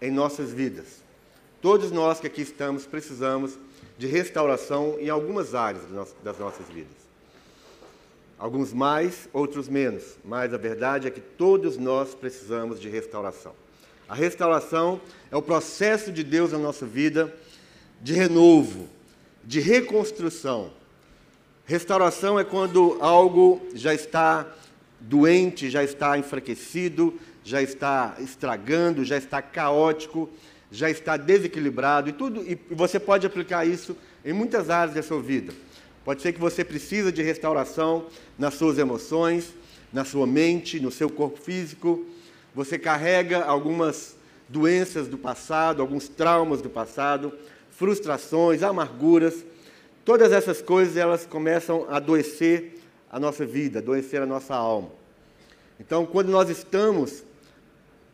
em 0.00 0.10
nossas 0.10 0.52
vidas. 0.52 1.02
Todos 1.60 1.90
nós 1.90 2.20
que 2.20 2.26
aqui 2.26 2.42
estamos 2.42 2.86
precisamos 2.86 3.58
de 3.98 4.06
restauração 4.06 4.96
em 4.98 5.10
algumas 5.10 5.54
áreas 5.54 5.82
das 6.22 6.38
nossas 6.38 6.66
vidas. 6.68 7.00
Alguns 8.38 8.72
mais, 8.72 9.28
outros 9.32 9.68
menos, 9.68 10.16
mas 10.24 10.54
a 10.54 10.56
verdade 10.56 11.06
é 11.06 11.10
que 11.10 11.20
todos 11.20 11.76
nós 11.76 12.14
precisamos 12.14 12.80
de 12.80 12.88
restauração. 12.88 13.52
A 14.08 14.14
restauração 14.14 15.00
é 15.30 15.36
o 15.36 15.42
processo 15.42 16.10
de 16.10 16.24
Deus 16.24 16.52
na 16.52 16.58
nossa 16.58 16.86
vida 16.86 17.32
de 18.00 18.14
renovo, 18.14 18.88
de 19.44 19.60
reconstrução. 19.60 20.72
Restauração 21.66 22.40
é 22.40 22.44
quando 22.44 22.96
algo 23.00 23.60
já 23.74 23.94
está 23.94 24.46
doente, 24.98 25.70
já 25.70 25.84
está 25.84 26.18
enfraquecido, 26.18 27.14
já 27.44 27.62
está 27.62 28.16
estragando, 28.18 29.04
já 29.04 29.16
está 29.16 29.40
caótico, 29.40 30.28
já 30.70 30.88
está 30.90 31.16
desequilibrado 31.16 32.08
e 32.08 32.12
tudo, 32.12 32.42
e 32.42 32.58
você 32.70 33.00
pode 33.00 33.26
aplicar 33.26 33.66
isso 33.66 33.96
em 34.24 34.32
muitas 34.32 34.70
áreas 34.70 34.94
da 34.94 35.02
sua 35.02 35.20
vida. 35.20 35.52
Pode 36.04 36.22
ser 36.22 36.32
que 36.32 36.40
você 36.40 36.64
precisa 36.64 37.12
de 37.12 37.22
restauração 37.22 38.06
nas 38.38 38.54
suas 38.54 38.78
emoções, 38.78 39.54
na 39.92 40.04
sua 40.04 40.26
mente, 40.26 40.80
no 40.80 40.90
seu 40.90 41.10
corpo 41.10 41.40
físico. 41.40 42.04
Você 42.54 42.78
carrega 42.78 43.44
algumas 43.44 44.16
doenças 44.48 45.08
do 45.08 45.18
passado, 45.18 45.82
alguns 45.82 46.08
traumas 46.08 46.62
do 46.62 46.70
passado, 46.70 47.32
frustrações, 47.70 48.62
amarguras. 48.62 49.44
Todas 50.04 50.32
essas 50.32 50.62
coisas 50.62 50.96
elas 50.96 51.26
começam 51.26 51.86
a 51.88 51.96
adoecer 51.96 52.78
a 53.10 53.18
nossa 53.18 53.44
vida, 53.44 53.80
adoecer 53.80 54.22
a 54.22 54.26
nossa 54.26 54.54
alma. 54.54 54.88
Então, 55.78 56.06
quando 56.06 56.30
nós 56.30 56.48
estamos 56.48 57.22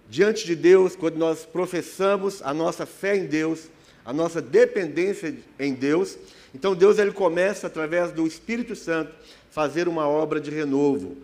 diante 0.09 0.47
de 0.47 0.55
Deus, 0.55 0.95
quando 0.95 1.17
nós 1.17 1.45
professamos 1.45 2.41
a 2.43 2.55
nossa 2.55 2.87
fé 2.87 3.17
em 3.17 3.27
Deus, 3.27 3.69
a 4.05 4.13
nossa 4.13 4.41
dependência 4.41 5.35
em 5.59 5.75
Deus, 5.75 6.17
então 6.55 6.75
Deus 6.75 6.99
ele 6.99 7.13
começa 7.13 7.67
através 7.67 8.13
do 8.13 8.27
Espírito 8.27 8.77
Santo 8.77 9.13
fazer 9.51 9.89
uma 9.89 10.09
obra 10.09 10.41
de 10.41 10.51
renovo. 10.51 11.17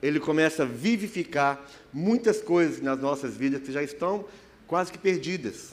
Ele 0.00 0.20
começa 0.20 0.62
a 0.62 0.66
vivificar 0.66 1.60
muitas 1.92 2.40
coisas 2.40 2.80
nas 2.80 2.98
nossas 2.98 3.36
vidas 3.36 3.62
que 3.62 3.72
já 3.72 3.82
estão 3.82 4.24
quase 4.66 4.92
que 4.92 4.98
perdidas. 4.98 5.70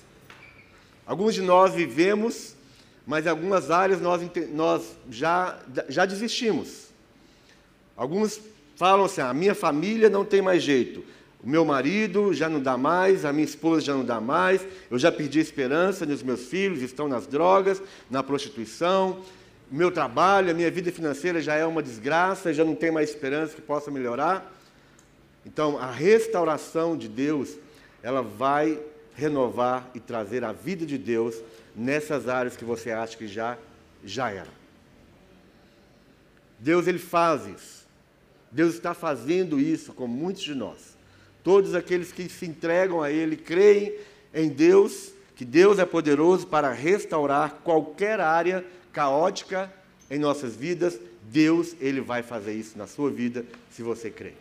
Alguns 1.05 1.35
de 1.35 1.41
nós 1.41 1.73
vivemos, 1.73 2.55
mas 3.05 3.25
em 3.25 3.29
algumas 3.29 3.69
áreas 3.69 4.01
nós, 4.01 4.21
nós 4.51 4.97
já, 5.09 5.59
já 5.87 6.05
desistimos. 6.05 6.85
Alguns 7.95 8.39
falam 8.75 9.05
assim: 9.05 9.21
a 9.21 9.33
minha 9.33 9.53
família 9.53 10.09
não 10.09 10.25
tem 10.25 10.41
mais 10.41 10.63
jeito. 10.63 11.03
O 11.45 11.49
meu 11.49 11.63
marido 11.63 12.33
já 12.33 12.49
não 12.49 12.59
dá 12.59 12.75
mais, 12.75 13.23
a 13.23 13.31
minha 13.31 13.45
esposa 13.45 13.81
já 13.85 13.93
não 13.93 14.03
dá 14.03 14.19
mais, 14.19 14.65
eu 14.89 14.97
já 14.97 15.11
perdi 15.11 15.37
a 15.37 15.41
esperança 15.43 16.03
nos 16.03 16.23
meus 16.23 16.47
filhos, 16.47 16.81
estão 16.81 17.07
nas 17.07 17.27
drogas, 17.27 17.81
na 18.09 18.23
prostituição, 18.23 19.21
o 19.71 19.75
meu 19.75 19.91
trabalho, 19.91 20.49
a 20.49 20.53
minha 20.55 20.71
vida 20.71 20.91
financeira 20.91 21.39
já 21.39 21.53
é 21.53 21.63
uma 21.63 21.83
desgraça, 21.83 22.51
já 22.51 22.65
não 22.65 22.73
tem 22.73 22.89
mais 22.89 23.09
esperança 23.09 23.53
que 23.53 23.61
possa 23.61 23.91
melhorar. 23.91 24.51
Então, 25.45 25.77
a 25.77 25.91
restauração 25.91 26.97
de 26.97 27.07
Deus, 27.07 27.55
ela 28.01 28.23
vai 28.23 28.79
renovar 29.13 29.89
e 29.93 29.99
trazer 29.99 30.43
a 30.43 30.51
vida 30.51 30.83
de 30.83 30.97
Deus 30.97 31.35
nessas 31.75 32.27
áreas 32.27 32.57
que 32.57 32.65
você 32.65 32.89
acha 32.89 33.15
que 33.15 33.27
já 33.27 33.55
já 34.03 34.31
era. 34.31 34.49
Deus 36.59 36.87
ele 36.87 36.99
faz 36.99 37.45
isso. 37.45 37.85
Deus 38.51 38.73
está 38.73 38.93
fazendo 38.93 39.59
isso 39.59 39.93
com 39.93 40.07
muitos 40.07 40.43
de 40.43 40.55
nós. 40.55 40.94
Todos 41.45 41.75
aqueles 41.75 42.11
que 42.11 42.27
se 42.27 42.47
entregam 42.47 43.03
a 43.03 43.11
Ele, 43.11 43.37
creem 43.37 43.93
em 44.33 44.49
Deus, 44.49 45.11
que 45.35 45.45
Deus 45.45 45.77
é 45.77 45.85
poderoso 45.85 46.47
para 46.47 46.71
restaurar 46.71 47.59
qualquer 47.63 48.19
área 48.19 48.65
caótica 48.91 49.71
em 50.09 50.17
nossas 50.17 50.55
vidas, 50.55 50.99
Deus, 51.21 51.75
Ele 51.79 52.01
vai 52.01 52.23
fazer 52.23 52.53
isso 52.53 52.75
na 52.75 52.87
sua 52.87 53.11
vida, 53.11 53.45
se 53.69 53.83
você 53.83 54.09
crê. 54.09 54.33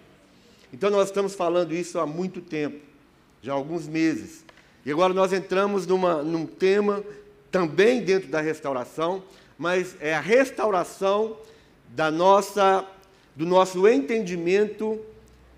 Então 0.73 0.89
nós 0.89 1.09
estamos 1.09 1.35
falando 1.35 1.75
isso 1.75 1.99
há 1.99 2.07
muito 2.07 2.41
tempo, 2.41 2.81
já 3.43 3.53
há 3.53 3.55
alguns 3.55 3.87
meses. 3.87 4.43
E 4.87 4.91
agora 4.91 5.13
nós 5.13 5.31
entramos 5.31 5.87
numa, 5.87 6.23
num 6.23 6.47
tema 6.47 7.05
também 7.51 8.03
dentro 8.03 8.31
da 8.31 8.41
restauração, 8.41 9.23
mas 9.59 9.95
é 10.01 10.15
a 10.15 10.21
restauração 10.21 11.37
da 11.91 12.11
nossa, 12.11 12.83
do 13.37 13.45
nosso 13.45 13.87
entendimento 13.87 14.99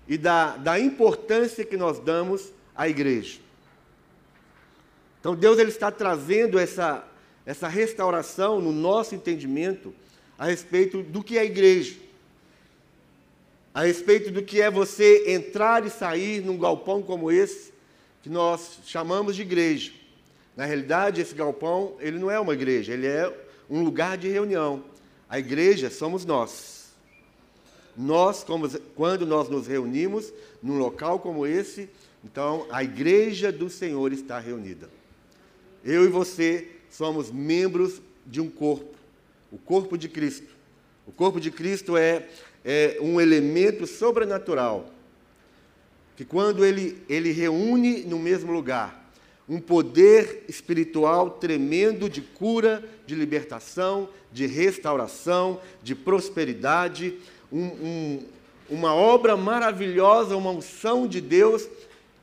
e 0.07 0.17
da, 0.17 0.57
da 0.57 0.79
importância 0.79 1.65
que 1.65 1.75
nós 1.75 1.99
damos 1.99 2.51
à 2.75 2.87
igreja. 2.87 3.39
Então 5.19 5.35
Deus 5.35 5.59
ele 5.59 5.69
está 5.69 5.91
trazendo 5.91 6.57
essa, 6.57 7.05
essa 7.45 7.67
restauração 7.67 8.61
no 8.61 8.71
nosso 8.71 9.15
entendimento 9.15 9.93
a 10.37 10.45
respeito 10.45 11.01
do 11.01 11.23
que 11.23 11.37
é 11.37 11.41
a 11.41 11.45
igreja. 11.45 11.95
A 13.73 13.83
respeito 13.83 14.31
do 14.31 14.41
que 14.41 14.61
é 14.61 14.71
você 14.71 15.25
entrar 15.27 15.85
e 15.85 15.89
sair 15.89 16.43
num 16.43 16.57
galpão 16.57 17.01
como 17.01 17.31
esse, 17.31 17.73
que 18.23 18.29
nós 18.29 18.79
chamamos 18.85 19.35
de 19.35 19.41
igreja. 19.41 19.91
Na 20.55 20.65
realidade, 20.65 21.21
esse 21.21 21.35
galpão, 21.35 21.95
ele 21.99 22.17
não 22.17 22.31
é 22.31 22.39
uma 22.39 22.53
igreja, 22.53 22.93
ele 22.93 23.05
é 23.05 23.31
um 23.69 23.83
lugar 23.83 24.17
de 24.17 24.27
reunião. 24.27 24.83
A 25.29 25.37
igreja 25.37 25.89
somos 25.91 26.25
nós. 26.25 26.76
Nós, 27.97 28.43
como, 28.43 28.69
quando 28.95 29.25
nós 29.25 29.49
nos 29.49 29.65
reunimos 29.65 30.31
num 30.61 30.77
local 30.77 31.19
como 31.19 31.47
esse, 31.47 31.89
então 32.23 32.67
a 32.69 32.83
igreja 32.83 33.51
do 33.51 33.69
Senhor 33.69 34.13
está 34.13 34.39
reunida. 34.39 34.87
Eu 35.83 36.05
e 36.05 36.07
você 36.07 36.69
somos 36.91 37.31
membros 37.31 38.01
de 38.25 38.39
um 38.39 38.49
corpo, 38.49 38.93
o 39.51 39.57
corpo 39.57 39.97
de 39.97 40.07
Cristo. 40.07 40.55
O 41.07 41.11
corpo 41.11 41.39
de 41.39 41.49
Cristo 41.49 41.97
é, 41.97 42.27
é 42.63 42.97
um 43.01 43.19
elemento 43.19 43.87
sobrenatural, 43.87 44.91
que 46.15 46.25
quando 46.25 46.65
ele, 46.65 47.01
ele 47.07 47.31
reúne 47.31 48.03
no 48.03 48.19
mesmo 48.19 48.51
lugar, 48.51 49.07
um 49.47 49.59
poder 49.61 50.43
espiritual 50.49 51.29
tremendo 51.29 52.09
de 52.09 52.21
cura, 52.21 52.83
de 53.05 53.15
libertação, 53.15 54.09
de 54.31 54.45
restauração, 54.45 55.61
de 55.81 55.95
prosperidade, 55.95 57.17
um, 57.51 57.65
um, 57.65 58.25
uma 58.69 58.93
obra 58.93 59.37
maravilhosa, 59.37 60.35
uma 60.35 60.51
unção 60.51 61.07
de 61.07 61.21
Deus 61.21 61.67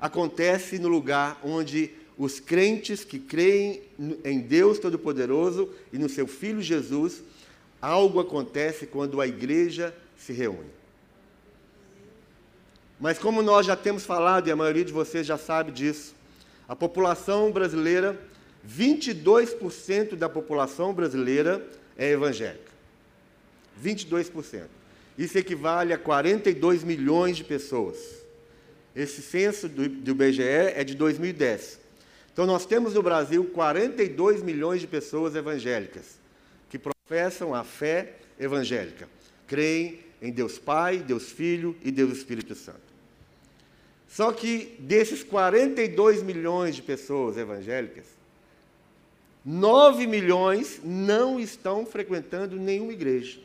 acontece 0.00 0.78
no 0.78 0.88
lugar 0.88 1.40
onde 1.42 1.90
os 2.16 2.38
crentes 2.38 3.04
que 3.04 3.18
creem 3.18 3.82
em 4.24 4.40
Deus 4.40 4.78
Todo-Poderoso 4.78 5.70
e 5.92 5.98
no 5.98 6.08
seu 6.08 6.26
Filho 6.26 6.62
Jesus, 6.62 7.22
algo 7.80 8.20
acontece 8.20 8.86
quando 8.86 9.20
a 9.20 9.26
igreja 9.26 9.94
se 10.16 10.32
reúne. 10.32 10.70
Mas 13.00 13.18
como 13.18 13.42
nós 13.42 13.66
já 13.66 13.74
temos 13.74 14.04
falado, 14.04 14.48
e 14.48 14.52
a 14.52 14.56
maioria 14.56 14.84
de 14.84 14.92
vocês 14.92 15.26
já 15.26 15.36
sabe 15.36 15.72
disso, 15.72 16.14
a 16.68 16.76
população 16.76 17.50
brasileira, 17.50 18.18
22% 18.66 20.14
da 20.14 20.28
população 20.28 20.94
brasileira 20.94 21.66
é 21.98 22.10
evangélica. 22.10 22.72
22%. 23.82 24.83
Isso 25.16 25.38
equivale 25.38 25.92
a 25.92 25.98
42 25.98 26.82
milhões 26.82 27.36
de 27.36 27.44
pessoas. 27.44 27.98
Esse 28.94 29.22
censo 29.22 29.68
do, 29.68 29.88
do 29.88 30.10
IBGE 30.10 30.42
é 30.42 30.84
de 30.84 30.94
2010. 30.94 31.80
Então, 32.32 32.46
nós 32.46 32.66
temos 32.66 32.94
no 32.94 33.02
Brasil 33.02 33.44
42 33.44 34.42
milhões 34.42 34.80
de 34.80 34.86
pessoas 34.86 35.36
evangélicas 35.36 36.18
que 36.68 36.78
professam 36.78 37.54
a 37.54 37.62
fé 37.62 38.14
evangélica. 38.38 39.08
Creem 39.46 40.00
em 40.20 40.32
Deus 40.32 40.58
Pai, 40.58 40.98
Deus 40.98 41.30
Filho 41.30 41.76
e 41.82 41.90
Deus 41.90 42.16
Espírito 42.16 42.54
Santo. 42.54 42.80
Só 44.08 44.32
que 44.32 44.76
desses 44.78 45.22
42 45.22 46.22
milhões 46.22 46.76
de 46.76 46.82
pessoas 46.82 47.36
evangélicas, 47.36 48.06
9 49.44 50.06
milhões 50.06 50.80
não 50.82 51.38
estão 51.38 51.84
frequentando 51.84 52.56
nenhuma 52.56 52.92
igreja. 52.92 53.38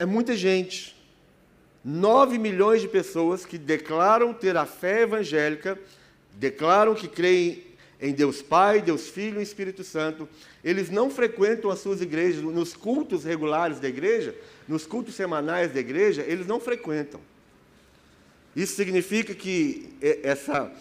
É 0.00 0.06
muita 0.06 0.34
gente. 0.34 0.96
9 1.84 2.38
milhões 2.38 2.80
de 2.80 2.88
pessoas 2.88 3.44
que 3.44 3.58
declaram 3.58 4.32
ter 4.32 4.56
a 4.56 4.64
fé 4.64 5.02
evangélica, 5.02 5.78
declaram 6.32 6.94
que 6.94 7.06
creem 7.06 7.64
em 8.00 8.14
Deus 8.14 8.40
Pai, 8.40 8.80
Deus 8.80 9.08
Filho 9.08 9.40
e 9.40 9.42
Espírito 9.42 9.84
Santo. 9.84 10.26
Eles 10.64 10.88
não 10.88 11.10
frequentam 11.10 11.70
as 11.70 11.80
suas 11.80 12.00
igrejas, 12.00 12.42
nos 12.42 12.74
cultos 12.74 13.24
regulares 13.24 13.78
da 13.78 13.88
igreja, 13.88 14.34
nos 14.66 14.86
cultos 14.86 15.14
semanais 15.14 15.70
da 15.70 15.80
igreja, 15.80 16.24
eles 16.26 16.46
não 16.46 16.58
frequentam. 16.58 17.20
Isso 18.56 18.74
significa 18.76 19.34
que 19.34 19.94
essa, 20.22 20.72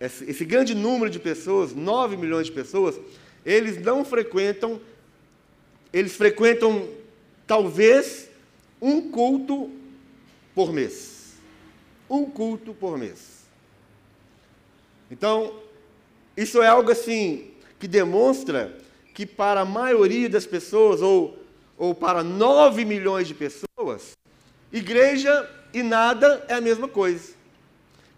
esse 0.00 0.44
grande 0.44 0.76
número 0.76 1.10
de 1.10 1.18
pessoas, 1.18 1.74
9 1.74 2.16
milhões 2.16 2.46
de 2.46 2.52
pessoas, 2.52 3.00
eles 3.44 3.82
não 3.82 4.04
frequentam, 4.04 4.80
eles 5.92 6.14
frequentam 6.14 6.88
talvez 7.48 8.27
um 8.80 9.10
culto 9.10 9.70
por 10.54 10.72
mês. 10.72 11.34
Um 12.08 12.24
culto 12.24 12.72
por 12.72 12.96
mês. 12.96 13.44
Então, 15.10 15.54
isso 16.36 16.62
é 16.62 16.68
algo 16.68 16.90
assim 16.90 17.50
que 17.78 17.88
demonstra 17.88 18.76
que 19.14 19.26
para 19.26 19.62
a 19.62 19.64
maioria 19.64 20.28
das 20.28 20.46
pessoas, 20.46 21.02
ou, 21.02 21.38
ou 21.76 21.94
para 21.94 22.22
9 22.22 22.84
milhões 22.84 23.26
de 23.26 23.34
pessoas, 23.34 24.16
igreja 24.72 25.48
e 25.72 25.82
nada 25.82 26.44
é 26.48 26.54
a 26.54 26.60
mesma 26.60 26.88
coisa. 26.88 27.32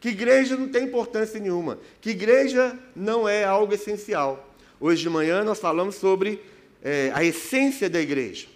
Que 0.00 0.08
igreja 0.08 0.56
não 0.56 0.68
tem 0.68 0.84
importância 0.84 1.38
nenhuma. 1.38 1.78
Que 2.00 2.10
igreja 2.10 2.78
não 2.96 3.28
é 3.28 3.44
algo 3.44 3.74
essencial. 3.74 4.54
Hoje 4.80 5.02
de 5.02 5.10
manhã 5.10 5.44
nós 5.44 5.58
falamos 5.58 5.96
sobre 5.96 6.42
é, 6.82 7.10
a 7.14 7.22
essência 7.22 7.88
da 7.88 8.00
igreja. 8.00 8.46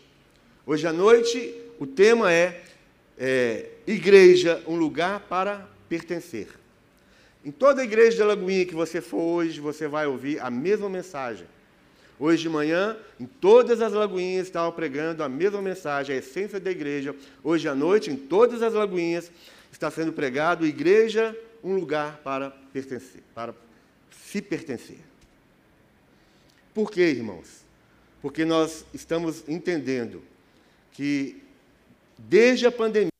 Hoje 0.67 0.87
à 0.87 0.93
noite 0.93 1.64
o 1.79 1.87
tema 1.87 2.33
é, 2.33 2.63
é 3.19 3.71
igreja, 3.87 4.63
um 4.67 4.77
lugar 4.77 5.21
para 5.21 5.69
pertencer. 5.89 6.49
Em 7.45 7.51
toda 7.51 7.83
a 7.83 7.85
igreja 7.85 8.17
de 8.17 8.23
Alagoinha 8.23 8.65
que 8.65 8.75
você 8.75 9.01
for 9.01 9.21
hoje, 9.21 9.61
você 9.61 9.87
vai 9.87 10.07
ouvir 10.07 10.41
a 10.41 10.51
mesma 10.51 10.89
mensagem. 10.89 11.47
Hoje 12.19 12.43
de 12.43 12.49
manhã, 12.49 12.97
em 13.19 13.27
todas 13.27 13.83
as 13.83 13.93
lagoinhas, 13.93 14.47
estava 14.47 14.71
pregando 14.73 15.23
a 15.23 15.29
mesma 15.29 15.61
mensagem, 15.61 16.15
a 16.15 16.19
essência 16.19 16.59
da 16.59 16.71
igreja. 16.71 17.15
Hoje 17.43 17.69
à 17.69 17.75
noite, 17.75 18.11
em 18.11 18.17
todas 18.17 18.63
as 18.63 18.73
lagoinhas, 18.73 19.31
está 19.71 19.91
sendo 19.91 20.13
pregado 20.13 20.65
igreja, 20.65 21.37
um 21.63 21.75
lugar 21.75 22.21
para 22.25 22.51
pertencer, 22.73 23.23
para 23.35 23.55
se 24.11 24.41
pertencer. 24.41 24.99
Por 26.73 26.91
quê, 26.91 27.03
irmãos? 27.03 27.65
Porque 28.23 28.45
nós 28.45 28.87
estamos 28.95 29.47
entendendo 29.49 30.23
que 30.93 31.44
desde 32.19 32.67
a 32.67 32.73
pandemia 32.73 33.11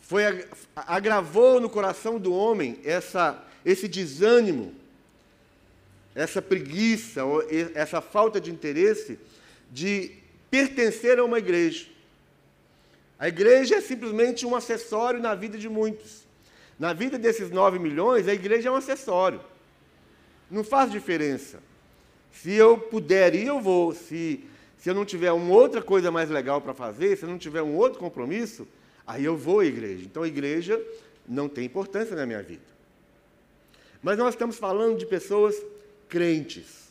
foi 0.00 0.46
agravou 0.76 1.58
no 1.58 1.70
coração 1.70 2.18
do 2.18 2.32
homem 2.32 2.78
essa, 2.84 3.42
esse 3.64 3.88
desânimo, 3.88 4.74
essa 6.14 6.42
preguiça, 6.42 7.22
essa 7.74 8.00
falta 8.00 8.40
de 8.40 8.50
interesse 8.50 9.18
de 9.70 10.12
pertencer 10.50 11.18
a 11.18 11.24
uma 11.24 11.38
igreja. 11.38 11.86
A 13.18 13.28
igreja 13.28 13.76
é 13.76 13.80
simplesmente 13.80 14.44
um 14.44 14.54
acessório 14.54 15.20
na 15.20 15.34
vida 15.34 15.56
de 15.56 15.68
muitos. 15.68 16.22
Na 16.78 16.92
vida 16.92 17.18
desses 17.18 17.50
9 17.50 17.78
milhões, 17.78 18.28
a 18.28 18.34
igreja 18.34 18.68
é 18.68 18.72
um 18.72 18.76
acessório. 18.76 19.40
Não 20.50 20.62
faz 20.62 20.90
diferença. 20.90 21.62
Se 22.32 22.52
eu 22.52 22.76
puder 22.76 23.34
ir, 23.34 23.46
eu 23.46 23.60
vou. 23.60 23.94
Se, 23.94 24.44
se 24.84 24.90
eu 24.90 24.94
não 24.94 25.04
tiver 25.04 25.32
uma 25.32 25.54
outra 25.54 25.80
coisa 25.80 26.10
mais 26.10 26.28
legal 26.28 26.60
para 26.60 26.74
fazer, 26.74 27.16
se 27.16 27.24
eu 27.24 27.28
não 27.28 27.38
tiver 27.38 27.62
um 27.62 27.74
outro 27.74 27.98
compromisso, 27.98 28.68
Aí 29.06 29.24
eu 29.24 29.36
vou 29.36 29.60
à 29.60 29.66
igreja. 29.66 30.04
Então 30.04 30.22
a 30.22 30.28
igreja 30.28 30.80
não 31.28 31.48
tem 31.48 31.64
importância 31.64 32.16
na 32.16 32.24
minha 32.24 32.42
vida. 32.42 32.62
Mas 34.02 34.18
nós 34.18 34.34
estamos 34.34 34.56
falando 34.56 34.98
de 34.98 35.06
pessoas 35.06 35.54
crentes. 36.08 36.84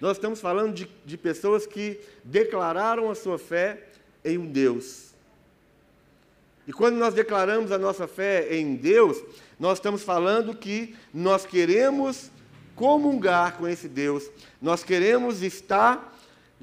Nós 0.00 0.16
estamos 0.16 0.40
falando 0.40 0.74
de, 0.74 0.88
de 1.04 1.16
pessoas 1.16 1.66
que 1.66 2.00
declararam 2.22 3.10
a 3.10 3.14
sua 3.14 3.38
fé 3.38 3.84
em 4.24 4.38
um 4.38 4.46
Deus. 4.46 5.14
E 6.66 6.72
quando 6.72 6.96
nós 6.96 7.14
declaramos 7.14 7.70
a 7.70 7.78
nossa 7.78 8.06
fé 8.06 8.54
em 8.56 8.74
Deus, 8.74 9.22
nós 9.58 9.78
estamos 9.78 10.02
falando 10.02 10.54
que 10.54 10.96
nós 11.12 11.44
queremos 11.44 12.30
comungar 12.74 13.56
com 13.56 13.68
esse 13.68 13.86
Deus, 13.86 14.28
nós 14.60 14.82
queremos 14.82 15.42
estar 15.42 16.13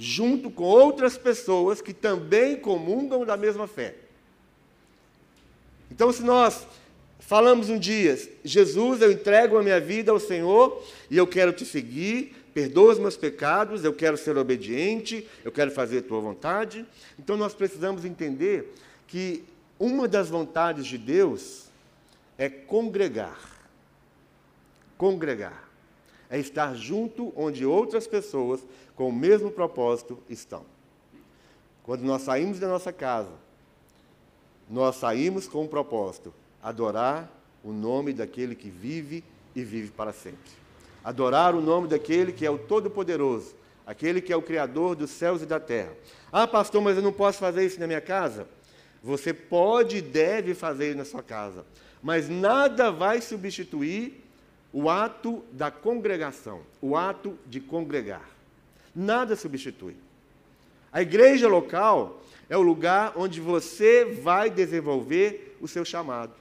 junto 0.01 0.49
com 0.49 0.63
outras 0.63 1.15
pessoas 1.15 1.79
que 1.79 1.93
também 1.93 2.55
comungam 2.55 3.23
da 3.23 3.37
mesma 3.37 3.67
fé. 3.67 3.93
Então, 5.91 6.11
se 6.11 6.23
nós 6.23 6.65
falamos 7.19 7.69
um 7.69 7.77
dia, 7.77 8.17
Jesus, 8.43 8.99
eu 8.99 9.11
entrego 9.11 9.59
a 9.59 9.63
minha 9.63 9.79
vida 9.79 10.11
ao 10.11 10.19
Senhor 10.19 10.83
e 11.07 11.15
eu 11.15 11.27
quero 11.27 11.53
te 11.53 11.63
seguir, 11.63 12.35
perdoa 12.51 12.93
os 12.93 12.97
meus 12.97 13.15
pecados, 13.15 13.85
eu 13.85 13.93
quero 13.93 14.17
ser 14.17 14.35
obediente, 14.39 15.27
eu 15.45 15.51
quero 15.51 15.69
fazer 15.69 15.99
a 15.99 16.01
tua 16.01 16.19
vontade. 16.19 16.83
Então, 17.19 17.37
nós 17.37 17.53
precisamos 17.53 18.03
entender 18.03 18.73
que 19.07 19.43
uma 19.79 20.07
das 20.07 20.29
vontades 20.29 20.87
de 20.87 20.97
Deus 20.97 21.65
é 22.39 22.49
congregar. 22.49 23.39
Congregar. 24.97 25.69
É 26.27 26.39
estar 26.39 26.73
junto 26.73 27.31
onde 27.35 27.67
outras 27.67 28.07
pessoas 28.07 28.61
com 29.01 29.09
o 29.09 29.11
mesmo 29.11 29.49
propósito 29.49 30.19
estão. 30.29 30.63
Quando 31.81 32.03
nós 32.03 32.21
saímos 32.21 32.59
da 32.59 32.67
nossa 32.67 32.93
casa, 32.93 33.31
nós 34.69 34.95
saímos 34.97 35.47
com 35.47 35.63
um 35.63 35.67
propósito: 35.67 36.31
adorar 36.61 37.27
o 37.63 37.71
nome 37.71 38.13
daquele 38.13 38.53
que 38.53 38.69
vive 38.69 39.23
e 39.55 39.63
vive 39.63 39.89
para 39.89 40.13
sempre. 40.13 40.51
Adorar 41.03 41.55
o 41.55 41.61
nome 41.61 41.87
daquele 41.87 42.31
que 42.31 42.45
é 42.45 42.51
o 42.51 42.59
Todo-Poderoso, 42.59 43.55
aquele 43.87 44.21
que 44.21 44.31
é 44.31 44.37
o 44.37 44.41
Criador 44.43 44.95
dos 44.95 45.09
céus 45.09 45.41
e 45.41 45.47
da 45.47 45.59
terra. 45.59 45.93
Ah, 46.31 46.45
pastor, 46.45 46.79
mas 46.79 46.95
eu 46.95 47.01
não 47.01 47.11
posso 47.11 47.39
fazer 47.39 47.65
isso 47.65 47.79
na 47.79 47.87
minha 47.87 48.01
casa? 48.01 48.47
Você 49.01 49.33
pode 49.33 49.97
e 49.97 50.01
deve 50.03 50.53
fazer 50.53 50.95
na 50.95 51.05
sua 51.05 51.23
casa, 51.23 51.65
mas 52.03 52.29
nada 52.29 52.91
vai 52.91 53.19
substituir 53.19 54.23
o 54.71 54.91
ato 54.91 55.43
da 55.51 55.71
congregação, 55.71 56.61
o 56.79 56.95
ato 56.95 57.35
de 57.47 57.59
congregar. 57.59 58.40
Nada 58.95 59.35
substitui. 59.35 59.95
A 60.91 61.01
igreja 61.01 61.47
local 61.47 62.21
é 62.49 62.57
o 62.57 62.61
lugar 62.61 63.13
onde 63.15 63.39
você 63.39 64.03
vai 64.03 64.49
desenvolver 64.49 65.57
o 65.61 65.67
seu 65.67 65.85
chamado. 65.85 66.33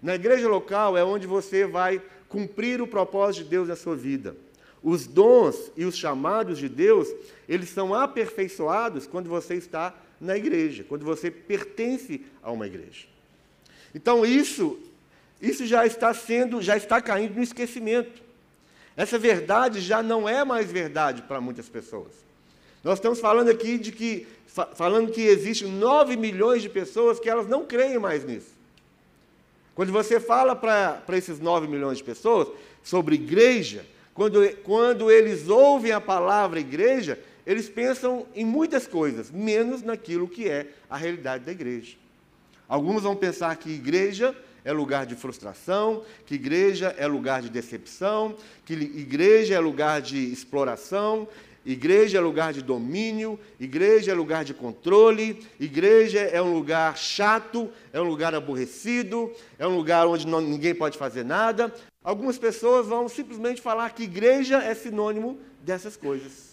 Na 0.00 0.14
igreja 0.14 0.48
local 0.48 0.96
é 0.96 1.04
onde 1.04 1.26
você 1.26 1.66
vai 1.66 2.00
cumprir 2.28 2.80
o 2.80 2.86
propósito 2.86 3.44
de 3.44 3.50
Deus 3.50 3.68
na 3.68 3.76
sua 3.76 3.96
vida. 3.96 4.36
Os 4.82 5.06
dons 5.06 5.70
e 5.76 5.84
os 5.84 5.96
chamados 5.96 6.58
de 6.58 6.68
Deus, 6.68 7.08
eles 7.48 7.68
são 7.68 7.92
aperfeiçoados 7.92 9.06
quando 9.06 9.28
você 9.28 9.54
está 9.54 9.94
na 10.20 10.36
igreja, 10.36 10.84
quando 10.88 11.04
você 11.04 11.30
pertence 11.30 12.24
a 12.42 12.50
uma 12.50 12.66
igreja. 12.66 13.06
Então 13.94 14.24
isso, 14.24 14.78
isso 15.40 15.66
já 15.66 15.84
está 15.84 16.14
sendo, 16.14 16.62
já 16.62 16.76
está 16.76 17.00
caindo 17.02 17.34
no 17.34 17.42
esquecimento. 17.42 18.21
Essa 18.96 19.18
verdade 19.18 19.80
já 19.80 20.02
não 20.02 20.28
é 20.28 20.44
mais 20.44 20.70
verdade 20.70 21.22
para 21.22 21.40
muitas 21.40 21.68
pessoas. 21.68 22.12
Nós 22.84 22.98
estamos 22.98 23.20
falando 23.20 23.48
aqui 23.48 23.78
de 23.78 23.92
que 23.92 24.26
falando 24.74 25.10
que 25.10 25.22
existem 25.22 25.68
9 25.68 26.16
milhões 26.16 26.60
de 26.60 26.68
pessoas 26.68 27.18
que 27.18 27.30
elas 27.30 27.48
não 27.48 27.64
creem 27.64 27.98
mais 27.98 28.24
nisso. 28.24 28.52
Quando 29.74 29.90
você 29.90 30.20
fala 30.20 30.54
para 30.54 31.02
esses 31.12 31.40
9 31.40 31.66
milhões 31.66 31.98
de 31.98 32.04
pessoas 32.04 32.48
sobre 32.82 33.14
igreja, 33.14 33.86
quando, 34.12 34.46
quando 34.58 35.10
eles 35.10 35.48
ouvem 35.48 35.92
a 35.92 36.00
palavra 36.00 36.60
igreja, 36.60 37.18
eles 37.46 37.68
pensam 37.68 38.26
em 38.34 38.44
muitas 38.44 38.86
coisas, 38.86 39.30
menos 39.30 39.82
naquilo 39.82 40.28
que 40.28 40.48
é 40.48 40.68
a 40.90 40.96
realidade 40.96 41.44
da 41.44 41.52
igreja. 41.52 41.96
Alguns 42.68 43.02
vão 43.02 43.16
pensar 43.16 43.56
que 43.56 43.70
igreja 43.70 44.36
é 44.64 44.72
lugar 44.72 45.06
de 45.06 45.14
frustração, 45.14 46.02
que 46.26 46.34
igreja 46.34 46.94
é 46.98 47.06
lugar 47.06 47.42
de 47.42 47.48
decepção, 47.48 48.36
que 48.64 48.74
igreja 48.74 49.54
é 49.54 49.58
lugar 49.58 50.00
de 50.00 50.32
exploração, 50.32 51.28
Igreja 51.64 52.18
é 52.18 52.20
lugar 52.20 52.52
de 52.52 52.60
domínio, 52.60 53.38
igreja 53.58 54.10
é 54.10 54.14
lugar 54.14 54.44
de 54.44 54.52
controle, 54.52 55.46
igreja 55.60 56.18
é 56.18 56.42
um 56.42 56.52
lugar 56.52 56.96
chato, 56.98 57.70
é 57.92 58.00
um 58.00 58.04
lugar 58.04 58.34
aborrecido, 58.34 59.32
é 59.56 59.66
um 59.66 59.76
lugar 59.76 60.08
onde 60.08 60.26
não, 60.26 60.40
ninguém 60.40 60.74
pode 60.74 60.98
fazer 60.98 61.24
nada. 61.24 61.72
Algumas 62.02 62.36
pessoas 62.36 62.88
vão 62.88 63.08
simplesmente 63.08 63.62
falar 63.62 63.90
que 63.90 64.02
igreja 64.02 64.58
é 64.58 64.74
sinônimo 64.74 65.38
dessas 65.62 65.96
coisas. 65.96 66.52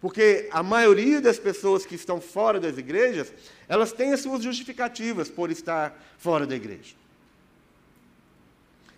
Porque 0.00 0.48
a 0.50 0.62
maioria 0.62 1.20
das 1.20 1.38
pessoas 1.38 1.86
que 1.86 1.94
estão 1.94 2.20
fora 2.20 2.58
das 2.58 2.76
igrejas, 2.76 3.32
elas 3.68 3.92
têm 3.92 4.12
as 4.12 4.20
suas 4.20 4.42
justificativas 4.42 5.30
por 5.30 5.50
estar 5.50 5.98
fora 6.18 6.46
da 6.46 6.54
igreja. 6.54 6.94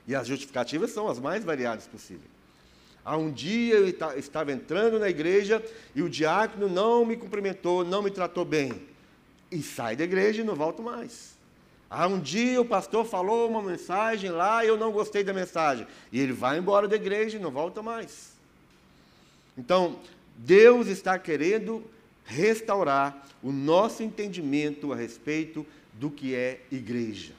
E 0.07 0.15
as 0.15 0.27
justificativas 0.27 0.91
são 0.91 1.09
as 1.09 1.19
mais 1.19 1.45
variadas 1.45 1.87
possíveis. 1.87 2.37
Há 3.05 3.17
um 3.17 3.31
dia 3.31 3.77
eu 3.77 3.89
estava 4.17 4.51
entrando 4.53 4.99
na 4.99 5.09
igreja 5.09 5.65
e 5.95 6.03
o 6.03 6.11
diácono 6.11 6.69
não 6.69 7.05
me 7.05 7.17
cumprimentou, 7.17 7.85
não 7.85 8.03
me 8.03 8.11
tratou 8.11 8.45
bem. 8.45 8.73
E 9.51 9.63
sai 9.63 9.95
da 9.95 10.05
igreja 10.05 10.43
e 10.43 10.45
não 10.45 10.57
volto 10.57 10.83
mais. 10.83 11.37
Há 11.89 12.09
um 12.09 12.19
dia 12.19 12.61
o 12.61 12.65
pastor 12.65 13.05
falou 13.05 13.49
uma 13.49 13.63
mensagem 13.63 14.31
lá 14.31 14.65
e 14.65 14.69
eu 14.69 14.77
não 14.77 14.91
gostei 14.91 15.23
da 15.23 15.33
mensagem. 15.33 15.87
E 16.11 16.19
ele 16.19 16.33
vai 16.33 16.59
embora 16.59 16.89
da 16.89 16.97
igreja 16.97 17.37
e 17.37 17.41
não 17.41 17.53
volta 17.53 17.81
mais. 17.81 18.33
Então, 19.57 20.01
Deus 20.37 20.89
está 20.89 21.17
querendo 21.17 21.85
restaurar 22.27 23.27
o 23.43 23.53
nosso 23.53 24.03
entendimento 24.03 24.93
a 24.93 24.97
respeito 24.97 25.65
do 25.95 26.11
que 26.11 26.35
é 26.35 26.61
igreja. 26.71 27.33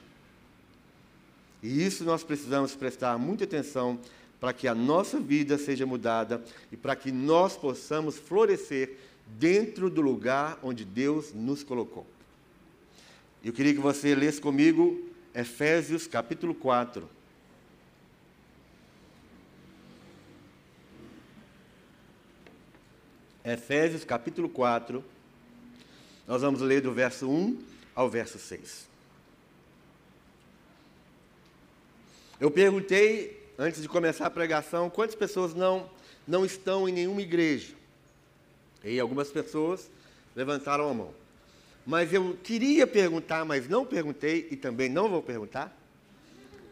E 1.62 1.84
isso 1.84 2.04
nós 2.04 2.24
precisamos 2.24 2.74
prestar 2.74 3.18
muita 3.18 3.44
atenção 3.44 3.98
para 4.40 4.52
que 4.52 4.66
a 4.66 4.74
nossa 4.74 5.20
vida 5.20 5.58
seja 5.58 5.84
mudada 5.84 6.42
e 6.72 6.76
para 6.76 6.96
que 6.96 7.12
nós 7.12 7.56
possamos 7.56 8.16
florescer 8.16 8.96
dentro 9.26 9.90
do 9.90 10.00
lugar 10.00 10.58
onde 10.62 10.84
Deus 10.84 11.32
nos 11.34 11.62
colocou. 11.62 12.06
Eu 13.44 13.52
queria 13.52 13.74
que 13.74 13.80
você 13.80 14.14
lesse 14.14 14.40
comigo 14.40 15.08
Efésios 15.34 16.06
capítulo 16.06 16.54
4. 16.54 17.17
Efésios 23.52 24.04
capítulo 24.04 24.46
4. 24.46 25.02
Nós 26.26 26.42
vamos 26.42 26.60
ler 26.60 26.82
do 26.82 26.92
verso 26.92 27.30
1 27.30 27.58
ao 27.94 28.10
verso 28.10 28.38
6. 28.38 28.86
Eu 32.38 32.50
perguntei, 32.50 33.42
antes 33.58 33.80
de 33.80 33.88
começar 33.88 34.26
a 34.26 34.30
pregação, 34.30 34.90
quantas 34.90 35.14
pessoas 35.14 35.54
não, 35.54 35.88
não 36.26 36.44
estão 36.44 36.86
em 36.86 36.92
nenhuma 36.92 37.22
igreja. 37.22 37.74
E 38.84 39.00
algumas 39.00 39.30
pessoas 39.30 39.90
levantaram 40.36 40.88
a 40.88 40.92
mão. 40.92 41.14
Mas 41.86 42.12
eu 42.12 42.38
queria 42.44 42.86
perguntar, 42.86 43.46
mas 43.46 43.66
não 43.66 43.86
perguntei 43.86 44.46
e 44.50 44.56
também 44.56 44.90
não 44.90 45.08
vou 45.08 45.22
perguntar. 45.22 45.74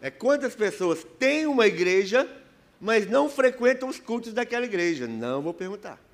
É 0.03 0.11
quantas 0.11 0.55
pessoas 0.55 1.03
têm 1.19 1.47
uma 1.47 1.67
igreja, 1.67 2.31
mas 2.79 3.09
não 3.09 3.31
frequentam 3.31 3.89
os 3.89 3.99
cultos 3.99 4.35
daquela 4.35 4.67
igreja? 4.67 5.07
Não 5.07 5.41
vou 5.41 5.55
perguntar. 5.55 6.06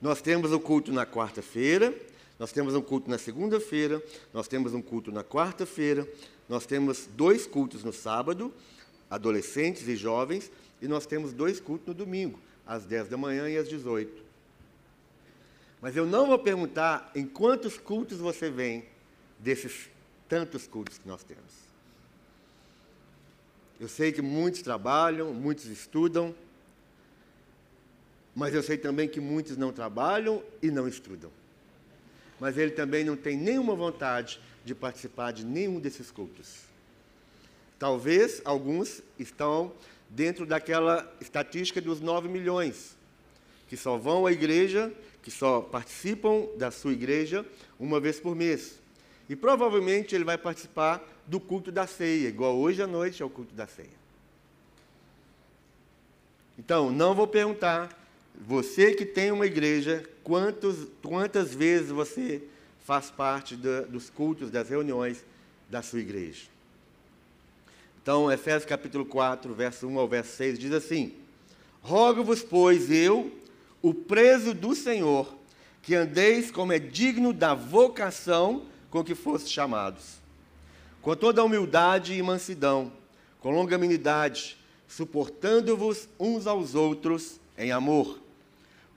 Nós 0.00 0.20
temos 0.20 0.52
o 0.52 0.60
culto 0.60 0.92
na 0.92 1.06
quarta-feira, 1.06 1.94
nós 2.38 2.52
temos 2.52 2.74
um 2.74 2.82
culto 2.82 3.10
na 3.10 3.18
segunda-feira, 3.18 4.02
nós 4.32 4.46
temos 4.46 4.74
um 4.74 4.82
culto 4.82 5.10
na 5.10 5.24
quarta-feira, 5.24 6.06
nós 6.48 6.66
temos 6.66 7.06
dois 7.06 7.46
cultos 7.46 7.82
no 7.82 7.92
sábado, 7.92 8.52
adolescentes 9.08 9.88
e 9.88 9.96
jovens, 9.96 10.50
e 10.82 10.86
nós 10.86 11.06
temos 11.06 11.32
dois 11.32 11.60
cultos 11.60 11.88
no 11.88 11.94
domingo, 11.94 12.38
às 12.66 12.84
10 12.84 13.08
da 13.08 13.16
manhã 13.16 13.48
e 13.48 13.56
às 13.56 13.68
18. 13.68 14.22
Mas 15.80 15.96
eu 15.96 16.06
não 16.06 16.26
vou 16.26 16.38
perguntar 16.38 17.10
em 17.14 17.26
quantos 17.26 17.78
cultos 17.78 18.18
você 18.18 18.50
vem 18.50 18.84
desses 19.38 19.88
tantos 20.28 20.66
cultos 20.66 20.98
que 20.98 21.08
nós 21.08 21.22
temos. 21.22 21.66
Eu 23.78 23.88
sei 23.88 24.10
que 24.10 24.22
muitos 24.22 24.62
trabalham, 24.62 25.32
muitos 25.32 25.66
estudam, 25.66 26.34
mas 28.36 28.54
eu 28.54 28.62
sei 28.62 28.76
também 28.76 29.08
que 29.08 29.18
muitos 29.18 29.56
não 29.56 29.72
trabalham 29.72 30.42
e 30.62 30.70
não 30.70 30.86
estudam. 30.86 31.30
Mas 32.38 32.58
ele 32.58 32.72
também 32.72 33.02
não 33.02 33.16
tem 33.16 33.34
nenhuma 33.34 33.74
vontade 33.74 34.38
de 34.62 34.74
participar 34.74 35.32
de 35.32 35.42
nenhum 35.42 35.80
desses 35.80 36.10
cultos. 36.10 36.66
Talvez 37.78 38.42
alguns 38.44 39.02
estão 39.18 39.72
dentro 40.10 40.44
daquela 40.44 41.10
estatística 41.18 41.80
dos 41.80 41.98
9 41.98 42.28
milhões, 42.28 42.94
que 43.68 43.76
só 43.76 43.96
vão 43.96 44.26
à 44.26 44.32
igreja, 44.32 44.92
que 45.22 45.30
só 45.30 45.62
participam 45.62 46.46
da 46.58 46.70
sua 46.70 46.92
igreja 46.92 47.44
uma 47.80 47.98
vez 47.98 48.20
por 48.20 48.36
mês. 48.36 48.78
E 49.30 49.34
provavelmente 49.34 50.14
ele 50.14 50.24
vai 50.24 50.36
participar 50.36 51.02
do 51.26 51.40
culto 51.40 51.72
da 51.72 51.86
ceia, 51.86 52.28
igual 52.28 52.54
hoje 52.54 52.82
à 52.82 52.86
noite 52.86 53.22
é 53.22 53.24
o 53.24 53.30
culto 53.30 53.54
da 53.54 53.66
ceia. 53.66 53.96
Então, 56.58 56.90
não 56.90 57.14
vou 57.14 57.26
perguntar, 57.26 58.05
você 58.40 58.94
que 58.94 59.06
tem 59.06 59.30
uma 59.30 59.46
igreja, 59.46 60.04
quantos, 60.22 60.88
quantas 61.02 61.54
vezes 61.54 61.90
você 61.90 62.42
faz 62.84 63.10
parte 63.10 63.56
dos 63.56 64.10
cultos, 64.10 64.50
das 64.50 64.68
reuniões 64.68 65.24
da 65.68 65.82
sua 65.82 66.00
igreja. 66.00 66.42
Então, 68.02 68.30
Efésios 68.30 68.64
capítulo 68.64 69.04
4, 69.04 69.52
verso 69.54 69.88
1 69.88 69.98
ao 69.98 70.06
verso 70.06 70.36
6, 70.36 70.58
diz 70.58 70.72
assim: 70.72 71.12
Rogo-vos, 71.82 72.42
pois, 72.42 72.90
eu, 72.90 73.32
o 73.82 73.92
preso 73.92 74.54
do 74.54 74.74
Senhor, 74.76 75.34
que 75.82 75.94
andeis 75.94 76.50
como 76.50 76.72
é 76.72 76.78
digno 76.78 77.32
da 77.32 77.54
vocação 77.54 78.66
com 78.90 79.02
que 79.02 79.14
fostes 79.14 79.50
chamados, 79.50 80.18
com 81.02 81.16
toda 81.16 81.42
humildade 81.42 82.14
e 82.14 82.22
mansidão, 82.22 82.92
com 83.40 83.50
longanimidade, 83.50 84.56
suportando-vos 84.86 86.08
uns 86.18 86.46
aos 86.46 86.74
outros 86.74 87.40
em 87.58 87.72
amor, 87.72 88.20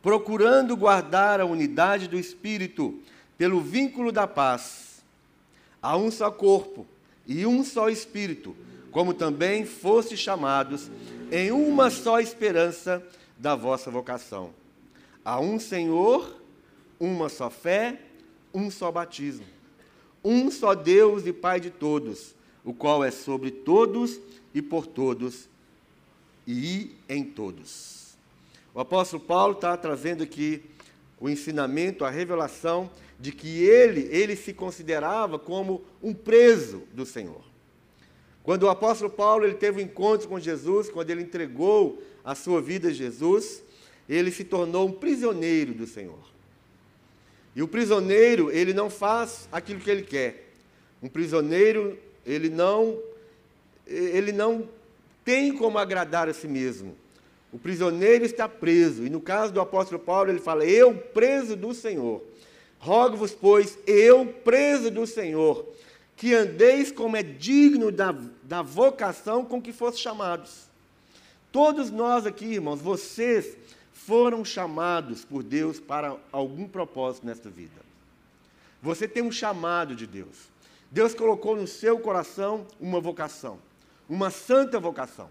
procurando 0.02 0.78
guardar 0.78 1.42
a 1.42 1.46
unidade 1.46 2.08
do 2.08 2.18
Espírito 2.18 3.00
pelo 3.38 3.60
vínculo 3.62 4.12
da 4.12 4.28
paz. 4.28 5.02
Há 5.82 5.96
um 5.98 6.12
só 6.12 6.32
corpo 6.32 6.86
e 7.28 7.46
um 7.46 7.64
só 7.64 7.90
Espírito, 7.90 8.56
como 8.92 9.14
também 9.14 9.66
foste 9.66 10.18
chamados 10.18 10.90
em 11.32 11.52
uma 11.52 11.90
só 11.90 12.20
esperança 12.20 13.06
da 13.38 13.56
vossa 13.56 13.92
vocação. 13.92 14.52
Há 15.24 15.40
um 15.40 15.60
Senhor, 15.60 16.42
uma 17.00 17.30
só 17.30 17.50
fé, 17.50 18.00
um 18.54 18.72
só 18.72 18.92
batismo. 18.92 19.46
Um 20.24 20.52
só 20.52 20.74
Deus 20.74 21.26
e 21.26 21.32
Pai 21.32 21.60
de 21.60 21.70
todos, 21.70 22.36
o 22.64 22.74
qual 22.74 23.04
é 23.04 23.12
sobre 23.12 23.52
todos 23.52 24.20
e 24.54 24.62
por 24.62 24.86
todos 24.86 25.48
e 26.46 26.92
em 27.08 27.24
todos. 27.24 27.99
O 28.74 28.80
apóstolo 28.80 29.22
Paulo 29.22 29.54
está 29.54 29.76
trazendo 29.76 30.24
aqui 30.24 30.64
o 31.20 31.30
ensinamento, 31.30 32.06
a 32.06 32.10
revelação 32.10 32.90
de 33.20 33.32
que 33.32 33.64
ele, 33.64 34.08
ele 34.12 34.36
se 34.36 34.54
considerava 34.54 35.38
como 35.38 35.84
um 36.02 36.14
preso 36.14 36.84
do 36.94 37.06
Senhor. 37.06 37.44
Quando 38.44 38.64
o 38.64 38.70
apóstolo 38.70 39.10
Paulo 39.10 39.46
ele 39.46 39.56
teve 39.56 39.82
um 39.82 39.86
encontro 39.86 40.28
com 40.28 40.40
Jesus, 40.40 40.90
quando 40.90 41.10
ele 41.10 41.22
entregou 41.22 42.02
a 42.24 42.34
sua 42.34 42.62
vida 42.62 42.88
a 42.88 42.94
Jesus, 42.94 43.62
ele 44.08 44.32
se 44.32 44.44
tornou 44.44 44.88
um 44.88 44.92
prisioneiro 44.92 45.74
do 45.74 45.86
Senhor. 45.86 46.30
E 47.56 47.62
o 47.62 47.68
prisioneiro, 47.68 48.50
ele 48.52 48.74
não 48.74 48.90
faz 48.90 49.50
aquilo 49.52 49.80
que 49.80 49.90
ele 49.90 50.04
quer. 50.04 50.52
Um 51.02 51.10
prisioneiro, 51.10 51.98
ele 52.26 52.50
não 52.50 52.98
ele 53.86 54.32
não 54.32 54.70
tem 55.26 55.52
como 55.52 55.80
agradar 55.80 56.30
a 56.30 56.34
si 56.34 56.48
mesmo. 56.48 56.96
O 57.52 57.58
prisioneiro 57.58 58.26
está 58.26 58.48
preso. 58.48 59.06
E 59.06 59.10
no 59.10 59.20
caso 59.20 59.52
do 59.52 59.62
apóstolo 59.62 60.00
Paulo, 60.00 60.30
ele 60.30 60.40
fala: 60.40 60.66
Eu, 60.66 60.96
preso 60.96 61.56
do 61.56 61.74
Senhor. 61.74 62.24
Rogo-vos, 62.80 63.34
pois, 63.34 63.78
eu, 63.86 64.26
preso 64.26 64.90
do 64.90 65.06
Senhor, 65.06 65.68
que 66.16 66.34
andeis 66.34 66.92
como 66.92 67.18
é 67.18 67.24
digno 67.24 67.92
da, 67.92 68.16
da 68.44 68.62
vocação 68.62 69.44
com 69.44 69.62
que 69.62 69.74
fosse 69.74 70.00
chamados. 70.00 70.70
Todos 71.52 71.92
nós 71.92 72.26
aqui, 72.26 72.46
irmãos, 72.46 72.80
vocês 72.80 73.58
foram 73.92 74.46
chamados 74.46 75.26
por 75.26 75.44
Deus 75.44 75.80
para 75.80 76.16
algum 76.32 76.68
propósito 76.68 77.26
nesta 77.26 77.50
vida. 77.50 77.82
Você 78.82 79.08
tem 79.08 79.24
um 79.24 79.32
chamado 79.32 79.96
de 79.96 80.08
Deus. 80.08 80.50
Deus 80.90 81.14
colocou 81.14 81.56
no 81.56 81.68
seu 81.68 82.00
coração 82.00 82.66
uma 82.80 83.00
vocação, 83.02 83.60
uma 84.08 84.30
santa 84.30 84.80
vocação. 84.80 85.30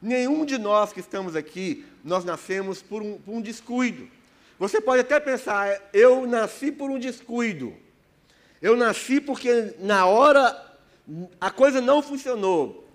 Nenhum 0.00 0.44
de 0.44 0.58
nós 0.58 0.92
que 0.92 1.00
estamos 1.00 1.34
aqui, 1.34 1.84
nós 2.04 2.24
nascemos 2.24 2.80
por 2.82 3.02
um, 3.02 3.18
por 3.18 3.32
um 3.32 3.40
descuido. 3.40 4.08
Você 4.58 4.80
pode 4.80 5.00
até 5.00 5.20
pensar, 5.20 5.90
eu 5.92 6.26
nasci 6.26 6.72
por 6.72 6.90
um 6.90 6.98
descuido. 6.98 7.74
Eu 8.60 8.76
nasci 8.76 9.20
porque 9.20 9.74
na 9.78 10.06
hora 10.06 10.66
a 11.40 11.50
coisa 11.50 11.80
não 11.80 12.02
funcionou. 12.02 12.88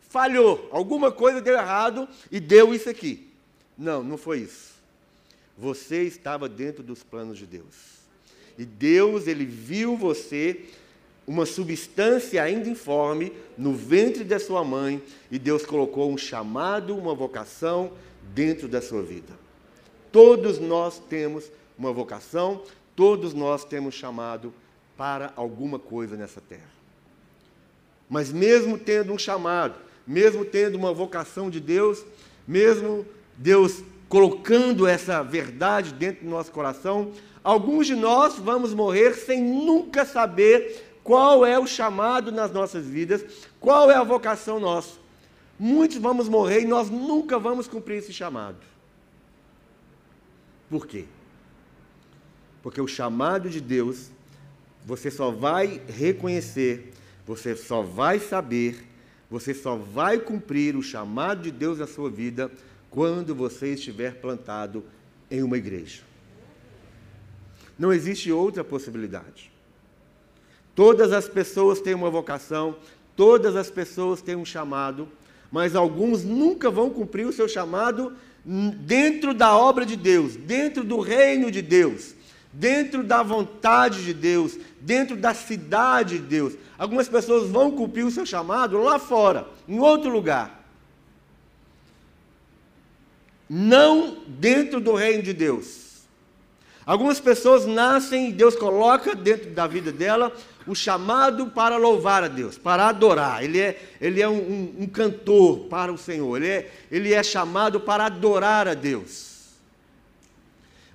Falhou, 0.00 0.68
alguma 0.72 1.12
coisa 1.12 1.40
deu 1.40 1.54
errado 1.54 2.08
e 2.30 2.40
deu 2.40 2.74
isso 2.74 2.88
aqui. 2.88 3.30
Não, 3.78 4.02
não 4.02 4.18
foi 4.18 4.40
isso. 4.40 4.74
Você 5.56 6.02
estava 6.02 6.48
dentro 6.48 6.82
dos 6.82 7.02
planos 7.02 7.38
de 7.38 7.46
Deus. 7.46 8.00
E 8.58 8.64
Deus, 8.64 9.26
ele 9.26 9.44
viu 9.44 9.96
você 9.96 10.66
uma 11.30 11.46
substância 11.46 12.42
ainda 12.42 12.68
informe 12.68 13.32
no 13.56 13.72
ventre 13.72 14.24
da 14.24 14.40
sua 14.40 14.64
mãe 14.64 15.00
e 15.30 15.38
Deus 15.38 15.64
colocou 15.64 16.10
um 16.10 16.18
chamado, 16.18 16.98
uma 16.98 17.14
vocação 17.14 17.92
dentro 18.34 18.66
da 18.66 18.82
sua 18.82 19.00
vida. 19.00 19.32
Todos 20.10 20.58
nós 20.58 20.98
temos 20.98 21.44
uma 21.78 21.92
vocação, 21.92 22.64
todos 22.96 23.32
nós 23.32 23.64
temos 23.64 23.94
chamado 23.94 24.52
para 24.96 25.32
alguma 25.36 25.78
coisa 25.78 26.16
nessa 26.16 26.40
terra. 26.40 26.68
Mas 28.08 28.32
mesmo 28.32 28.76
tendo 28.76 29.12
um 29.12 29.18
chamado, 29.18 29.76
mesmo 30.04 30.44
tendo 30.44 30.74
uma 30.74 30.92
vocação 30.92 31.48
de 31.48 31.60
Deus, 31.60 32.04
mesmo 32.44 33.06
Deus 33.36 33.84
colocando 34.08 34.84
essa 34.84 35.22
verdade 35.22 35.94
dentro 35.94 36.24
do 36.24 36.30
nosso 36.30 36.50
coração, 36.50 37.12
alguns 37.44 37.86
de 37.86 37.94
nós 37.94 38.34
vamos 38.34 38.74
morrer 38.74 39.14
sem 39.14 39.40
nunca 39.40 40.04
saber 40.04 40.89
qual 41.02 41.44
é 41.44 41.58
o 41.58 41.66
chamado 41.66 42.30
nas 42.30 42.52
nossas 42.52 42.86
vidas, 42.86 43.24
qual 43.58 43.90
é 43.90 43.94
a 43.94 44.04
vocação 44.04 44.60
nossa. 44.60 44.98
Muitos 45.58 45.98
vamos 45.98 46.28
morrer 46.28 46.62
e 46.62 46.66
nós 46.66 46.88
nunca 46.88 47.38
vamos 47.38 47.68
cumprir 47.68 47.98
esse 47.98 48.12
chamado. 48.12 48.58
Por 50.68 50.86
quê? 50.86 51.04
Porque 52.62 52.80
o 52.80 52.86
chamado 52.86 53.50
de 53.50 53.60
Deus, 53.60 54.10
você 54.84 55.10
só 55.10 55.30
vai 55.30 55.82
reconhecer, 55.88 56.92
você 57.26 57.56
só 57.56 57.82
vai 57.82 58.18
saber, 58.18 58.86
você 59.30 59.52
só 59.52 59.76
vai 59.76 60.18
cumprir 60.18 60.76
o 60.76 60.82
chamado 60.82 61.42
de 61.42 61.50
Deus 61.50 61.78
na 61.78 61.86
sua 61.86 62.10
vida 62.10 62.50
quando 62.88 63.34
você 63.34 63.74
estiver 63.74 64.20
plantado 64.20 64.84
em 65.30 65.42
uma 65.42 65.56
igreja. 65.56 66.02
Não 67.78 67.92
existe 67.92 68.30
outra 68.30 68.62
possibilidade. 68.62 69.49
Todas 70.74 71.12
as 71.12 71.28
pessoas 71.28 71.80
têm 71.80 71.94
uma 71.94 72.10
vocação, 72.10 72.76
todas 73.16 73.56
as 73.56 73.70
pessoas 73.70 74.22
têm 74.22 74.36
um 74.36 74.44
chamado, 74.44 75.08
mas 75.50 75.74
alguns 75.74 76.24
nunca 76.24 76.70
vão 76.70 76.90
cumprir 76.90 77.26
o 77.26 77.32
seu 77.32 77.48
chamado 77.48 78.12
dentro 78.44 79.34
da 79.34 79.56
obra 79.56 79.84
de 79.84 79.96
Deus, 79.96 80.36
dentro 80.36 80.82
do 80.84 81.00
reino 81.00 81.50
de 81.50 81.60
Deus, 81.60 82.14
dentro 82.52 83.02
da 83.02 83.22
vontade 83.22 84.04
de 84.04 84.14
Deus, 84.14 84.56
dentro 84.80 85.16
da 85.16 85.34
cidade 85.34 86.18
de 86.18 86.24
Deus. 86.24 86.54
Algumas 86.78 87.08
pessoas 87.08 87.50
vão 87.50 87.70
cumprir 87.70 88.04
o 88.04 88.10
seu 88.10 88.24
chamado 88.24 88.78
lá 88.78 88.98
fora, 88.98 89.46
em 89.68 89.78
outro 89.78 90.10
lugar. 90.10 90.58
Não 93.48 94.18
dentro 94.26 94.80
do 94.80 94.94
reino 94.94 95.22
de 95.22 95.32
Deus. 95.32 95.89
Algumas 96.90 97.20
pessoas 97.20 97.66
nascem 97.66 98.30
e 98.30 98.32
Deus 98.32 98.56
coloca 98.56 99.14
dentro 99.14 99.50
da 99.50 99.64
vida 99.64 99.92
dela 99.92 100.32
o 100.66 100.74
chamado 100.74 101.46
para 101.46 101.76
louvar 101.76 102.24
a 102.24 102.26
Deus, 102.26 102.58
para 102.58 102.88
adorar. 102.88 103.44
Ele 103.44 103.60
é, 103.60 103.80
ele 104.00 104.20
é 104.20 104.28
um, 104.28 104.34
um, 104.34 104.74
um 104.80 104.86
cantor 104.88 105.68
para 105.68 105.92
o 105.92 105.96
Senhor, 105.96 106.36
ele 106.38 106.48
é, 106.48 106.70
ele 106.90 107.14
é 107.14 107.22
chamado 107.22 107.78
para 107.78 108.06
adorar 108.06 108.66
a 108.66 108.74
Deus. 108.74 109.50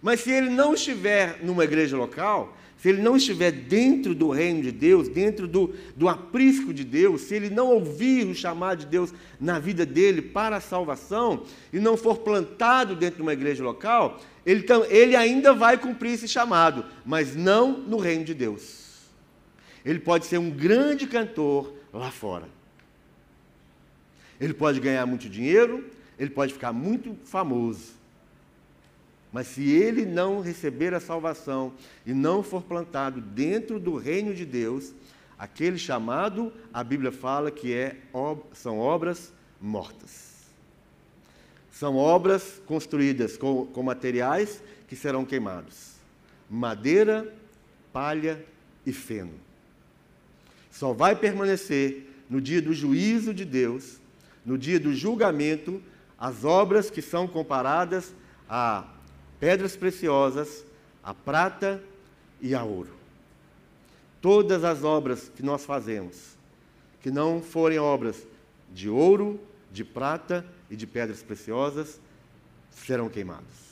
Mas 0.02 0.20
se 0.20 0.32
ele 0.32 0.50
não 0.50 0.74
estiver 0.74 1.40
numa 1.42 1.64
igreja 1.64 1.96
local, 1.96 2.54
se 2.86 2.90
ele 2.90 3.02
não 3.02 3.18
estiver 3.18 3.52
dentro 3.52 4.14
do 4.14 4.30
reino 4.30 4.62
de 4.62 4.72
Deus, 4.72 5.08
dentro 5.08 5.48
do, 5.48 5.74
do 5.96 6.08
aprisco 6.08 6.72
de 6.72 6.84
Deus, 6.84 7.22
se 7.22 7.34
ele 7.34 7.50
não 7.50 7.72
ouvir 7.72 8.28
o 8.28 8.36
chamado 8.36 8.82
de 8.82 8.86
Deus 8.86 9.12
na 9.40 9.58
vida 9.58 9.88
dele 9.88 10.22
para 10.22 10.58
a 10.58 10.62
salvação, 10.62 11.46
e 11.74 11.80
não 11.80 11.98
for 11.98 12.20
plantado 12.20 12.96
dentro 12.96 13.16
de 13.16 13.22
uma 13.24 13.34
igreja 13.34 13.64
local, 13.64 14.22
ele, 14.46 14.64
ele 14.88 15.16
ainda 15.16 15.52
vai 15.52 15.80
cumprir 15.80 16.12
esse 16.12 16.28
chamado, 16.28 16.86
mas 17.04 17.36
não 17.36 17.72
no 17.76 17.98
reino 17.98 18.24
de 18.24 18.36
Deus. 18.36 19.00
Ele 19.84 19.98
pode 19.98 20.28
ser 20.28 20.38
um 20.38 20.52
grande 20.52 21.08
cantor 21.08 21.74
lá 21.92 22.12
fora. 22.12 22.48
Ele 24.40 24.54
pode 24.54 24.80
ganhar 24.80 25.08
muito 25.08 25.28
dinheiro, 25.28 25.84
ele 26.20 26.30
pode 26.30 26.54
ficar 26.54 26.72
muito 26.72 27.18
famoso. 27.26 27.96
Mas 29.36 29.48
se 29.48 29.70
ele 29.70 30.06
não 30.06 30.40
receber 30.40 30.94
a 30.94 31.00
salvação 31.02 31.74
e 32.06 32.14
não 32.14 32.42
for 32.42 32.64
plantado 32.64 33.20
dentro 33.20 33.82
do 33.82 33.98
reino 33.98 34.34
de 34.34 34.46
Deus, 34.46 34.94
aquele 35.38 35.78
chamado, 35.78 36.54
a 36.74 36.82
Bíblia 36.82 37.12
fala 37.12 37.52
que 37.52 37.74
é, 37.74 37.98
são 38.54 38.80
obras 38.80 39.34
mortas. 39.60 40.36
São 41.70 41.98
obras 41.98 42.62
construídas 42.66 43.36
com, 43.36 43.66
com 43.66 43.84
materiais 43.84 44.64
que 44.88 44.96
serão 44.96 45.26
queimados: 45.26 45.96
madeira, 46.50 47.36
palha 47.92 48.42
e 48.86 48.94
feno. 48.94 49.34
Só 50.72 50.94
vai 50.94 51.14
permanecer 51.14 52.10
no 52.30 52.40
dia 52.40 52.62
do 52.62 52.72
juízo 52.74 53.34
de 53.34 53.44
Deus, 53.44 54.00
no 54.46 54.58
dia 54.58 54.80
do 54.80 54.94
julgamento, 54.94 55.84
as 56.18 56.46
obras 56.46 56.90
que 56.90 57.02
são 57.02 57.28
comparadas 57.28 58.16
a 58.48 58.95
pedras 59.40 59.76
preciosas, 59.76 60.66
a 61.04 61.14
prata 61.14 61.82
e 62.42 62.54
a 62.56 62.64
ouro. 62.64 62.94
Todas 64.22 64.64
as 64.64 64.84
obras 64.84 65.30
que 65.36 65.44
nós 65.44 65.66
fazemos, 65.66 66.36
que 67.02 67.12
não 67.12 67.42
forem 67.42 67.78
obras 67.78 68.26
de 68.74 68.90
ouro, 68.90 69.40
de 69.72 69.84
prata 69.84 70.46
e 70.70 70.76
de 70.76 70.88
pedras 70.88 71.22
preciosas, 71.22 72.00
serão 72.72 73.10
queimadas. 73.10 73.66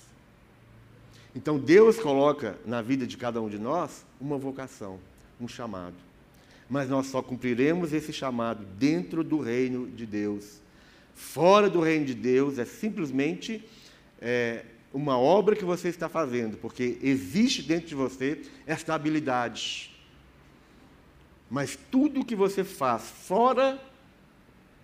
Então 1.36 1.58
Deus 1.58 1.98
coloca 1.98 2.58
na 2.65 2.82
vida 2.82 3.08
de 3.08 3.17
cada 3.17 3.41
um 3.41 3.50
de 3.50 3.58
nós 3.58 4.05
uma 4.22 4.38
vocação, 4.38 5.00
um 5.42 5.48
chamado. 5.48 5.96
Mas 6.70 6.90
nós 6.90 7.07
só 7.07 7.22
cumpriremos 7.22 7.92
esse 7.92 8.14
chamado 8.14 8.64
dentro 8.77 9.24
do 9.24 9.40
reino 9.40 9.90
de 9.90 10.05
Deus. 10.05 10.61
Fora 11.16 11.70
do 11.70 11.81
reino 11.81 12.05
de 12.05 12.14
Deus 12.14 12.59
é 12.59 12.66
simplesmente 12.66 13.68
é, 14.22 14.64
uma 14.94 15.18
obra 15.18 15.56
que 15.56 15.66
você 15.66 15.90
está 15.90 16.08
fazendo, 16.08 16.56
porque 16.58 17.00
existe 17.01 17.64
dentro 17.64 17.88
de 17.88 17.96
você 17.96 18.44
esta 18.68 18.94
habilidade. 18.94 19.92
Mas 21.50 21.77
tudo 21.92 22.24
que 22.24 22.36
você 22.36 22.64
faz 22.64 23.01
fora 23.03 23.82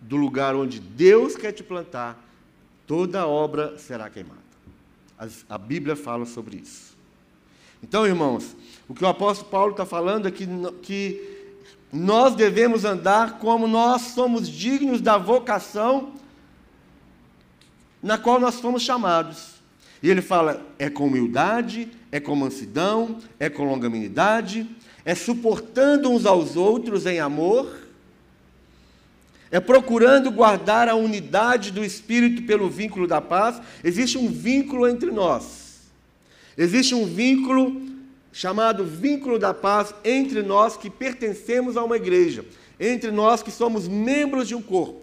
do 0.02 0.18
lugar 0.18 0.56
onde 0.56 0.80
Deus 0.80 1.36
quer 1.36 1.52
te 1.52 1.64
plantar, 1.64 2.26
toda 2.88 3.28
obra 3.28 3.78
será 3.78 4.10
queimada. 4.10 4.40
A 5.48 5.58
Bíblia 5.58 5.96
fala 5.96 6.26
sobre 6.26 6.58
isso. 6.58 6.98
Então, 7.84 8.08
irmãos, 8.08 8.56
o 8.88 8.94
que 8.94 9.04
o 9.04 9.08
apóstolo 9.08 9.52
Paulo 9.52 9.72
está 9.72 9.86
falando 9.86 10.28
é 10.28 10.32
que, 10.32 10.48
que 10.82 11.56
nós 11.92 12.36
devemos 12.36 12.84
andar 12.84 13.38
como 13.38 13.68
nós 13.68 14.02
somos 14.02 14.50
dignos 14.50 15.02
da 15.02 15.18
vocação 15.18 16.14
na 18.02 18.18
qual 18.18 18.40
nós 18.40 18.60
fomos 18.60 18.82
chamados. 18.82 19.59
E 20.02 20.10
ele 20.10 20.22
fala: 20.22 20.66
é 20.78 20.90
com 20.90 21.08
humildade, 21.08 21.90
é 22.12 22.20
com 22.20 22.36
mansidão, 22.36 23.20
é 23.40 23.50
com 23.50 23.64
longanimidade, 23.64 24.68
é 25.06 25.14
suportando 25.14 26.10
uns 26.10 26.26
aos 26.26 26.56
outros 26.56 27.06
em 27.06 27.20
amor, 27.20 27.76
é 29.52 29.60
procurando 29.60 30.32
guardar 30.32 30.88
a 30.88 30.96
unidade 30.96 31.72
do 31.72 31.84
espírito 31.84 32.44
pelo 32.44 32.70
vínculo 32.70 33.08
da 33.08 33.20
paz. 33.20 33.62
Existe 33.84 34.18
um 34.18 34.32
vínculo 34.32 34.88
entre 34.88 35.12
nós. 35.12 35.90
Existe 36.58 36.94
um 36.94 37.06
vínculo 37.06 37.90
chamado 38.32 38.86
vínculo 38.86 39.40
da 39.40 39.54
paz 39.54 39.94
entre 40.04 40.42
nós 40.44 40.78
que 40.78 40.90
pertencemos 40.90 41.76
a 41.76 41.84
uma 41.84 41.96
igreja, 41.96 42.46
entre 42.80 43.12
nós 43.12 43.42
que 43.42 43.52
somos 43.52 43.88
membros 43.88 44.48
de 44.48 44.56
um 44.56 44.62
corpo. 44.62 45.02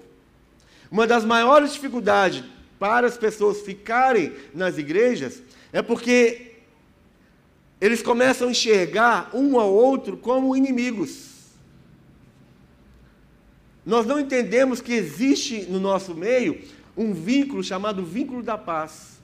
Uma 0.90 1.06
das 1.06 1.24
maiores 1.24 1.72
dificuldades 1.72 2.44
para 2.78 3.06
as 3.06 3.16
pessoas 3.16 3.60
ficarem 3.60 4.32
nas 4.54 4.78
igrejas 4.78 5.42
é 5.72 5.82
porque 5.82 6.52
eles 7.80 8.02
começam 8.02 8.48
a 8.48 8.50
enxergar 8.50 9.30
um 9.34 9.58
ao 9.58 9.72
outro 9.72 10.16
como 10.16 10.56
inimigos. 10.56 11.34
Nós 13.84 14.06
não 14.06 14.18
entendemos 14.18 14.80
que 14.80 14.92
existe 14.92 15.62
no 15.68 15.78
nosso 15.78 16.14
meio 16.14 16.60
um 16.96 17.12
vínculo 17.12 17.62
chamado 17.62 18.04
vínculo 18.04 18.42
da 18.42 18.56
paz. 18.56 19.16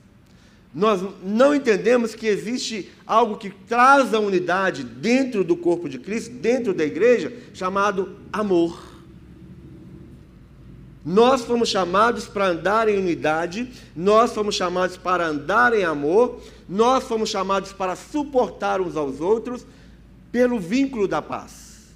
Nós 0.73 1.01
não 1.23 1.53
entendemos 1.53 2.15
que 2.15 2.25
existe 2.25 2.89
algo 3.05 3.37
que 3.37 3.49
traz 3.49 4.13
a 4.13 4.19
unidade 4.19 4.83
dentro 4.83 5.43
do 5.43 5.55
corpo 5.55 5.89
de 5.89 5.99
Cristo, 5.99 6.33
dentro 6.35 6.73
da 6.73 6.83
igreja, 6.83 7.33
chamado 7.53 8.17
amor. 8.31 8.92
Nós 11.05 11.41
fomos 11.41 11.67
chamados 11.67 12.27
para 12.27 12.47
andar 12.47 12.87
em 12.87 12.97
unidade, 12.97 13.69
nós 13.93 14.33
fomos 14.33 14.55
chamados 14.55 14.95
para 14.95 15.27
andar 15.27 15.73
em 15.73 15.83
amor, 15.83 16.41
nós 16.67 17.03
fomos 17.03 17.29
chamados 17.29 17.73
para 17.73 17.93
suportar 17.95 18.79
uns 18.79 18.95
aos 18.95 19.19
outros 19.19 19.65
pelo 20.31 20.57
vínculo 20.59 21.05
da 21.05 21.21
paz. 21.21 21.91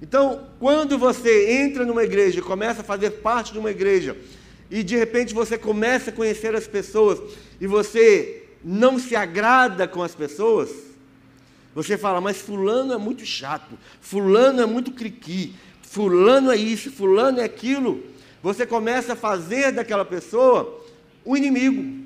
Então, 0.00 0.46
quando 0.58 0.96
você 0.96 1.62
entra 1.62 1.84
numa 1.84 2.02
igreja 2.02 2.40
começa 2.40 2.80
a 2.80 2.84
fazer 2.84 3.10
parte 3.10 3.52
de 3.52 3.58
uma 3.58 3.70
igreja, 3.70 4.16
e 4.70 4.82
de 4.82 4.96
repente 4.96 5.34
você 5.34 5.58
começa 5.58 6.08
a 6.08 6.12
conhecer 6.12 6.54
as 6.54 6.66
pessoas 6.66 7.20
e 7.60 7.66
você 7.66 8.46
não 8.64 8.98
se 8.98 9.14
agrada 9.14 9.86
com 9.86 10.02
as 10.02 10.14
pessoas, 10.14 10.70
você 11.74 11.98
fala, 11.98 12.20
mas 12.20 12.38
fulano 12.38 12.94
é 12.94 12.98
muito 12.98 13.26
chato, 13.26 13.78
fulano 14.00 14.62
é 14.62 14.66
muito 14.66 14.90
criqui, 14.92 15.54
fulano 15.82 16.50
é 16.50 16.56
isso, 16.56 16.90
fulano 16.90 17.38
é 17.38 17.44
aquilo 17.44 18.11
você 18.42 18.66
começa 18.66 19.12
a 19.12 19.16
fazer 19.16 19.72
daquela 19.72 20.04
pessoa 20.04 20.84
o 21.24 21.36
inimigo. 21.36 22.02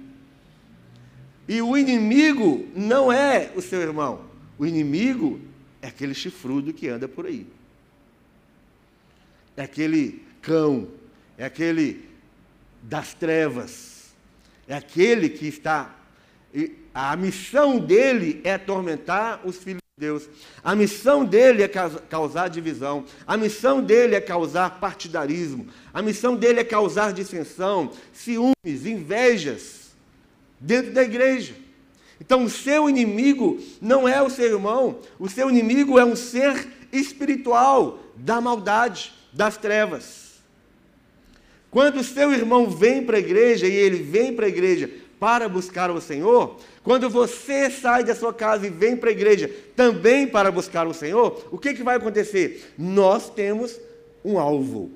E 1.49 1.63
o 1.63 1.77
inimigo 1.77 2.69
não 2.75 3.11
é 3.13 3.51
o 3.55 3.63
seu 3.63 3.81
irmão. 3.81 4.27
O 4.59 4.67
inimigo 4.67 5.41
é 5.81 5.89
aquele 5.89 6.15
chifrudo 6.15 6.73
que 6.75 6.89
anda 6.89 7.09
por 7.09 7.27
aí. 7.27 7.47
É 9.57 9.63
aquele 9.63 10.23
cão, 10.43 10.89
é 11.39 11.47
aquele 11.47 12.05
das 12.83 13.15
trevas, 13.15 14.15
é 14.69 14.75
aquele 14.75 15.31
que 15.31 15.47
está. 15.47 15.95
A 16.93 17.17
missão 17.17 17.79
dele 17.79 18.41
é 18.45 18.55
atormentar 18.55 19.41
os 19.47 19.57
filhos 19.57 19.81
Deus. 19.99 20.29
A 20.63 20.75
missão 20.75 21.25
dele 21.25 21.63
é 21.63 21.69
causar 21.69 22.49
divisão, 22.49 23.07
a 23.27 23.35
missão 23.35 23.83
dele 23.83 24.15
é 24.15 24.21
causar 24.21 24.79
partidarismo, 24.79 25.69
a 25.91 26.03
missão 26.03 26.37
dele 26.37 26.61
é 26.61 26.65
causar 26.65 27.15
dissensão, 27.15 27.91
ciúmes, 28.13 28.85
invejas 28.85 29.97
dentro 30.61 30.93
da 30.93 31.03
igreja. 31.03 31.55
Então, 32.21 32.45
o 32.45 32.51
seu 32.51 32.91
inimigo 32.91 33.59
não 33.81 34.07
é 34.07 34.21
o 34.21 34.29
seu 34.29 34.45
irmão, 34.45 34.99
o 35.19 35.31
seu 35.31 35.49
inimigo 35.49 35.99
é 35.99 36.05
um 36.05 36.15
ser 36.15 36.69
espiritual 36.93 37.99
da 38.17 38.39
maldade, 38.39 39.15
das 39.33 39.57
trevas. 39.57 40.43
Quando 41.71 42.01
o 42.01 42.05
seu 42.05 42.35
irmão 42.35 42.69
vem 42.69 43.03
para 43.03 43.17
a 43.17 43.21
igreja 43.21 43.67
e 43.67 43.73
ele 43.75 44.03
vem 44.03 44.35
para 44.35 44.45
a 44.45 44.51
igreja 44.51 44.91
para 45.19 45.49
buscar 45.49 45.91
o 45.91 46.01
Senhor, 46.01 46.57
quando 46.83 47.09
você 47.09 47.71
sai 47.71 48.05
da 48.05 48.15
sua 48.15 48.33
casa 48.33 48.67
e 48.67 48.71
vem 48.71 48.97
para 48.97 49.09
a 49.09 49.13
igreja 49.13 49.51
também 49.75 50.27
para 50.27 50.51
buscar 50.51 50.87
o 50.87 50.95
Senhor, 50.95 51.47
o 51.51 51.59
que, 51.59 51.75
que 51.75 51.83
vai 51.83 51.97
acontecer? 51.97 52.73
Nós 52.77 53.31
temos 53.31 53.79
um 54.25 54.39
alvo. 54.39 54.91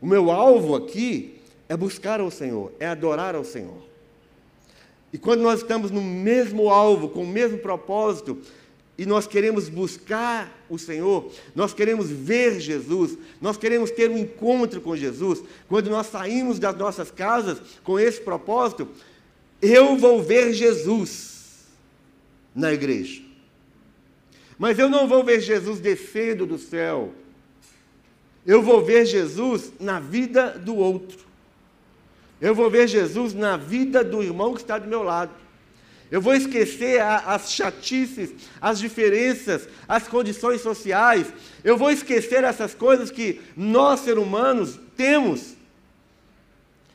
O 0.00 0.06
meu 0.06 0.30
alvo 0.30 0.76
aqui 0.76 1.40
é 1.68 1.76
buscar 1.76 2.20
ao 2.20 2.30
Senhor, 2.30 2.72
é 2.78 2.86
adorar 2.86 3.34
ao 3.34 3.44
Senhor. 3.44 3.88
E 5.12 5.18
quando 5.18 5.40
nós 5.40 5.60
estamos 5.60 5.90
no 5.90 6.02
mesmo 6.02 6.68
alvo, 6.68 7.08
com 7.08 7.22
o 7.22 7.26
mesmo 7.26 7.58
propósito, 7.58 8.38
e 8.98 9.06
nós 9.06 9.28
queremos 9.28 9.68
buscar 9.68 10.52
o 10.68 10.76
Senhor, 10.76 11.30
nós 11.54 11.72
queremos 11.72 12.10
ver 12.10 12.58
Jesus, 12.58 13.16
nós 13.40 13.56
queremos 13.56 13.92
ter 13.92 14.10
um 14.10 14.18
encontro 14.18 14.80
com 14.80 14.96
Jesus, 14.96 15.40
quando 15.68 15.88
nós 15.88 16.08
saímos 16.08 16.58
das 16.58 16.76
nossas 16.76 17.08
casas 17.08 17.62
com 17.84 17.98
esse 17.98 18.20
propósito, 18.20 18.88
eu 19.62 19.96
vou 19.96 20.20
ver 20.20 20.52
Jesus 20.52 21.64
na 22.52 22.72
igreja. 22.72 23.22
Mas 24.58 24.76
eu 24.80 24.88
não 24.88 25.06
vou 25.06 25.22
ver 25.22 25.40
Jesus 25.40 25.78
descendo 25.78 26.44
do 26.44 26.58
céu. 26.58 27.14
Eu 28.44 28.60
vou 28.60 28.84
ver 28.84 29.06
Jesus 29.06 29.72
na 29.78 30.00
vida 30.00 30.58
do 30.58 30.74
outro. 30.74 31.20
Eu 32.40 32.52
vou 32.52 32.68
ver 32.68 32.88
Jesus 32.88 33.32
na 33.32 33.56
vida 33.56 34.02
do 34.02 34.22
irmão 34.22 34.54
que 34.54 34.60
está 34.60 34.76
do 34.76 34.88
meu 34.88 35.04
lado. 35.04 35.30
Eu 36.10 36.20
vou 36.20 36.34
esquecer 36.34 37.00
a, 37.00 37.18
as 37.34 37.52
chatices, 37.52 38.32
as 38.60 38.78
diferenças, 38.78 39.68
as 39.86 40.08
condições 40.08 40.60
sociais. 40.60 41.32
Eu 41.62 41.76
vou 41.76 41.90
esquecer 41.90 42.44
essas 42.44 42.74
coisas 42.74 43.10
que 43.10 43.40
nós, 43.56 44.00
seres 44.00 44.22
humanos, 44.22 44.78
temos. 44.96 45.54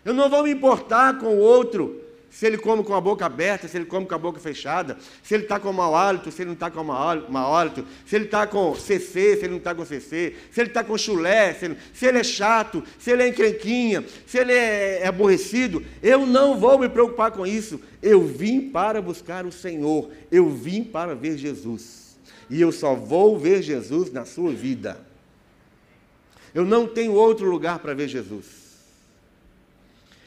Eu 0.04 0.14
não 0.14 0.30
vou 0.30 0.44
me 0.44 0.52
importar 0.52 1.18
com 1.20 1.28
o 1.28 1.40
outro 1.40 2.03
se 2.34 2.48
ele 2.48 2.58
come 2.58 2.84
com 2.84 2.96
a 2.96 3.00
boca 3.00 3.28
aberta, 3.28 3.68
se 3.68 3.78
ele 3.78 3.86
come 3.86 4.08
com 4.08 4.16
a 4.16 4.18
boca 4.18 4.40
fechada, 4.40 4.98
se 5.22 5.36
ele 5.36 5.44
está 5.44 5.60
com 5.60 5.72
mau 5.72 5.96
hálito, 5.96 6.32
se 6.32 6.42
ele 6.42 6.48
não 6.48 6.56
está 6.56 6.72
com 6.72 6.84
mau 6.84 7.56
hálito, 7.56 7.86
se 8.08 8.16
ele 8.16 8.26
está 8.26 8.48
com 8.48 8.74
CC, 8.74 9.38
se 9.38 9.44
ele 9.44 9.50
não 9.50 9.58
está 9.60 9.76
com 9.76 9.86
CC, 9.86 10.36
se 10.52 10.60
ele 10.60 10.70
está 10.70 10.84
com 10.84 10.98
chulé, 10.98 11.54
se 11.54 11.66
ele, 11.66 11.78
se 11.94 12.08
ele, 12.08 12.18
é 12.18 12.24
chato, 12.24 12.84
se 12.98 13.12
ele 13.12 13.22
é 13.22 13.28
encrenquinha, 13.28 14.04
se 14.26 14.40
ele 14.40 14.52
é, 14.52 15.04
é 15.04 15.08
aborrecido. 15.08 15.86
Eu 16.02 16.26
não 16.26 16.60
vou 16.60 16.80
me 16.80 16.90
preocupar 16.90 17.30
com 17.30 17.46
isso. 17.46 17.80
Eu 18.02 18.26
vim 18.26 18.62
para 18.62 19.00
buscar 19.00 19.46
o 19.46 19.52
Senhor, 19.52 20.10
eu 20.32 20.50
vim 20.50 20.84
para 20.84 21.14
ver 21.14 21.38
Jesus. 21.38 22.18
E 22.50 22.60
eu 22.60 22.72
só 22.72 22.96
vou 22.96 23.38
ver 23.38 23.62
Jesus 23.62 24.12
na 24.12 24.26
sua 24.26 24.52
vida. 24.52 24.98
Eu 26.52 26.66
não 26.66 26.88
tenho 26.88 27.14
outro 27.14 27.46
lugar 27.48 27.78
para 27.78 27.94
ver 27.94 28.08
Jesus. 28.08 28.73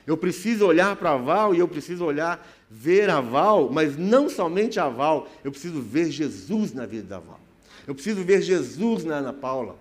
Eu 0.07 0.17
preciso 0.17 0.67
olhar 0.67 0.95
para 0.97 1.13
a 1.13 1.17
Val 1.17 1.55
e 1.55 1.59
eu 1.59 1.67
preciso 1.67 2.05
olhar, 2.05 2.47
ver 2.71 3.11
a 3.11 3.21
Val, 3.21 3.69
mas 3.71 3.97
não 3.97 4.29
somente 4.31 4.79
a 4.79 4.89
Val, 4.89 5.29
eu 5.43 5.51
preciso 5.51 5.81
ver 5.81 6.11
Jesus 6.11 6.73
na 6.73 6.87
vida 6.87 7.09
da 7.09 7.19
Val. 7.19 7.41
Eu 7.87 7.95
preciso 7.95 8.23
ver 8.23 8.41
Jesus 8.43 9.05
na 9.05 9.17
Ana 9.17 9.33
Paula. 9.33 9.77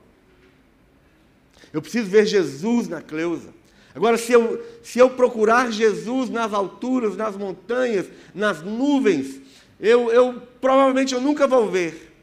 Eu 1.72 1.82
preciso 1.82 2.10
ver 2.10 2.26
Jesus 2.26 2.88
na 2.88 3.02
Cleusa. 3.02 3.54
Agora, 3.94 4.18
se 4.18 4.32
eu, 4.32 4.64
se 4.84 5.00
eu 5.00 5.10
procurar 5.10 5.72
Jesus 5.72 6.30
nas 6.30 6.54
alturas, 6.54 7.16
nas 7.16 7.38
montanhas, 7.38 8.08
nas 8.34 8.62
nuvens, 8.62 9.40
eu, 9.80 10.12
eu 10.12 10.42
provavelmente 10.60 11.14
eu 11.14 11.22
nunca 11.22 11.48
vou 11.48 11.70
ver. 11.70 12.14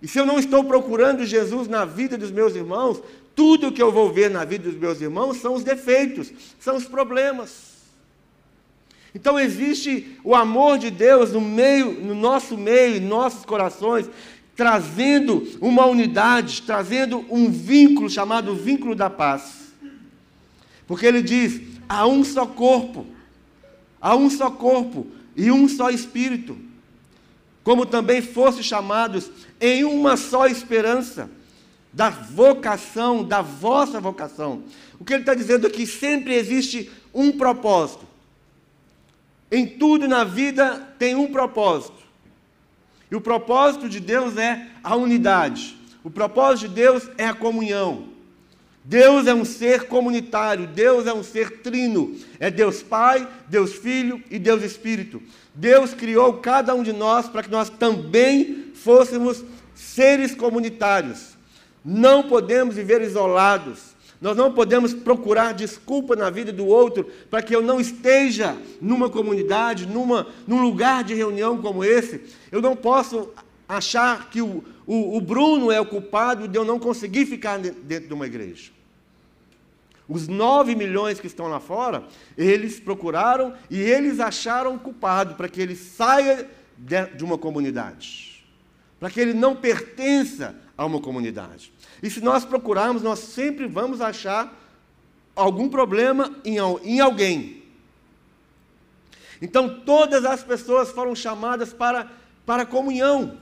E 0.00 0.06
se 0.06 0.18
eu 0.18 0.26
não 0.26 0.38
estou 0.38 0.64
procurando 0.64 1.24
Jesus 1.24 1.66
na 1.66 1.84
vida 1.84 2.16
dos 2.16 2.30
meus 2.30 2.54
irmãos, 2.54 3.02
tudo 3.38 3.70
que 3.70 3.80
eu 3.80 3.92
vou 3.92 4.12
ver 4.12 4.28
na 4.28 4.44
vida 4.44 4.68
dos 4.68 4.76
meus 4.76 5.00
irmãos 5.00 5.36
são 5.36 5.54
os 5.54 5.62
defeitos, 5.62 6.32
são 6.58 6.74
os 6.74 6.86
problemas. 6.86 7.68
Então 9.14 9.38
existe 9.38 10.18
o 10.24 10.34
amor 10.34 10.76
de 10.76 10.90
Deus 10.90 11.30
no 11.30 11.40
meio, 11.40 11.92
no 12.00 12.16
nosso 12.16 12.58
meio, 12.58 12.96
em 12.96 13.00
nossos 13.00 13.44
corações, 13.44 14.10
trazendo 14.56 15.46
uma 15.60 15.86
unidade, 15.86 16.62
trazendo 16.62 17.24
um 17.30 17.48
vínculo 17.48 18.10
chamado 18.10 18.56
vínculo 18.56 18.96
da 18.96 19.08
paz. 19.08 19.72
Porque 20.84 21.06
ele 21.06 21.22
diz: 21.22 21.60
há 21.88 22.08
um 22.08 22.24
só 22.24 22.44
corpo, 22.44 23.06
há 24.00 24.16
um 24.16 24.28
só 24.28 24.50
corpo 24.50 25.06
e 25.36 25.48
um 25.48 25.68
só 25.68 25.90
espírito, 25.90 26.58
como 27.62 27.86
também 27.86 28.20
fossem 28.20 28.64
chamados 28.64 29.30
em 29.60 29.84
uma 29.84 30.16
só 30.16 30.48
esperança 30.48 31.37
da 31.98 32.10
vocação, 32.10 33.24
da 33.24 33.42
vossa 33.42 34.00
vocação. 34.00 34.62
O 35.00 35.04
que 35.04 35.12
ele 35.12 35.22
está 35.22 35.34
dizendo 35.34 35.66
aqui, 35.66 35.84
sempre 35.84 36.32
existe 36.32 36.88
um 37.12 37.32
propósito. 37.32 38.06
Em 39.50 39.66
tudo 39.66 40.06
na 40.06 40.22
vida 40.22 40.94
tem 40.96 41.16
um 41.16 41.32
propósito. 41.32 41.98
E 43.10 43.16
o 43.16 43.20
propósito 43.20 43.88
de 43.88 43.98
Deus 43.98 44.36
é 44.36 44.68
a 44.80 44.94
unidade. 44.94 45.76
O 46.04 46.08
propósito 46.08 46.68
de 46.68 46.74
Deus 46.76 47.10
é 47.18 47.26
a 47.26 47.34
comunhão. 47.34 48.04
Deus 48.84 49.26
é 49.26 49.34
um 49.34 49.44
ser 49.44 49.88
comunitário, 49.88 50.68
Deus 50.68 51.04
é 51.04 51.12
um 51.12 51.24
ser 51.24 51.62
trino. 51.62 52.16
É 52.38 52.48
Deus 52.48 52.80
Pai, 52.80 53.26
Deus 53.48 53.72
Filho 53.72 54.22
e 54.30 54.38
Deus 54.38 54.62
Espírito. 54.62 55.20
Deus 55.52 55.94
criou 55.94 56.34
cada 56.34 56.76
um 56.76 56.84
de 56.84 56.92
nós 56.92 57.28
para 57.28 57.42
que 57.42 57.50
nós 57.50 57.68
também 57.68 58.70
fôssemos 58.72 59.44
seres 59.74 60.32
comunitários. 60.32 61.37
Não 61.84 62.22
podemos 62.22 62.74
viver 62.74 63.00
isolados. 63.02 63.96
Nós 64.20 64.36
não 64.36 64.52
podemos 64.52 64.92
procurar 64.92 65.54
desculpa 65.54 66.16
na 66.16 66.28
vida 66.28 66.52
do 66.52 66.66
outro 66.66 67.08
para 67.30 67.40
que 67.40 67.54
eu 67.54 67.62
não 67.62 67.80
esteja 67.80 68.56
numa 68.80 69.08
comunidade, 69.08 69.86
numa, 69.86 70.26
num 70.46 70.60
lugar 70.60 71.04
de 71.04 71.14
reunião 71.14 71.62
como 71.62 71.84
esse. 71.84 72.22
Eu 72.50 72.60
não 72.60 72.74
posso 72.74 73.30
achar 73.68 74.28
que 74.28 74.42
o, 74.42 74.64
o, 74.86 75.16
o 75.16 75.20
Bruno 75.20 75.70
é 75.70 75.80
o 75.80 75.86
culpado 75.86 76.48
de 76.48 76.58
eu 76.58 76.64
não 76.64 76.78
conseguir 76.78 77.26
ficar 77.26 77.58
dentro 77.58 78.08
de 78.08 78.14
uma 78.14 78.26
igreja. 78.26 78.72
Os 80.08 80.26
nove 80.26 80.74
milhões 80.74 81.20
que 81.20 81.26
estão 81.26 81.48
lá 81.48 81.60
fora, 81.60 82.02
eles 82.36 82.80
procuraram 82.80 83.52
e 83.70 83.78
eles 83.78 84.18
acharam 84.20 84.78
culpado 84.78 85.34
para 85.34 85.48
que 85.48 85.60
ele 85.60 85.76
saia 85.76 86.48
de 87.14 87.22
uma 87.22 87.36
comunidade, 87.36 88.42
para 88.98 89.10
que 89.10 89.20
ele 89.20 89.34
não 89.34 89.54
pertença 89.54 90.56
a 90.78 90.86
uma 90.86 91.00
comunidade. 91.00 91.72
E 92.00 92.08
se 92.08 92.20
nós 92.20 92.44
procurarmos, 92.44 93.02
nós 93.02 93.18
sempre 93.18 93.66
vamos 93.66 94.00
achar 94.00 94.56
algum 95.34 95.68
problema 95.68 96.36
em, 96.44 96.58
em 96.84 97.00
alguém. 97.00 97.64
Então, 99.42 99.80
todas 99.80 100.24
as 100.24 100.42
pessoas 100.44 100.90
foram 100.90 101.16
chamadas 101.16 101.72
para, 101.72 102.08
para 102.46 102.64
comunhão, 102.64 103.38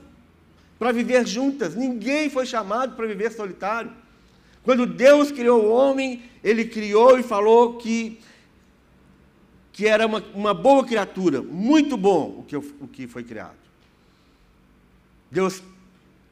para 0.79 0.91
viver 0.91 1.27
juntas. 1.27 1.75
Ninguém 1.75 2.27
foi 2.27 2.45
chamado 2.45 2.95
para 2.95 3.05
viver 3.05 3.31
solitário. 3.31 3.91
Quando 4.63 4.85
Deus 4.87 5.31
criou 5.31 5.63
o 5.63 5.69
homem, 5.69 6.23
ele 6.43 6.65
criou 6.65 7.19
e 7.19 7.23
falou 7.23 7.77
que, 7.77 8.19
que 9.71 9.87
era 9.87 10.05
uma, 10.05 10.23
uma 10.33 10.53
boa 10.53 10.83
criatura, 10.83 11.41
muito 11.41 11.95
bom 11.95 12.39
o 12.39 12.43
que, 12.43 12.57
o 12.57 12.87
que 12.91 13.07
foi 13.07 13.23
criado. 13.23 13.55
Deus 15.31 15.61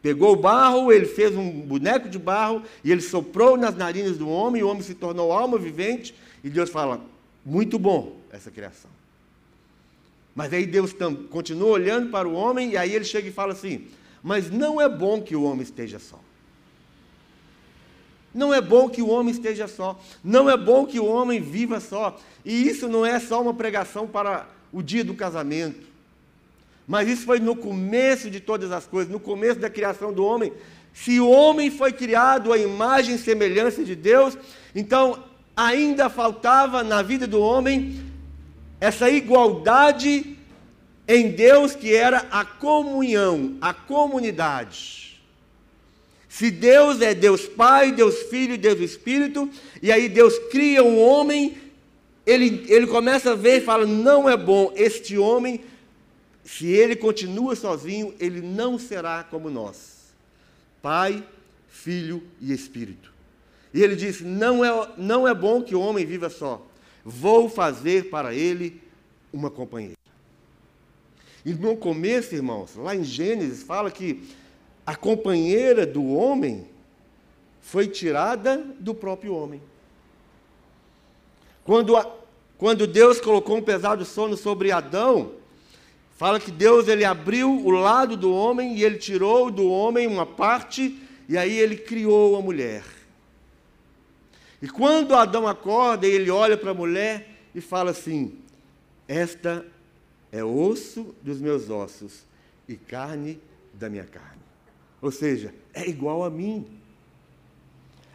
Pegou 0.06 0.34
o 0.34 0.36
barro, 0.36 0.92
ele 0.92 1.08
fez 1.08 1.36
um 1.36 1.50
boneco 1.62 2.08
de 2.08 2.20
barro 2.20 2.62
e 2.84 2.92
ele 2.92 3.02
soprou 3.02 3.58
nas 3.58 3.76
narinas 3.76 4.20
do 4.20 4.30
homem, 4.30 4.60
e 4.60 4.64
o 4.64 4.70
homem 4.70 4.84
se 4.84 4.94
tornou 4.94 5.32
alma 5.32 5.58
vivente, 5.58 6.14
e 6.44 6.50
Deus 6.50 6.70
fala: 6.70 7.02
muito 7.44 7.80
bom 7.80 8.16
essa 8.32 8.52
criação. 8.52 8.92
Mas 10.36 10.54
aí 10.54 10.68
Deus 10.68 10.94
continua 11.32 11.70
olhando 11.70 12.12
para 12.12 12.28
o 12.28 12.36
homem, 12.36 12.74
e 12.74 12.78
aí 12.78 12.94
ele 12.94 13.04
chega 13.04 13.30
e 13.30 13.32
fala 13.32 13.54
assim: 13.54 13.88
mas 14.22 14.52
não 14.52 14.80
é 14.80 14.88
bom 14.88 15.24
que 15.24 15.36
o 15.36 15.42
homem 15.42 15.64
esteja 15.64 15.98
só. 15.98 16.20
Não 18.32 18.54
é 18.54 18.62
bom 18.62 18.88
que 18.88 19.02
o 19.02 19.10
homem 19.10 19.32
esteja 19.32 19.68
só. 19.68 20.00
Não 20.24 20.48
é 20.48 20.56
bom 20.56 20.86
que 20.86 21.00
o 21.00 21.06
homem 21.08 21.42
viva 21.42 21.80
só. 21.80 22.16
E 22.46 22.68
isso 22.68 22.88
não 22.88 23.04
é 23.04 23.20
só 23.20 23.42
uma 23.42 23.56
pregação 23.56 24.08
para 24.08 24.48
o 24.72 24.84
dia 24.84 25.04
do 25.04 25.16
casamento. 25.16 25.95
Mas 26.88 27.08
isso 27.08 27.26
foi 27.26 27.40
no 27.40 27.56
começo 27.56 28.30
de 28.30 28.40
todas 28.40 28.72
as 28.72 28.86
coisas, 28.86 29.12
no 29.12 29.20
começo 29.20 29.60
da 29.60 29.70
criação 29.70 30.14
do 30.14 30.24
homem. 30.24 30.54
Se 30.94 31.20
o 31.20 31.30
homem 31.30 31.72
foi 31.72 31.92
criado 31.92 32.54
à 32.54 32.58
imagem 32.58 33.16
e 33.16 33.20
semelhança 33.20 33.84
de 33.84 33.96
Deus, 33.96 34.38
então 34.74 35.24
ainda 35.56 36.10
faltava 36.10 36.84
na 36.84 37.02
vida 37.02 37.26
do 37.26 37.42
homem 37.42 38.04
essa 38.80 39.10
igualdade 39.10 40.38
em 41.08 41.30
Deus 41.30 41.76
que 41.76 41.94
era 41.94 42.28
a 42.32 42.46
comunhão, 42.46 43.58
a 43.62 43.74
comunidade. 43.74 45.22
Se 46.28 46.52
Deus 46.52 47.02
é 47.02 47.14
Deus 47.14 47.48
Pai, 47.48 47.92
Deus 47.92 48.24
Filho 48.24 48.58
Deus 48.58 48.80
Espírito, 48.80 49.50
e 49.82 49.92
aí 49.92 50.10
Deus 50.10 50.38
cria 50.52 50.84
um 50.84 51.02
homem, 51.02 51.58
ele, 52.26 52.66
ele 52.68 52.88
começa 52.88 53.32
a 53.32 53.36
ver 53.36 53.58
e 53.58 53.66
fala: 53.66 53.86
não 53.86 54.30
é 54.30 54.36
bom 54.36 54.72
este 54.76 55.18
homem 55.18 55.62
se 56.46 56.68
ele 56.68 56.96
continua 56.96 57.56
sozinho, 57.56 58.14
ele 58.20 58.40
não 58.40 58.78
será 58.78 59.24
como 59.24 59.50
nós. 59.50 60.14
Pai, 60.80 61.28
Filho 61.68 62.22
e 62.40 62.54
Espírito. 62.54 63.12
E 63.74 63.82
ele 63.82 63.96
diz: 63.96 64.22
não 64.22 64.64
é, 64.64 64.90
não 64.96 65.28
é 65.28 65.34
bom 65.34 65.64
que 65.64 65.76
o 65.76 65.82
homem 65.82 66.06
viva 66.06 66.30
só. 66.30 66.66
vou 67.04 67.50
fazer 67.50 68.10
para 68.10 68.34
ele 68.34 68.80
uma 69.34 69.50
companheira. 69.50 69.96
E 71.44 71.54
no 71.54 71.76
começo, 71.76 72.34
irmãos, 72.34 72.76
lá 72.76 72.96
em 72.96 73.04
Gênesis, 73.04 73.64
fala 73.64 73.90
que 73.90 74.24
a 74.86 74.96
companheira 74.96 75.86
do 75.86 76.06
homem 76.06 76.68
foi 77.60 77.88
tirada 77.88 78.58
do 78.80 78.94
próprio 78.94 79.34
homem. 79.34 79.62
Quando, 81.64 81.98
a, 81.98 82.16
quando 82.58 82.86
Deus 82.86 83.20
colocou 83.20 83.58
um 83.58 83.62
pesado 83.62 84.06
sono 84.06 84.38
sobre 84.38 84.72
Adão, 84.72 85.32
fala 86.16 86.40
que 86.40 86.52
Deus 86.52 86.88
ele 86.88 87.06
abriu 87.06 87.50
o 87.50 87.70
lado 87.70 88.18
do 88.18 88.34
homem 88.34 88.76
e 88.76 88.84
ele 88.84 88.98
tirou 88.98 89.52
do 89.52 89.70
homem 89.70 90.08
uma 90.08 90.26
parte 90.26 91.00
e 91.28 91.38
aí 91.38 91.58
ele 91.58 91.78
criou 91.78 92.36
a 92.36 92.42
mulher. 92.42 92.84
E 94.62 94.68
quando 94.68 95.14
Adão 95.14 95.48
acorda, 95.48 96.08
ele 96.08 96.32
olha 96.32 96.58
para 96.58 96.72
a 96.72 96.74
mulher 96.74 97.30
e 97.54 97.62
fala 97.62 97.92
assim: 97.92 98.38
Esta 99.08 99.66
é 100.32 100.44
osso 100.44 101.16
dos 101.22 101.40
meus 101.40 101.70
ossos 101.70 102.24
e 102.68 102.76
carne 102.76 103.40
da 103.74 103.90
minha 103.90 104.06
carne. 104.06 104.42
Ou 105.02 105.12
seja, 105.12 105.54
é 105.74 105.88
igual 105.88 106.24
a 106.24 106.30
mim. 106.30 106.66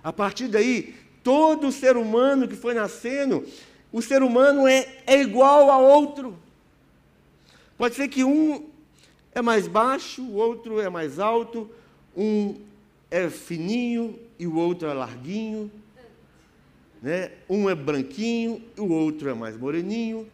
A 0.02 0.12
partir 0.12 0.48
daí, 0.48 0.94
todo 1.22 1.70
ser 1.70 1.96
humano 1.96 2.48
que 2.48 2.56
foi 2.56 2.74
nascendo, 2.74 3.46
o 3.92 4.00
ser 4.00 4.22
humano 4.22 4.66
é, 4.66 4.88
é 5.06 5.20
igual 5.20 5.70
a 5.70 5.78
outro. 5.78 6.36
Pode 7.80 7.94
ser 7.94 8.08
que 8.08 8.22
um 8.22 8.68
é 9.32 9.40
mais 9.40 9.66
baixo, 9.66 10.20
o 10.20 10.34
outro 10.34 10.78
é 10.80 10.90
mais 10.90 11.18
alto, 11.18 11.70
um 12.14 12.60
é 13.10 13.30
fininho 13.30 14.18
e 14.38 14.46
o 14.46 14.54
outro 14.54 14.86
é 14.86 14.92
larguinho. 14.92 15.70
Né? 17.00 17.32
Um 17.48 17.70
é 17.70 17.74
branquinho 17.74 18.62
e 18.76 18.80
o 18.82 18.90
outro 18.90 19.30
é 19.30 19.32
mais 19.32 19.56
moreninho. 19.56 20.28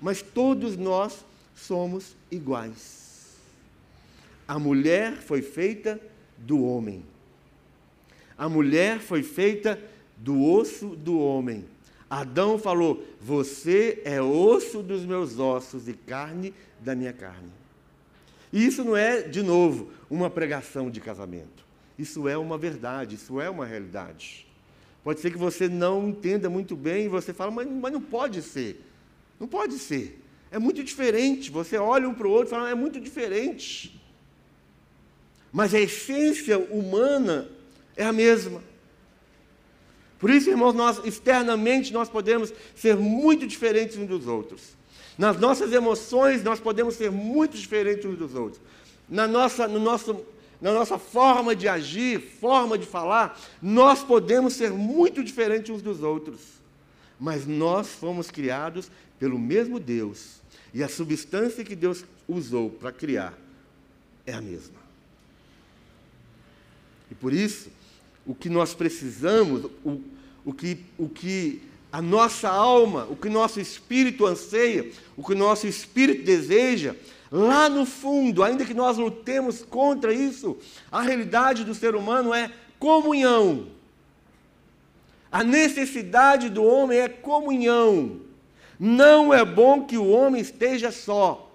Mas 0.00 0.20
todos 0.20 0.76
nós 0.76 1.24
somos 1.54 2.16
iguais. 2.32 3.36
A 4.48 4.58
mulher 4.58 5.18
foi 5.18 5.40
feita 5.40 6.00
do 6.36 6.64
homem. 6.64 7.04
A 8.36 8.48
mulher 8.48 8.98
foi 8.98 9.22
feita 9.22 9.80
do 10.16 10.42
osso 10.42 10.96
do 10.96 11.16
homem. 11.20 11.64
Adão 12.12 12.58
falou: 12.58 13.02
Você 13.22 14.02
é 14.04 14.20
osso 14.20 14.82
dos 14.82 15.02
meus 15.02 15.38
ossos 15.38 15.88
e 15.88 15.94
carne 15.94 16.52
da 16.78 16.94
minha 16.94 17.12
carne. 17.12 17.50
E 18.52 18.66
isso 18.66 18.84
não 18.84 18.94
é, 18.94 19.22
de 19.22 19.42
novo, 19.42 19.90
uma 20.10 20.28
pregação 20.28 20.90
de 20.90 21.00
casamento. 21.00 21.64
Isso 21.98 22.28
é 22.28 22.36
uma 22.36 22.58
verdade, 22.58 23.14
isso 23.14 23.40
é 23.40 23.48
uma 23.48 23.64
realidade. 23.64 24.46
Pode 25.02 25.20
ser 25.20 25.30
que 25.30 25.38
você 25.38 25.70
não 25.70 26.10
entenda 26.10 26.50
muito 26.50 26.76
bem 26.76 27.06
e 27.06 27.08
você 27.08 27.32
fala, 27.32 27.50
mas, 27.50 27.66
mas 27.66 27.90
não 27.90 28.02
pode 28.02 28.42
ser. 28.42 28.84
Não 29.40 29.48
pode 29.48 29.78
ser. 29.78 30.22
É 30.50 30.58
muito 30.58 30.84
diferente. 30.84 31.50
Você 31.50 31.78
olha 31.78 32.06
um 32.06 32.12
para 32.12 32.26
o 32.26 32.30
outro 32.30 32.48
e 32.48 32.50
fala, 32.50 32.68
é 32.68 32.74
muito 32.74 33.00
diferente. 33.00 33.98
Mas 35.50 35.72
a 35.72 35.80
essência 35.80 36.58
humana 36.58 37.48
é 37.96 38.04
a 38.04 38.12
mesma. 38.12 38.62
Por 40.22 40.30
isso, 40.30 40.48
irmãos, 40.48 40.72
nós 40.72 41.04
externamente 41.04 41.92
nós 41.92 42.08
podemos 42.08 42.54
ser 42.76 42.96
muito 42.96 43.44
diferentes 43.44 43.96
uns 43.96 44.06
dos 44.06 44.28
outros. 44.28 44.60
Nas 45.18 45.36
nossas 45.36 45.72
emoções 45.72 46.44
nós 46.44 46.60
podemos 46.60 46.94
ser 46.94 47.10
muito 47.10 47.56
diferentes 47.56 48.04
uns 48.04 48.16
dos 48.16 48.36
outros. 48.36 48.60
Na 49.08 49.26
nossa, 49.26 49.66
no 49.66 49.80
nosso, 49.80 50.24
na 50.60 50.72
nossa 50.72 50.96
forma 50.96 51.56
de 51.56 51.66
agir, 51.66 52.20
forma 52.20 52.78
de 52.78 52.86
falar, 52.86 53.36
nós 53.60 54.04
podemos 54.04 54.52
ser 54.52 54.70
muito 54.70 55.24
diferentes 55.24 55.74
uns 55.74 55.82
dos 55.82 56.04
outros. 56.04 56.38
Mas 57.18 57.44
nós 57.44 57.88
fomos 57.88 58.30
criados 58.30 58.92
pelo 59.18 59.40
mesmo 59.40 59.80
Deus. 59.80 60.40
E 60.72 60.84
a 60.84 60.88
substância 60.88 61.64
que 61.64 61.74
Deus 61.74 62.04
usou 62.28 62.70
para 62.70 62.92
criar 62.92 63.36
é 64.24 64.32
a 64.34 64.40
mesma. 64.40 64.80
E 67.10 67.14
por 67.16 67.32
isso, 67.32 67.70
o 68.26 68.34
que 68.34 68.48
nós 68.48 68.74
precisamos, 68.74 69.64
o, 69.84 70.00
o, 70.44 70.52
que, 70.52 70.78
o 70.98 71.08
que 71.08 71.62
a 71.90 72.00
nossa 72.00 72.48
alma, 72.48 73.06
o 73.10 73.16
que 73.16 73.28
nosso 73.28 73.60
espírito 73.60 74.26
anseia, 74.26 74.90
o 75.16 75.22
que 75.22 75.34
nosso 75.34 75.66
espírito 75.66 76.24
deseja, 76.24 76.96
lá 77.30 77.68
no 77.68 77.84
fundo, 77.84 78.42
ainda 78.42 78.64
que 78.64 78.74
nós 78.74 78.96
lutemos 78.96 79.62
contra 79.62 80.12
isso, 80.12 80.56
a 80.90 81.02
realidade 81.02 81.64
do 81.64 81.74
ser 81.74 81.94
humano 81.94 82.32
é 82.32 82.50
comunhão. 82.78 83.66
A 85.30 85.42
necessidade 85.42 86.50
do 86.50 86.62
homem 86.62 86.98
é 86.98 87.08
comunhão. 87.08 88.20
Não 88.78 89.32
é 89.32 89.44
bom 89.44 89.84
que 89.84 89.96
o 89.96 90.08
homem 90.08 90.42
esteja 90.42 90.90
só. 90.90 91.50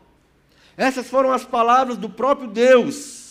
Essas 0.75 1.07
foram 1.07 1.31
as 1.31 1.43
palavras 1.43 1.97
do 1.97 2.09
próprio 2.09 2.47
Deus. 2.47 3.26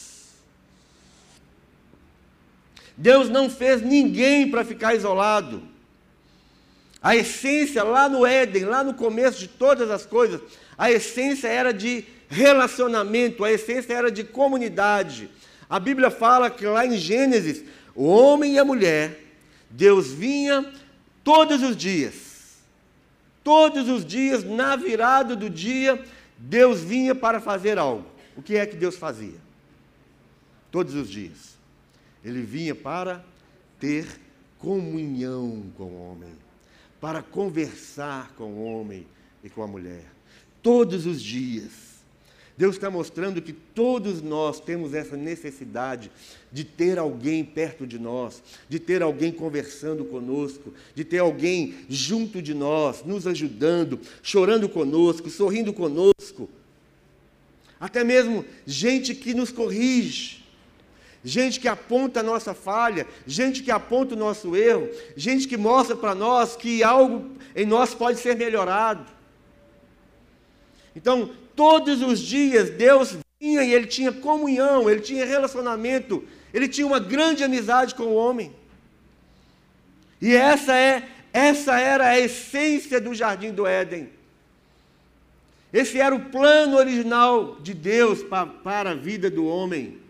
Deus 2.96 3.28
não 3.28 3.50
fez 3.50 3.82
ninguém 3.82 4.50
para 4.50 4.64
ficar 4.64 4.94
isolado. 4.94 5.62
A 7.02 7.14
essência 7.14 7.84
lá 7.84 8.08
no 8.08 8.24
Éden, 8.24 8.64
lá 8.64 8.82
no 8.82 8.94
começo 8.94 9.38
de 9.38 9.48
todas 9.48 9.90
as 9.90 10.06
coisas, 10.06 10.40
a 10.76 10.90
essência 10.90 11.48
era 11.48 11.72
de 11.72 12.04
relacionamento, 12.28 13.44
a 13.44 13.52
essência 13.52 13.92
era 13.92 14.10
de 14.10 14.24
comunidade. 14.24 15.30
A 15.68 15.78
Bíblia 15.78 16.10
fala 16.10 16.50
que 16.50 16.64
lá 16.66 16.86
em 16.86 16.96
Gênesis, 16.96 17.62
o 17.94 18.06
homem 18.06 18.54
e 18.54 18.58
a 18.58 18.64
mulher, 18.64 19.20
Deus 19.70 20.08
vinha 20.08 20.72
todos 21.22 21.62
os 21.62 21.76
dias. 21.76 22.56
Todos 23.44 23.88
os 23.88 24.04
dias, 24.04 24.42
na 24.42 24.74
virada 24.74 25.36
do 25.36 25.48
dia, 25.48 26.02
Deus 26.36 26.80
vinha 26.80 27.14
para 27.14 27.40
fazer 27.40 27.78
algo. 27.78 28.06
O 28.36 28.42
que 28.42 28.56
é 28.56 28.66
que 28.66 28.76
Deus 28.76 28.96
fazia? 28.96 29.38
Todos 30.70 30.94
os 30.94 31.08
dias. 31.08 31.55
Ele 32.26 32.42
vinha 32.42 32.74
para 32.74 33.24
ter 33.78 34.04
comunhão 34.58 35.62
com 35.76 35.84
o 35.84 36.10
homem, 36.10 36.32
para 37.00 37.22
conversar 37.22 38.32
com 38.34 38.46
o 38.54 38.64
homem 38.64 39.06
e 39.44 39.48
com 39.48 39.62
a 39.62 39.66
mulher. 39.68 40.04
Todos 40.60 41.06
os 41.06 41.22
dias. 41.22 41.86
Deus 42.58 42.74
está 42.74 42.90
mostrando 42.90 43.40
que 43.40 43.52
todos 43.52 44.22
nós 44.22 44.58
temos 44.58 44.92
essa 44.92 45.16
necessidade 45.16 46.10
de 46.50 46.64
ter 46.64 46.98
alguém 46.98 47.44
perto 47.44 47.86
de 47.86 47.98
nós, 47.98 48.42
de 48.68 48.80
ter 48.80 49.02
alguém 49.02 49.30
conversando 49.30 50.04
conosco, 50.06 50.74
de 50.96 51.04
ter 51.04 51.18
alguém 51.18 51.76
junto 51.88 52.42
de 52.42 52.54
nós, 52.54 53.04
nos 53.04 53.26
ajudando, 53.26 54.00
chorando 54.20 54.68
conosco, 54.68 55.30
sorrindo 55.30 55.72
conosco. 55.72 56.48
Até 57.78 58.02
mesmo 58.02 58.44
gente 58.66 59.14
que 59.14 59.32
nos 59.34 59.52
corrige, 59.52 60.45
gente 61.26 61.58
que 61.58 61.66
aponta 61.66 62.20
a 62.20 62.22
nossa 62.22 62.54
falha, 62.54 63.04
gente 63.26 63.60
que 63.60 63.70
aponta 63.72 64.14
o 64.14 64.18
nosso 64.18 64.54
erro, 64.54 64.88
gente 65.16 65.48
que 65.48 65.56
mostra 65.56 65.96
para 65.96 66.14
nós 66.14 66.54
que 66.54 66.84
algo 66.84 67.32
em 67.54 67.66
nós 67.66 67.92
pode 67.92 68.20
ser 68.20 68.36
melhorado. 68.36 69.04
Então, 70.94 71.28
todos 71.56 72.00
os 72.00 72.20
dias 72.20 72.70
Deus 72.70 73.16
vinha 73.40 73.64
e 73.64 73.74
ele 73.74 73.88
tinha 73.88 74.12
comunhão, 74.12 74.88
ele 74.88 75.00
tinha 75.00 75.26
relacionamento, 75.26 76.22
ele 76.54 76.68
tinha 76.68 76.86
uma 76.86 77.00
grande 77.00 77.42
amizade 77.42 77.96
com 77.96 78.04
o 78.04 78.14
homem. 78.14 78.54
E 80.22 80.32
essa 80.32 80.76
é 80.76 81.08
essa 81.32 81.78
era 81.78 82.06
a 82.06 82.20
essência 82.20 83.00
do 83.00 83.12
jardim 83.12 83.50
do 83.50 83.66
Éden. 83.66 84.08
Esse 85.72 85.98
era 85.98 86.14
o 86.14 86.26
plano 86.26 86.76
original 86.76 87.56
de 87.56 87.74
Deus 87.74 88.22
para, 88.22 88.46
para 88.46 88.90
a 88.90 88.94
vida 88.94 89.28
do 89.28 89.44
homem. 89.44 90.05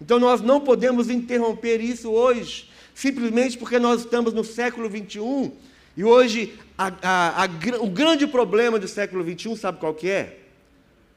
Então 0.00 0.18
nós 0.18 0.40
não 0.40 0.60
podemos 0.60 1.10
interromper 1.10 1.80
isso 1.80 2.10
hoje, 2.10 2.70
simplesmente 2.94 3.58
porque 3.58 3.78
nós 3.78 4.00
estamos 4.00 4.32
no 4.32 4.44
século 4.44 4.88
21 4.88 5.52
e 5.96 6.04
hoje 6.04 6.54
a, 6.76 6.92
a, 7.02 7.44
a, 7.44 7.48
o 7.80 7.88
grande 7.88 8.26
problema 8.26 8.78
do 8.78 8.86
século 8.86 9.24
21, 9.24 9.56
sabe 9.56 9.80
qual 9.80 9.92
que 9.92 10.08
é? 10.08 10.38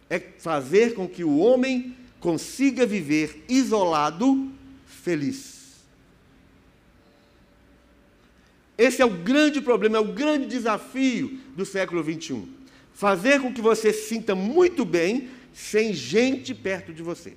É 0.09 0.19
fazer 0.19 0.95
com 0.95 1.07
que 1.07 1.23
o 1.23 1.37
homem 1.37 1.95
consiga 2.19 2.85
viver 2.85 3.45
isolado, 3.47 4.49
feliz. 4.85 5.61
Esse 8.75 9.03
é 9.03 9.05
o 9.05 9.11
grande 9.11 9.61
problema, 9.61 9.97
é 9.97 9.99
o 9.99 10.11
grande 10.11 10.47
desafio 10.47 11.39
do 11.55 11.63
século 11.63 12.01
21. 12.01 12.47
Fazer 12.91 13.39
com 13.39 13.53
que 13.53 13.61
você 13.61 13.93
se 13.93 14.09
sinta 14.09 14.33
muito 14.33 14.83
bem 14.83 15.29
sem 15.53 15.93
gente 15.93 16.55
perto 16.55 16.91
de 16.91 17.03
você. 17.03 17.33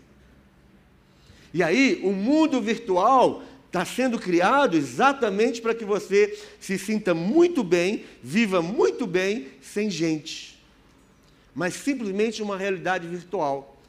E 1.55 1.63
aí, 1.63 2.01
o 2.03 2.11
mundo 2.11 2.61
virtual 2.61 3.45
está 3.67 3.85
sendo 3.85 4.19
criado 4.19 4.77
exatamente 4.77 5.63
para 5.63 5.73
que 5.73 5.85
você 5.85 6.37
se 6.59 6.77
sinta 6.77 7.15
muito 7.15 7.63
bem, 7.63 8.05
viva 8.21 8.61
muito 8.61 9.07
bem, 9.07 9.47
sem 9.63 9.89
gente. 9.89 10.61
Mas 11.55 11.75
simplesmente 11.75 12.43
uma 12.43 12.57
realidade 12.57 13.07
virtual. 13.07 13.81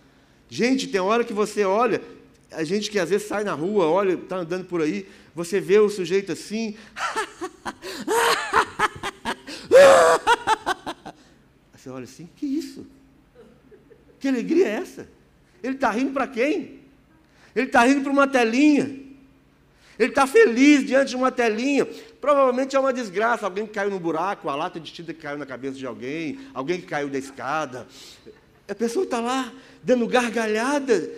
Gente, 0.47 0.88
tem 0.88 1.01
hora 1.01 1.23
que 1.23 1.34
você 1.34 1.65
olha, 1.65 2.04
a 2.51 2.63
gente 2.63 2.91
que 2.91 2.99
às 2.99 3.10
vezes 3.10 3.28
sai 3.28 3.43
na 3.43 3.54
rua, 3.54 3.88
olha, 3.88 4.13
está 4.13 4.38
andando 4.38 4.65
por 4.65 4.84
aí, 4.84 5.08
você 5.34 5.60
vê 5.60 5.80
o 5.80 5.89
sujeito 5.89 6.32
assim. 6.32 6.75
Você 11.75 11.89
olha 11.89 12.04
assim, 12.04 12.30
que 12.36 12.45
isso? 12.45 12.86
Que 14.19 14.28
alegria 14.28 14.67
é 14.67 14.71
essa? 14.71 15.10
Ele 15.63 15.73
está 15.73 15.89
rindo 15.89 16.12
para 16.13 16.28
quem? 16.28 16.85
Ele 17.56 17.68
está 17.68 17.84
rindo 17.84 18.02
para 18.02 18.12
uma 18.12 18.28
telinha. 18.28 19.06
Ele 19.98 20.10
está 20.10 20.28
feliz 20.28 20.86
diante 20.86 21.10
de 21.10 21.15
uma 21.15 21.32
telinha. 21.32 21.88
Provavelmente 22.20 22.76
é 22.76 22.80
uma 22.80 22.91
desgraça. 22.91 23.46
Alguém 23.46 23.65
que 23.65 23.74
caiu 23.74 23.89
no 23.89 24.00
buraco, 24.00 24.50
a 24.50 24.56
lata 24.56 24.80
de 24.80 24.91
tinta 24.91 25.13
que 25.13 25.22
caiu 25.22 25.38
na 25.38 25.46
cabeça 25.46 25.78
de 25.78 25.86
alguém, 25.86 26.39
alguém 26.54 26.82
que 26.82 26.88
caiu 26.88 27.08
da 27.08 27.18
escada. 27.18 27.88
A 28.68 28.76
pessoa 28.76 29.06
está 29.06 29.22
lá 29.22 29.54
dando 29.82 30.08
gargalhada 30.08 31.10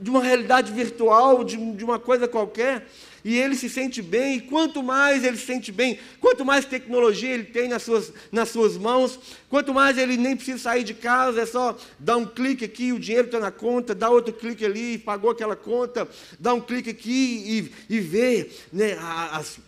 de 0.00 0.10
uma 0.10 0.22
realidade 0.22 0.72
virtual, 0.72 1.42
de, 1.42 1.56
de 1.72 1.84
uma 1.84 1.98
coisa 1.98 2.28
qualquer 2.28 2.86
e 3.24 3.36
ele 3.36 3.56
se 3.56 3.68
sente 3.68 4.02
bem, 4.02 4.36
e 4.36 4.40
quanto 4.40 4.82
mais 4.82 5.24
ele 5.24 5.36
se 5.36 5.46
sente 5.46 5.70
bem, 5.70 5.98
quanto 6.20 6.44
mais 6.44 6.64
tecnologia 6.64 7.30
ele 7.30 7.44
tem 7.44 7.68
nas 7.68 7.82
suas, 7.82 8.12
nas 8.30 8.48
suas 8.48 8.76
mãos, 8.76 9.18
quanto 9.48 9.72
mais 9.74 9.98
ele 9.98 10.16
nem 10.16 10.36
precisa 10.36 10.58
sair 10.58 10.84
de 10.84 10.94
casa, 10.94 11.42
é 11.42 11.46
só 11.46 11.76
dar 11.98 12.16
um 12.16 12.26
clique 12.26 12.64
aqui, 12.64 12.92
o 12.92 12.98
dinheiro 12.98 13.26
está 13.26 13.40
na 13.40 13.50
conta, 13.50 13.94
dá 13.94 14.10
outro 14.10 14.32
clique 14.32 14.64
ali, 14.64 14.98
pagou 14.98 15.30
aquela 15.30 15.56
conta, 15.56 16.08
dá 16.38 16.54
um 16.54 16.60
clique 16.60 16.90
aqui 16.90 17.70
e, 17.88 17.94
e 17.96 18.00
vê 18.00 18.50
né, 18.72 18.96
as, 19.32 19.58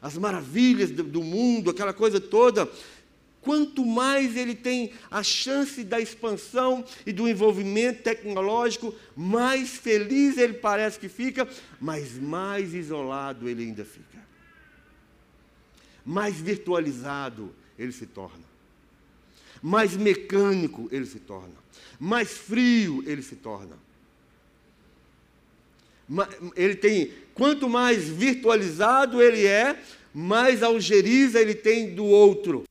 as 0.00 0.18
maravilhas 0.18 0.90
do, 0.90 1.02
do 1.02 1.22
mundo, 1.22 1.70
aquela 1.70 1.92
coisa 1.92 2.20
toda. 2.20 2.68
Quanto 3.44 3.84
mais 3.84 4.38
ele 4.38 4.54
tem 4.54 4.92
a 5.10 5.22
chance 5.22 5.84
da 5.84 6.00
expansão 6.00 6.82
e 7.04 7.12
do 7.12 7.28
envolvimento 7.28 8.02
tecnológico, 8.02 8.94
mais 9.14 9.76
feliz 9.76 10.38
ele 10.38 10.54
parece 10.54 10.98
que 10.98 11.10
fica, 11.10 11.46
mas 11.78 12.18
mais 12.18 12.72
isolado 12.72 13.46
ele 13.46 13.64
ainda 13.64 13.84
fica. 13.84 14.24
Mais 16.06 16.36
virtualizado 16.36 17.54
ele 17.78 17.92
se 17.92 18.06
torna. 18.06 18.44
Mais 19.62 19.94
mecânico 19.94 20.88
ele 20.90 21.04
se 21.04 21.20
torna. 21.20 21.54
Mais 22.00 22.30
frio 22.30 23.04
ele 23.06 23.20
se 23.20 23.36
torna. 23.36 23.76
Ele 26.56 26.76
tem, 26.76 27.12
quanto 27.34 27.68
mais 27.68 28.08
virtualizado 28.08 29.20
ele 29.20 29.46
é, 29.46 29.78
mais 30.14 30.62
algeriza 30.62 31.38
ele 31.38 31.54
tem 31.54 31.94
do 31.94 32.06
outro. 32.06 32.64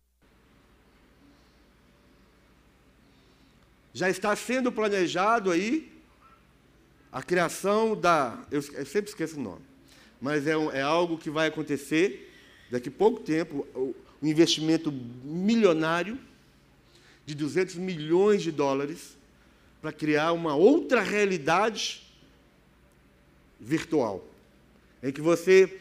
Já 3.94 4.10
está 4.10 4.36
sendo 4.36 4.72
planejado 4.72 5.52
aí 5.52 5.92
a 7.12 7.22
criação 7.22 7.96
da. 7.96 8.44
Eu, 8.50 8.62
eu 8.74 8.86
sempre 8.86 9.10
esqueço 9.10 9.38
o 9.38 9.42
nome, 9.42 9.62
mas 10.20 10.48
é, 10.48 10.54
é, 10.74 10.82
algo 10.82 11.18
que 11.18 11.30
vai 11.30 11.48
acontecer 11.48 12.34
daqui 12.72 12.90
a 12.90 12.92
pouco 12.92 13.22
tempo 13.22 13.68
um 13.76 14.28
investimento 14.28 14.92
milionário 14.92 16.18
de 17.26 17.36
200 17.36 17.76
milhões 17.76 18.42
de 18.42 18.52
dólares 18.52 19.16
para 19.80 19.92
criar 19.92 20.32
uma 20.32 20.56
outra 20.56 21.02
realidade 21.02 22.02
virtual, 23.60 24.26
em 25.04 25.12
que 25.12 25.22
você 25.22 25.80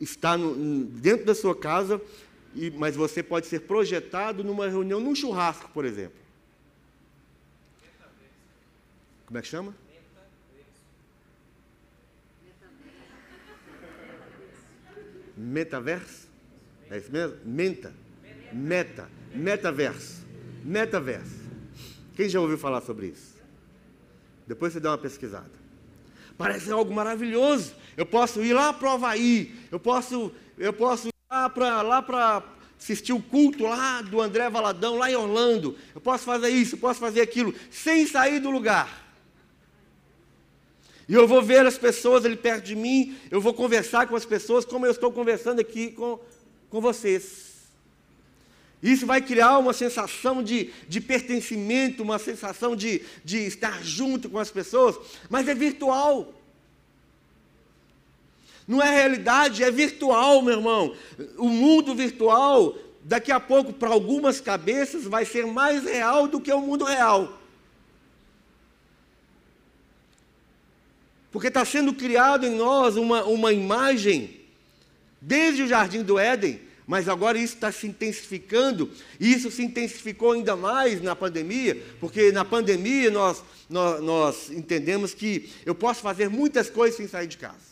está 0.00 0.36
no, 0.36 0.84
dentro 0.84 1.26
da 1.26 1.34
sua 1.34 1.56
casa, 1.56 2.00
e, 2.54 2.70
mas 2.70 2.94
você 2.94 3.22
pode 3.22 3.46
ser 3.46 3.62
projetado 3.62 4.44
numa 4.44 4.68
reunião, 4.68 5.00
num 5.00 5.14
churrasco, 5.14 5.68
por 5.70 5.84
exemplo. 5.84 6.27
Como 9.28 9.36
é 9.36 9.42
que 9.42 9.48
chama? 9.48 9.74
Metaverso? 15.36 16.28
É 16.90 16.96
isso 16.96 17.12
mesmo? 17.12 17.36
Menta. 17.44 17.92
Meta. 18.50 19.10
Metaverso. 19.34 20.26
Metaverso. 20.64 21.42
Quem 22.16 22.26
já 22.26 22.40
ouviu 22.40 22.56
falar 22.56 22.80
sobre 22.80 23.08
isso? 23.08 23.36
Depois 24.46 24.72
você 24.72 24.80
dá 24.80 24.92
uma 24.92 24.98
pesquisada. 24.98 25.52
Parece 26.38 26.72
algo 26.72 26.90
maravilhoso. 26.94 27.74
Eu 27.98 28.06
posso 28.06 28.42
ir 28.42 28.54
lá 28.54 28.72
para 28.72 28.88
o 28.88 28.92
Havaí. 28.92 29.54
Eu 29.70 29.78
posso, 29.78 30.32
eu 30.56 30.72
posso 30.72 31.08
ir 31.08 31.12
lá 31.30 31.50
para 31.50 31.82
lá 31.82 32.54
assistir 32.80 33.12
o 33.12 33.20
culto 33.20 33.64
lá 33.64 34.00
do 34.00 34.22
André 34.22 34.48
Valadão, 34.48 34.96
lá 34.96 35.10
em 35.10 35.16
Orlando. 35.16 35.76
Eu 35.94 36.00
posso 36.00 36.24
fazer 36.24 36.48
isso, 36.48 36.76
eu 36.76 36.80
posso 36.80 36.98
fazer 36.98 37.20
aquilo, 37.20 37.54
sem 37.70 38.06
sair 38.06 38.40
do 38.40 38.48
lugar. 38.48 39.07
E 41.08 41.14
eu 41.14 41.26
vou 41.26 41.42
ver 41.42 41.64
as 41.64 41.78
pessoas 41.78 42.26
ali 42.26 42.36
perto 42.36 42.64
de 42.64 42.76
mim, 42.76 43.16
eu 43.30 43.40
vou 43.40 43.54
conversar 43.54 44.06
com 44.06 44.14
as 44.14 44.26
pessoas 44.26 44.64
como 44.64 44.84
eu 44.84 44.92
estou 44.92 45.10
conversando 45.10 45.58
aqui 45.60 45.90
com, 45.92 46.20
com 46.68 46.80
vocês. 46.80 47.48
Isso 48.82 49.06
vai 49.06 49.20
criar 49.20 49.58
uma 49.58 49.72
sensação 49.72 50.42
de, 50.42 50.70
de 50.86 51.00
pertencimento, 51.00 52.02
uma 52.02 52.18
sensação 52.18 52.76
de, 52.76 53.02
de 53.24 53.38
estar 53.38 53.82
junto 53.82 54.28
com 54.28 54.38
as 54.38 54.50
pessoas, 54.50 54.96
mas 55.30 55.48
é 55.48 55.54
virtual. 55.54 56.34
Não 58.66 58.82
é 58.82 58.94
realidade, 58.94 59.64
é 59.64 59.70
virtual, 59.70 60.42
meu 60.42 60.58
irmão. 60.58 60.94
O 61.38 61.48
mundo 61.48 61.94
virtual, 61.94 62.76
daqui 63.02 63.32
a 63.32 63.40
pouco, 63.40 63.72
para 63.72 63.88
algumas 63.88 64.42
cabeças, 64.42 65.04
vai 65.04 65.24
ser 65.24 65.46
mais 65.46 65.84
real 65.84 66.28
do 66.28 66.38
que 66.38 66.52
o 66.52 66.60
mundo 66.60 66.84
real. 66.84 67.37
Porque 71.30 71.48
está 71.48 71.64
sendo 71.64 71.92
criado 71.92 72.46
em 72.46 72.54
nós 72.54 72.96
uma, 72.96 73.24
uma 73.24 73.52
imagem, 73.52 74.40
desde 75.20 75.62
o 75.62 75.68
jardim 75.68 76.02
do 76.02 76.18
Éden, 76.18 76.60
mas 76.86 77.06
agora 77.06 77.36
isso 77.36 77.54
está 77.54 77.70
se 77.70 77.86
intensificando, 77.86 78.90
e 79.20 79.30
isso 79.30 79.50
se 79.50 79.62
intensificou 79.62 80.32
ainda 80.32 80.56
mais 80.56 81.02
na 81.02 81.14
pandemia, 81.14 81.76
porque 82.00 82.32
na 82.32 82.46
pandemia 82.46 83.10
nós, 83.10 83.42
nós, 83.68 84.02
nós 84.02 84.50
entendemos 84.50 85.12
que 85.12 85.52
eu 85.66 85.74
posso 85.74 86.00
fazer 86.00 86.30
muitas 86.30 86.70
coisas 86.70 86.96
sem 86.96 87.06
sair 87.06 87.26
de 87.26 87.36
casa. 87.36 87.68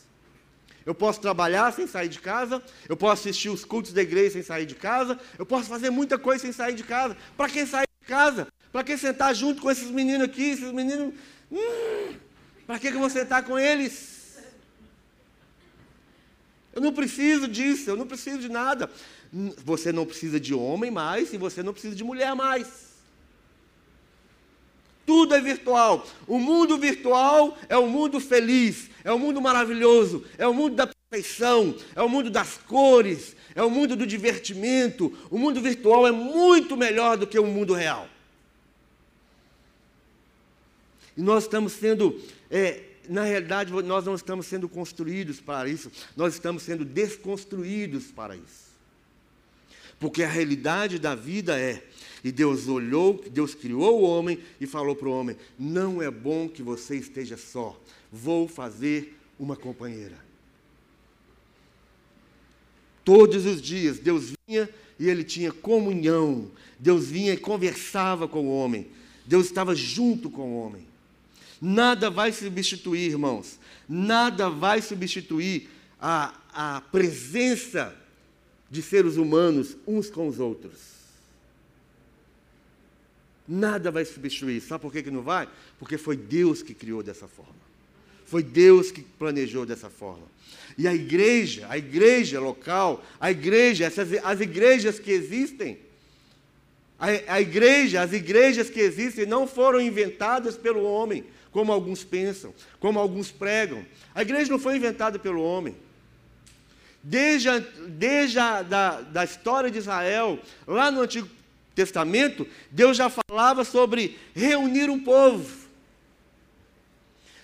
Eu 0.84 0.94
posso 0.94 1.18
trabalhar 1.18 1.72
sem 1.72 1.86
sair 1.86 2.10
de 2.10 2.20
casa, 2.20 2.62
eu 2.86 2.96
posso 2.96 3.22
assistir 3.22 3.48
os 3.48 3.64
cultos 3.64 3.92
da 3.92 4.02
igreja 4.02 4.34
sem 4.34 4.42
sair 4.42 4.66
de 4.66 4.74
casa, 4.74 5.18
eu 5.38 5.46
posso 5.46 5.66
fazer 5.66 5.88
muita 5.88 6.18
coisa 6.18 6.42
sem 6.42 6.52
sair 6.52 6.74
de 6.74 6.84
casa. 6.84 7.16
Para 7.38 7.48
que 7.48 7.64
sair 7.64 7.88
de 8.02 8.06
casa? 8.06 8.46
Para 8.70 8.84
que 8.84 8.98
sentar 8.98 9.34
junto 9.34 9.62
com 9.62 9.70
esses 9.70 9.90
meninos 9.90 10.28
aqui, 10.28 10.50
esses 10.50 10.70
meninos. 10.70 11.14
Hum, 11.50 12.14
para 12.66 12.78
que, 12.78 12.90
que 12.90 12.98
você 12.98 13.20
está 13.20 13.42
com 13.42 13.58
eles? 13.58 14.16
Eu 16.74 16.82
não 16.82 16.92
preciso 16.92 17.48
disso, 17.48 17.88
eu 17.88 17.96
não 17.96 18.06
preciso 18.06 18.38
de 18.38 18.48
nada. 18.48 18.90
Você 19.64 19.92
não 19.92 20.04
precisa 20.04 20.38
de 20.38 20.52
homem 20.52 20.90
mais 20.90 21.32
e 21.32 21.38
você 21.38 21.62
não 21.62 21.72
precisa 21.72 21.94
de 21.94 22.04
mulher 22.04 22.34
mais. 22.34 22.86
Tudo 25.06 25.34
é 25.34 25.40
virtual. 25.40 26.06
O 26.26 26.38
mundo 26.38 26.76
virtual 26.76 27.56
é 27.68 27.76
o 27.76 27.88
mundo 27.88 28.18
feliz, 28.18 28.90
é 29.04 29.12
o 29.12 29.18
mundo 29.18 29.40
maravilhoso, 29.40 30.24
é 30.36 30.46
o 30.46 30.52
mundo 30.52 30.74
da 30.74 30.88
perfeição, 30.88 31.74
é 31.94 32.02
o 32.02 32.08
mundo 32.08 32.28
das 32.28 32.58
cores, 32.58 33.36
é 33.54 33.62
o 33.62 33.70
mundo 33.70 33.94
do 33.94 34.06
divertimento. 34.06 35.16
O 35.30 35.38
mundo 35.38 35.60
virtual 35.60 36.06
é 36.06 36.12
muito 36.12 36.76
melhor 36.76 37.16
do 37.16 37.26
que 37.26 37.38
o 37.38 37.46
mundo 37.46 37.72
real. 37.72 38.08
E 41.16 41.22
nós 41.22 41.44
estamos 41.44 41.72
sendo 41.72 42.20
é, 42.50 42.82
na 43.08 43.24
realidade, 43.24 43.72
nós 43.72 44.04
não 44.04 44.14
estamos 44.14 44.46
sendo 44.46 44.68
construídos 44.68 45.40
para 45.40 45.68
isso, 45.68 45.90
nós 46.16 46.34
estamos 46.34 46.62
sendo 46.62 46.84
desconstruídos 46.84 48.06
para 48.06 48.36
isso. 48.36 48.66
Porque 49.98 50.22
a 50.22 50.28
realidade 50.28 50.98
da 50.98 51.14
vida 51.14 51.58
é, 51.58 51.82
e 52.22 52.30
Deus 52.30 52.68
olhou, 52.68 53.24
Deus 53.30 53.54
criou 53.54 54.00
o 54.00 54.04
homem 54.04 54.38
e 54.60 54.66
falou 54.66 54.94
para 54.94 55.08
o 55.08 55.12
homem: 55.12 55.36
não 55.58 56.02
é 56.02 56.10
bom 56.10 56.48
que 56.48 56.62
você 56.62 56.96
esteja 56.96 57.36
só, 57.36 57.78
vou 58.12 58.46
fazer 58.46 59.18
uma 59.38 59.56
companheira. 59.56 60.24
Todos 63.04 63.46
os 63.46 63.62
dias 63.62 63.98
Deus 63.98 64.32
vinha 64.46 64.68
e 64.98 65.08
ele 65.08 65.22
tinha 65.22 65.52
comunhão, 65.52 66.50
Deus 66.78 67.06
vinha 67.06 67.32
e 67.32 67.36
conversava 67.38 68.26
com 68.28 68.46
o 68.46 68.54
homem, 68.54 68.88
Deus 69.24 69.46
estava 69.46 69.74
junto 69.74 70.28
com 70.28 70.42
o 70.42 70.60
homem. 70.60 70.85
Nada 71.60 72.10
vai 72.10 72.32
substituir, 72.32 73.10
irmãos, 73.10 73.58
nada 73.88 74.50
vai 74.50 74.82
substituir 74.82 75.68
a, 76.00 76.34
a 76.52 76.80
presença 76.80 77.96
de 78.70 78.82
seres 78.82 79.16
humanos 79.16 79.76
uns 79.86 80.10
com 80.10 80.28
os 80.28 80.38
outros. 80.38 80.96
Nada 83.48 83.90
vai 83.90 84.04
substituir. 84.04 84.60
Sabe 84.60 84.82
por 84.82 84.92
que, 84.92 85.02
que 85.02 85.10
não 85.10 85.22
vai? 85.22 85.48
Porque 85.78 85.96
foi 85.96 86.16
Deus 86.16 86.62
que 86.62 86.74
criou 86.74 87.02
dessa 87.02 87.28
forma. 87.28 87.54
Foi 88.24 88.42
Deus 88.42 88.90
que 88.90 89.02
planejou 89.02 89.64
dessa 89.64 89.88
forma. 89.88 90.26
E 90.76 90.88
a 90.88 90.94
igreja, 90.94 91.66
a 91.70 91.78
igreja 91.78 92.40
local, 92.40 93.04
a 93.20 93.30
igreja, 93.30 93.84
essas, 93.84 94.12
as 94.24 94.40
igrejas 94.40 94.98
que 94.98 95.12
existem, 95.12 95.78
a, 96.98 97.34
a 97.34 97.40
igreja, 97.40 98.02
as 98.02 98.12
igrejas 98.12 98.70
que 98.70 98.80
existem 98.80 99.26
não 99.26 99.46
foram 99.46 99.80
inventadas 99.80 100.56
pelo 100.56 100.82
homem, 100.82 101.24
como 101.52 101.72
alguns 101.72 102.04
pensam, 102.04 102.54
como 102.80 102.98
alguns 102.98 103.30
pregam. 103.30 103.84
A 104.14 104.22
igreja 104.22 104.50
não 104.50 104.58
foi 104.58 104.76
inventada 104.76 105.18
pelo 105.18 105.42
homem. 105.42 105.76
Desde, 107.02 107.48
a, 107.48 107.58
desde 107.86 108.38
a 108.38 108.62
da, 108.62 109.00
da 109.00 109.24
história 109.24 109.70
de 109.70 109.78
Israel, 109.78 110.38
lá 110.66 110.90
no 110.90 111.02
Antigo 111.02 111.28
Testamento, 111.74 112.46
Deus 112.70 112.96
já 112.96 113.10
falava 113.10 113.64
sobre 113.64 114.18
reunir 114.34 114.90
um 114.90 114.98
povo. 114.98 115.66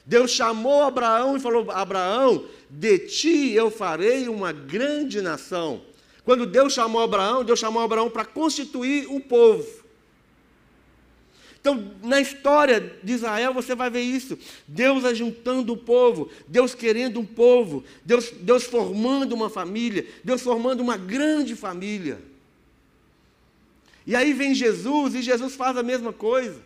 Deus 0.04 0.30
chamou 0.32 0.82
Abraão 0.82 1.36
e 1.36 1.40
falou: 1.40 1.70
Abraão, 1.70 2.46
de 2.68 2.98
ti 2.98 3.52
eu 3.52 3.70
farei 3.70 4.28
uma 4.28 4.50
grande 4.50 5.20
nação. 5.20 5.82
Quando 6.24 6.46
Deus 6.46 6.72
chamou 6.72 7.02
Abraão, 7.02 7.44
Deus 7.44 7.58
chamou 7.58 7.82
Abraão 7.82 8.08
para 8.08 8.24
constituir 8.24 9.08
um 9.08 9.20
povo. 9.20 9.82
Então, 11.60 11.92
na 12.02 12.20
história 12.20 12.98
de 13.04 13.12
Israel, 13.12 13.54
você 13.54 13.74
vai 13.74 13.88
ver 13.88 14.00
isso. 14.00 14.36
Deus 14.66 15.04
ajuntando 15.04 15.72
o 15.72 15.76
povo, 15.76 16.28
Deus 16.48 16.74
querendo 16.74 17.20
um 17.20 17.24
povo, 17.24 17.84
Deus, 18.04 18.32
Deus 18.40 18.64
formando 18.64 19.32
uma 19.32 19.48
família, 19.48 20.04
Deus 20.24 20.42
formando 20.42 20.80
uma 20.80 20.96
grande 20.96 21.54
família. 21.54 22.20
E 24.04 24.16
aí 24.16 24.32
vem 24.32 24.54
Jesus, 24.54 25.14
e 25.14 25.22
Jesus 25.22 25.54
faz 25.54 25.76
a 25.76 25.84
mesma 25.84 26.12
coisa. 26.12 26.60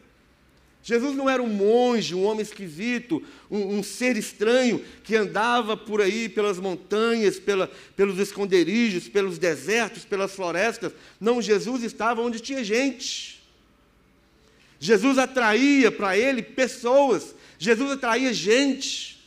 Jesus 0.86 1.16
não 1.16 1.28
era 1.28 1.42
um 1.42 1.48
monge, 1.48 2.14
um 2.14 2.22
homem 2.22 2.42
esquisito, 2.42 3.20
um, 3.50 3.78
um 3.78 3.82
ser 3.82 4.16
estranho 4.16 4.80
que 5.02 5.16
andava 5.16 5.76
por 5.76 6.00
aí 6.00 6.28
pelas 6.28 6.60
montanhas, 6.60 7.40
pela, 7.40 7.68
pelos 7.96 8.20
esconderijos, 8.20 9.08
pelos 9.08 9.36
desertos, 9.36 10.04
pelas 10.04 10.32
florestas. 10.32 10.92
Não, 11.20 11.42
Jesus 11.42 11.82
estava 11.82 12.22
onde 12.22 12.38
tinha 12.38 12.62
gente. 12.62 13.42
Jesus 14.78 15.18
atraía 15.18 15.90
para 15.90 16.16
ele 16.16 16.40
pessoas, 16.40 17.34
Jesus 17.58 17.90
atraía 17.90 18.32
gente. 18.32 19.20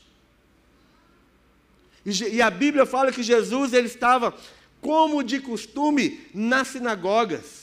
E, 2.05 2.35
e 2.35 2.41
a 2.41 2.49
Bíblia 2.49 2.85
fala 2.85 3.11
que 3.11 3.21
Jesus 3.21 3.73
ele 3.73 3.87
estava, 3.87 4.33
como 4.79 5.21
de 5.21 5.41
costume, 5.41 6.21
nas 6.33 6.69
sinagogas. 6.69 7.58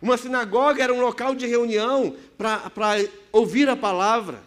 Uma 0.00 0.16
sinagoga 0.16 0.82
era 0.82 0.94
um 0.94 1.00
local 1.00 1.34
de 1.34 1.46
reunião 1.46 2.14
para 2.36 2.98
ouvir 3.32 3.68
a 3.68 3.76
palavra. 3.76 4.42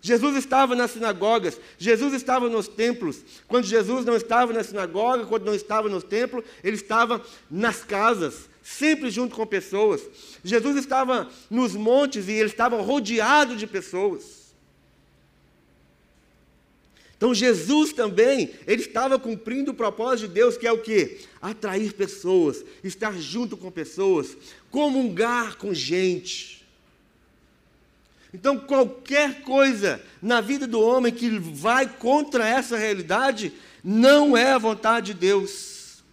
Jesus 0.00 0.36
estava 0.36 0.76
nas 0.76 0.92
sinagogas, 0.92 1.60
Jesus 1.76 2.14
estava 2.14 2.48
nos 2.48 2.68
templos. 2.68 3.22
Quando 3.48 3.64
Jesus 3.64 4.04
não 4.04 4.14
estava 4.14 4.52
na 4.52 4.62
sinagoga, 4.62 5.26
quando 5.26 5.44
não 5.44 5.54
estava 5.54 5.88
no 5.88 6.00
templo, 6.00 6.44
ele 6.62 6.76
estava 6.76 7.20
nas 7.50 7.82
casas, 7.82 8.48
sempre 8.62 9.10
junto 9.10 9.34
com 9.34 9.44
pessoas. 9.44 10.00
Jesus 10.44 10.76
estava 10.76 11.28
nos 11.50 11.74
montes 11.74 12.28
e 12.28 12.32
ele 12.32 12.48
estava 12.48 12.80
rodeado 12.80 13.56
de 13.56 13.66
pessoas. 13.66 14.35
Então 17.26 17.34
Jesus 17.34 17.92
também, 17.92 18.52
ele 18.68 18.82
estava 18.82 19.18
cumprindo 19.18 19.72
o 19.72 19.74
propósito 19.74 20.28
de 20.28 20.34
Deus, 20.34 20.56
que 20.56 20.64
é 20.64 20.70
o 20.70 20.78
quê? 20.78 21.18
Atrair 21.42 21.92
pessoas, 21.92 22.64
estar 22.84 23.18
junto 23.20 23.56
com 23.56 23.68
pessoas, 23.68 24.36
comungar 24.70 25.56
com 25.56 25.74
gente. 25.74 26.64
Então 28.32 28.56
qualquer 28.56 29.42
coisa 29.42 30.00
na 30.22 30.40
vida 30.40 30.68
do 30.68 30.80
homem 30.80 31.12
que 31.12 31.28
vai 31.36 31.88
contra 31.88 32.46
essa 32.46 32.76
realidade 32.76 33.52
não 33.82 34.36
é 34.36 34.52
a 34.52 34.58
vontade 34.58 35.06
de 35.06 35.14
Deus. 35.14 36.04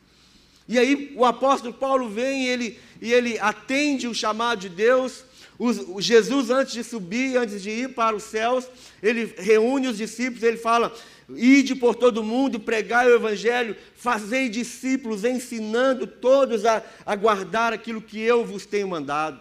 E 0.68 0.80
aí 0.80 1.14
o 1.16 1.26
apóstolo 1.26 1.76
Paulo 1.76 2.10
vem 2.10 2.46
e 2.46 2.48
ele, 2.48 2.80
e 3.00 3.14
ele 3.14 3.38
atende 3.38 4.08
o 4.08 4.16
chamado 4.16 4.62
de 4.62 4.70
Deus, 4.70 5.24
o, 5.58 6.02
Jesus, 6.02 6.50
antes 6.50 6.74
de 6.74 6.84
subir, 6.84 7.38
antes 7.38 7.62
de 7.62 7.70
ir 7.70 7.90
para 7.90 8.16
os 8.16 8.24
céus, 8.24 8.68
ele 9.02 9.34
reúne 9.38 9.88
os 9.88 9.98
discípulos, 9.98 10.44
ele 10.44 10.58
fala: 10.58 10.94
Ide 11.30 11.76
por 11.76 11.96
todo 11.96 12.24
mundo, 12.24 12.60
pregai 12.60 13.08
o 13.08 13.16
Evangelho, 13.16 13.76
fazei 13.96 14.50
discípulos, 14.50 15.24
ensinando 15.24 16.08
todos 16.08 16.66
a, 16.66 16.84
a 17.06 17.16
guardar 17.16 17.72
aquilo 17.72 18.02
que 18.02 18.20
eu 18.20 18.44
vos 18.44 18.66
tenho 18.66 18.88
mandado. 18.88 19.40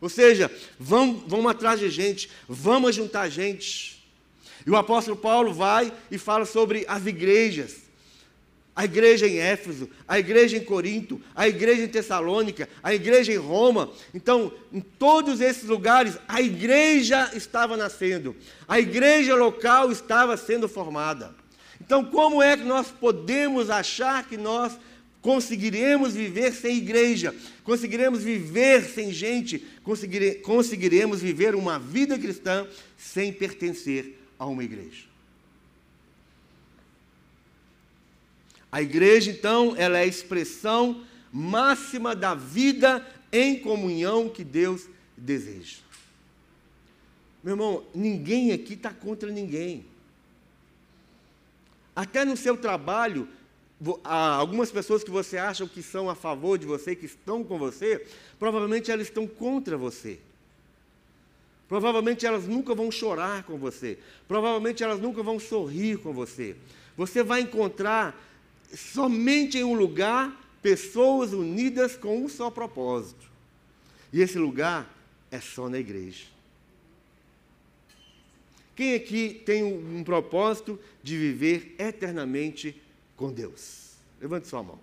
Ou 0.00 0.08
seja, 0.08 0.50
vamos, 0.78 1.24
vamos 1.26 1.50
atrás 1.50 1.80
de 1.80 1.90
gente, 1.90 2.30
vamos 2.48 2.94
juntar 2.94 3.28
gente. 3.28 4.04
E 4.66 4.70
o 4.70 4.76
apóstolo 4.76 5.16
Paulo 5.16 5.52
vai 5.52 5.92
e 6.10 6.18
fala 6.18 6.44
sobre 6.44 6.84
as 6.86 7.06
igrejas 7.06 7.87
a 8.78 8.84
igreja 8.84 9.26
em 9.26 9.38
Éfeso, 9.38 9.90
a 10.06 10.20
igreja 10.20 10.56
em 10.56 10.62
Corinto, 10.62 11.20
a 11.34 11.48
igreja 11.48 11.82
em 11.82 11.88
Tessalônica, 11.88 12.68
a 12.80 12.94
igreja 12.94 13.32
em 13.32 13.36
Roma. 13.36 13.90
Então, 14.14 14.52
em 14.72 14.80
todos 14.80 15.40
esses 15.40 15.64
lugares, 15.64 16.16
a 16.28 16.40
igreja 16.40 17.28
estava 17.34 17.76
nascendo, 17.76 18.36
a 18.68 18.78
igreja 18.78 19.34
local 19.34 19.90
estava 19.90 20.36
sendo 20.36 20.68
formada. 20.68 21.34
Então, 21.80 22.04
como 22.04 22.40
é 22.40 22.56
que 22.56 22.62
nós 22.62 22.86
podemos 22.88 23.68
achar 23.68 24.28
que 24.28 24.36
nós 24.36 24.78
conseguiremos 25.20 26.14
viver 26.14 26.52
sem 26.52 26.76
igreja, 26.76 27.34
conseguiremos 27.64 28.22
viver 28.22 28.84
sem 28.84 29.10
gente, 29.10 29.58
conseguiremos 30.44 31.20
viver 31.20 31.56
uma 31.56 31.80
vida 31.80 32.16
cristã 32.16 32.64
sem 32.96 33.32
pertencer 33.32 34.20
a 34.38 34.46
uma 34.46 34.62
igreja? 34.62 35.08
A 38.70 38.82
igreja, 38.82 39.30
então, 39.30 39.74
ela 39.76 39.98
é 39.98 40.02
a 40.02 40.06
expressão 40.06 41.02
máxima 41.32 42.14
da 42.14 42.34
vida 42.34 43.06
em 43.32 43.58
comunhão 43.58 44.28
que 44.28 44.44
Deus 44.44 44.86
deseja. 45.16 45.78
Meu 47.42 47.54
irmão, 47.54 47.84
ninguém 47.94 48.52
aqui 48.52 48.74
está 48.74 48.92
contra 48.92 49.30
ninguém. 49.30 49.86
Até 51.94 52.24
no 52.24 52.36
seu 52.36 52.56
trabalho, 52.56 53.28
algumas 54.04 54.70
pessoas 54.70 55.02
que 55.02 55.10
você 55.10 55.38
acha 55.38 55.66
que 55.66 55.82
são 55.82 56.10
a 56.10 56.14
favor 56.14 56.58
de 56.58 56.66
você, 56.66 56.94
que 56.94 57.06
estão 57.06 57.42
com 57.42 57.58
você, 57.58 58.06
provavelmente 58.38 58.90
elas 58.90 59.06
estão 59.06 59.26
contra 59.26 59.76
você. 59.76 60.18
Provavelmente 61.68 62.26
elas 62.26 62.46
nunca 62.46 62.74
vão 62.74 62.90
chorar 62.90 63.42
com 63.44 63.58
você. 63.58 63.98
Provavelmente 64.26 64.82
elas 64.82 65.00
nunca 65.00 65.22
vão 65.22 65.38
sorrir 65.38 65.98
com 65.98 66.12
você. 66.12 66.56
Você 66.96 67.22
vai 67.22 67.42
encontrar 67.42 68.27
somente 68.74 69.58
em 69.58 69.64
um 69.64 69.74
lugar 69.74 70.34
pessoas 70.62 71.32
unidas 71.32 71.96
com 71.96 72.24
um 72.24 72.28
só 72.28 72.50
propósito. 72.50 73.26
E 74.12 74.20
esse 74.20 74.38
lugar 74.38 74.92
é 75.30 75.40
só 75.40 75.68
na 75.68 75.78
igreja. 75.78 76.24
Quem 78.74 78.94
aqui 78.94 79.42
tem 79.44 79.64
um, 79.64 80.04
propósito 80.04 80.78
de 81.02 81.16
viver 81.16 81.74
eternamente 81.78 82.80
com 83.16 83.32
Deus? 83.32 83.94
Levante 84.20 84.46
sua 84.46 84.62
mão. 84.62 84.78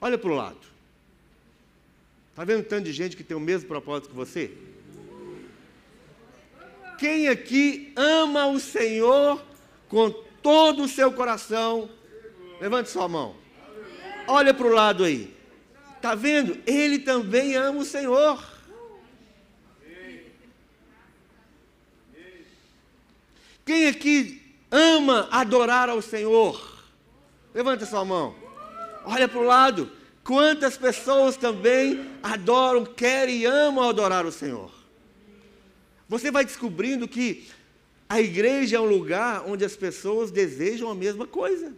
Olha 0.00 0.18
para 0.18 0.30
o 0.30 0.34
lado. 0.34 0.58
Está 2.30 2.44
vendo 2.44 2.64
tanto 2.64 2.86
de 2.86 2.92
gente 2.92 3.16
que 3.16 3.22
tem 3.22 3.36
o 3.36 3.40
mesmo 3.40 3.68
propósito 3.68 4.08
que 4.08 4.16
você? 4.16 4.50
Quem 6.98 7.28
aqui 7.28 7.92
ama 7.94 8.46
o 8.48 8.58
Senhor 8.58 9.40
com 9.88 10.12
todo 10.44 10.82
o 10.82 10.88
seu 10.88 11.10
coração. 11.10 11.88
Levante 12.60 12.90
sua 12.90 13.08
mão. 13.08 13.34
Olha 14.28 14.52
para 14.52 14.66
o 14.66 14.72
lado 14.72 15.02
aí. 15.02 15.34
Está 15.96 16.14
vendo? 16.14 16.58
Ele 16.66 16.98
também 16.98 17.56
ama 17.56 17.80
o 17.80 17.84
Senhor. 17.84 18.52
Quem 23.64 23.88
aqui 23.88 24.42
ama 24.70 25.26
adorar 25.30 25.88
ao 25.88 26.02
Senhor? 26.02 26.84
Levanta 27.54 27.86
sua 27.86 28.04
mão. 28.04 28.36
Olha 29.06 29.26
para 29.26 29.40
o 29.40 29.44
lado. 29.44 29.90
Quantas 30.22 30.76
pessoas 30.76 31.38
também 31.38 32.10
adoram, 32.22 32.84
querem 32.84 33.38
e 33.38 33.46
amam 33.46 33.88
adorar 33.88 34.26
o 34.26 34.32
Senhor? 34.32 34.70
Você 36.06 36.30
vai 36.30 36.44
descobrindo 36.44 37.08
que 37.08 37.48
a 38.08 38.20
igreja 38.20 38.76
é 38.76 38.80
um 38.80 38.86
lugar 38.86 39.44
onde 39.46 39.64
as 39.64 39.76
pessoas 39.76 40.30
desejam 40.30 40.90
a 40.90 40.94
mesma 40.94 41.26
coisa. 41.26 41.72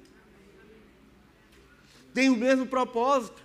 Tem 2.12 2.28
o 2.28 2.36
mesmo 2.36 2.66
propósito. 2.66 3.44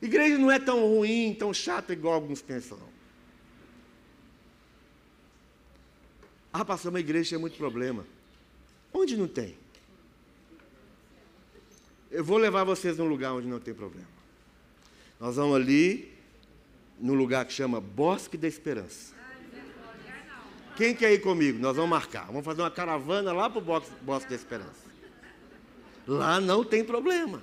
Igreja 0.00 0.38
não 0.38 0.50
é 0.50 0.58
tão 0.58 0.80
ruim, 0.80 1.34
tão 1.38 1.52
chata 1.52 1.92
igual 1.92 2.14
alguns 2.14 2.42
pensam. 2.42 2.78
Ah, 6.52 6.64
pastor, 6.64 6.90
uma 6.90 7.00
igreja 7.00 7.30
tem 7.30 7.38
muito 7.38 7.56
problema. 7.56 8.04
Onde 8.92 9.16
não 9.16 9.26
tem? 9.26 9.56
Eu 12.10 12.22
vou 12.22 12.36
levar 12.36 12.64
vocês 12.64 12.98
num 12.98 13.08
lugar 13.08 13.32
onde 13.32 13.46
não 13.46 13.58
tem 13.58 13.72
problema. 13.72 14.08
Nós 15.18 15.36
vamos 15.36 15.56
ali, 15.56 16.12
num 17.00 17.14
lugar 17.14 17.46
que 17.46 17.52
chama 17.52 17.80
Bosque 17.80 18.36
da 18.36 18.46
Esperança. 18.46 19.21
Quem 20.82 20.96
quer 20.96 21.12
ir 21.12 21.20
comigo? 21.20 21.60
Nós 21.60 21.76
vamos 21.76 21.90
marcar. 21.90 22.26
Vamos 22.26 22.44
fazer 22.44 22.60
uma 22.60 22.70
caravana 22.70 23.32
lá 23.32 23.48
para 23.48 23.60
o 23.60 23.82
Bosque 24.02 24.28
da 24.28 24.34
Esperança. 24.34 24.90
Lá 26.04 26.40
não 26.40 26.64
tem 26.64 26.82
problema. 26.82 27.40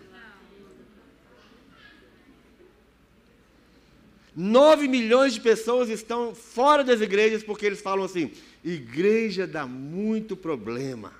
Nove 4.36 4.90
milhões 4.90 5.36
de 5.36 5.40
pessoas 5.40 5.88
estão 5.88 6.36
fora 6.36 6.84
das 6.84 7.00
igrejas 7.00 7.42
porque 7.42 7.66
eles 7.66 7.80
falam 7.80 8.04
assim: 8.04 8.34
igreja 8.62 9.48
dá 9.48 9.66
muito 9.66 10.36
problema. 10.36 11.14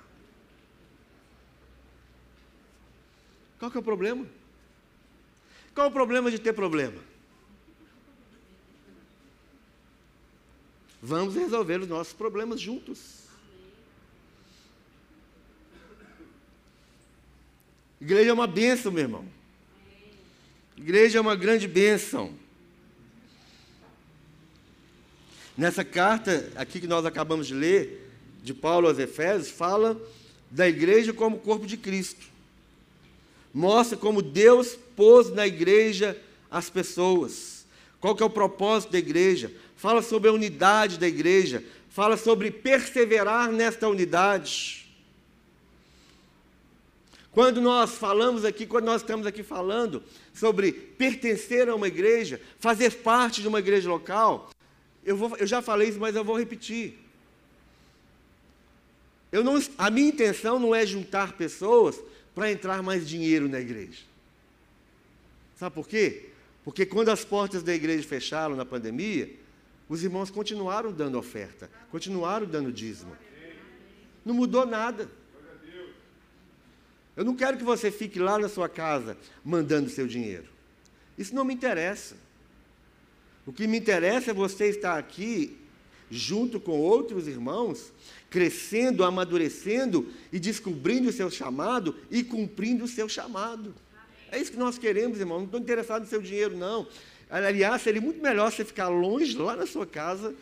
Qual 3.58 3.70
que 3.70 3.78
é 3.78 3.80
o 3.80 3.82
problema? 3.82 4.26
Qual 5.74 5.88
o 5.88 5.90
problema 5.90 6.30
de 6.30 6.38
ter 6.38 6.52
problema? 6.52 7.00
Vamos 11.02 11.34
resolver 11.34 11.80
os 11.80 11.88
nossos 11.88 12.12
problemas 12.12 12.60
juntos. 12.60 13.20
Igreja 18.00 18.30
é 18.30 18.32
uma 18.32 18.46
bênção, 18.46 18.90
meu 18.90 19.02
irmão. 19.02 19.24
Igreja 20.76 21.18
é 21.18 21.20
uma 21.20 21.36
grande 21.36 21.68
bênção. 21.68 22.34
Nessa 25.56 25.84
carta 25.84 26.50
aqui 26.56 26.80
que 26.80 26.86
nós 26.86 27.04
acabamos 27.04 27.46
de 27.46 27.54
ler, 27.54 28.10
de 28.42 28.54
Paulo 28.54 28.88
aos 28.88 28.98
Efésios, 28.98 29.50
fala 29.50 30.00
da 30.50 30.66
igreja 30.66 31.12
como 31.12 31.38
corpo 31.38 31.66
de 31.66 31.76
Cristo. 31.76 32.26
Mostra 33.52 33.96
como 33.96 34.22
Deus 34.22 34.78
pôs 34.96 35.30
na 35.30 35.46
igreja 35.46 36.18
as 36.50 36.70
pessoas. 36.70 37.66
Qual 38.00 38.16
que 38.16 38.22
é 38.22 38.26
o 38.26 38.30
propósito 38.30 38.92
da 38.92 38.98
igreja? 38.98 39.52
Fala 39.80 40.02
sobre 40.02 40.28
a 40.28 40.32
unidade 40.34 40.98
da 40.98 41.08
igreja, 41.08 41.64
fala 41.88 42.18
sobre 42.18 42.50
perseverar 42.50 43.50
nesta 43.50 43.88
unidade. 43.88 44.86
Quando 47.32 47.62
nós 47.62 47.92
falamos 47.92 48.44
aqui, 48.44 48.66
quando 48.66 48.84
nós 48.84 49.00
estamos 49.00 49.26
aqui 49.26 49.42
falando 49.42 50.02
sobre 50.34 50.70
pertencer 50.70 51.66
a 51.70 51.74
uma 51.74 51.88
igreja, 51.88 52.38
fazer 52.58 52.96
parte 52.96 53.40
de 53.40 53.48
uma 53.48 53.58
igreja 53.58 53.88
local, 53.88 54.50
eu, 55.02 55.16
vou, 55.16 55.34
eu 55.38 55.46
já 55.46 55.62
falei 55.62 55.88
isso, 55.88 55.98
mas 55.98 56.14
eu 56.14 56.22
vou 56.22 56.38
repetir. 56.38 56.98
Eu 59.32 59.42
não, 59.42 59.58
a 59.78 59.88
minha 59.88 60.08
intenção 60.10 60.58
não 60.58 60.74
é 60.74 60.84
juntar 60.84 61.32
pessoas 61.32 61.98
para 62.34 62.52
entrar 62.52 62.82
mais 62.82 63.08
dinheiro 63.08 63.48
na 63.48 63.58
igreja. 63.58 64.02
Sabe 65.56 65.74
por 65.74 65.88
quê? 65.88 66.28
Porque 66.66 66.84
quando 66.84 67.08
as 67.08 67.24
portas 67.24 67.62
da 67.62 67.74
igreja 67.74 68.06
fecharam 68.06 68.54
na 68.54 68.66
pandemia, 68.66 69.39
os 69.90 70.04
irmãos 70.04 70.30
continuaram 70.30 70.92
dando 70.92 71.18
oferta, 71.18 71.68
continuaram 71.90 72.46
dando 72.46 72.72
dízimo. 72.72 73.10
Não 74.24 74.32
mudou 74.32 74.64
nada. 74.64 75.10
Eu 77.16 77.24
não 77.24 77.34
quero 77.34 77.58
que 77.58 77.64
você 77.64 77.90
fique 77.90 78.20
lá 78.20 78.38
na 78.38 78.48
sua 78.48 78.68
casa 78.68 79.18
mandando 79.44 79.90
seu 79.90 80.06
dinheiro. 80.06 80.46
Isso 81.18 81.34
não 81.34 81.44
me 81.44 81.52
interessa. 81.52 82.14
O 83.44 83.52
que 83.52 83.66
me 83.66 83.78
interessa 83.78 84.30
é 84.30 84.34
você 84.34 84.66
estar 84.66 84.96
aqui 84.96 85.58
junto 86.08 86.60
com 86.60 86.78
outros 86.78 87.26
irmãos, 87.26 87.92
crescendo, 88.30 89.02
amadurecendo 89.02 90.08
e 90.32 90.38
descobrindo 90.38 91.08
o 91.08 91.12
seu 91.12 91.28
chamado 91.28 91.96
e 92.12 92.22
cumprindo 92.22 92.84
o 92.84 92.88
seu 92.88 93.08
chamado. 93.08 93.74
É 94.30 94.38
isso 94.38 94.52
que 94.52 94.56
nós 94.56 94.78
queremos, 94.78 95.18
irmão. 95.18 95.38
Não 95.38 95.46
estou 95.46 95.58
interessado 95.58 96.02
no 96.02 96.08
seu 96.08 96.22
dinheiro, 96.22 96.56
não. 96.56 96.86
Aliás, 97.30 97.80
seria 97.82 98.00
muito 98.00 98.20
melhor 98.20 98.50
você 98.50 98.64
ficar 98.64 98.88
longe, 98.88 99.36
lá 99.36 99.54
na 99.54 99.66
sua 99.66 99.86
casa, 99.86 100.34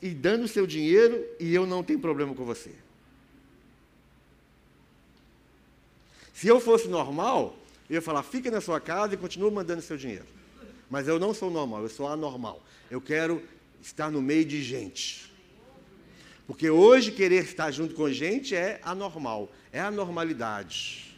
e 0.00 0.10
dando 0.10 0.44
o 0.44 0.48
seu 0.48 0.66
dinheiro, 0.66 1.24
e 1.38 1.54
eu 1.54 1.66
não 1.66 1.84
tenho 1.84 2.00
problema 2.00 2.34
com 2.34 2.44
você. 2.44 2.70
Se 6.32 6.48
eu 6.48 6.60
fosse 6.60 6.88
normal, 6.88 7.58
eu 7.90 7.96
ia 7.96 8.02
falar, 8.02 8.22
fica 8.22 8.50
na 8.50 8.60
sua 8.60 8.80
casa 8.80 9.14
e 9.14 9.16
continue 9.16 9.50
mandando 9.50 9.82
seu 9.82 9.96
dinheiro. 9.96 10.24
Mas 10.88 11.06
eu 11.06 11.18
não 11.18 11.34
sou 11.34 11.50
normal, 11.50 11.82
eu 11.82 11.88
sou 11.88 12.08
anormal. 12.08 12.62
Eu 12.90 13.00
quero 13.00 13.42
estar 13.82 14.10
no 14.10 14.22
meio 14.22 14.44
de 14.44 14.62
gente. 14.62 15.30
Porque 16.46 16.70
hoje 16.70 17.12
querer 17.12 17.44
estar 17.44 17.70
junto 17.70 17.94
com 17.94 18.10
gente 18.10 18.54
é 18.54 18.80
anormal, 18.82 19.52
é 19.70 19.80
a 19.80 19.90
normalidade. 19.90 21.14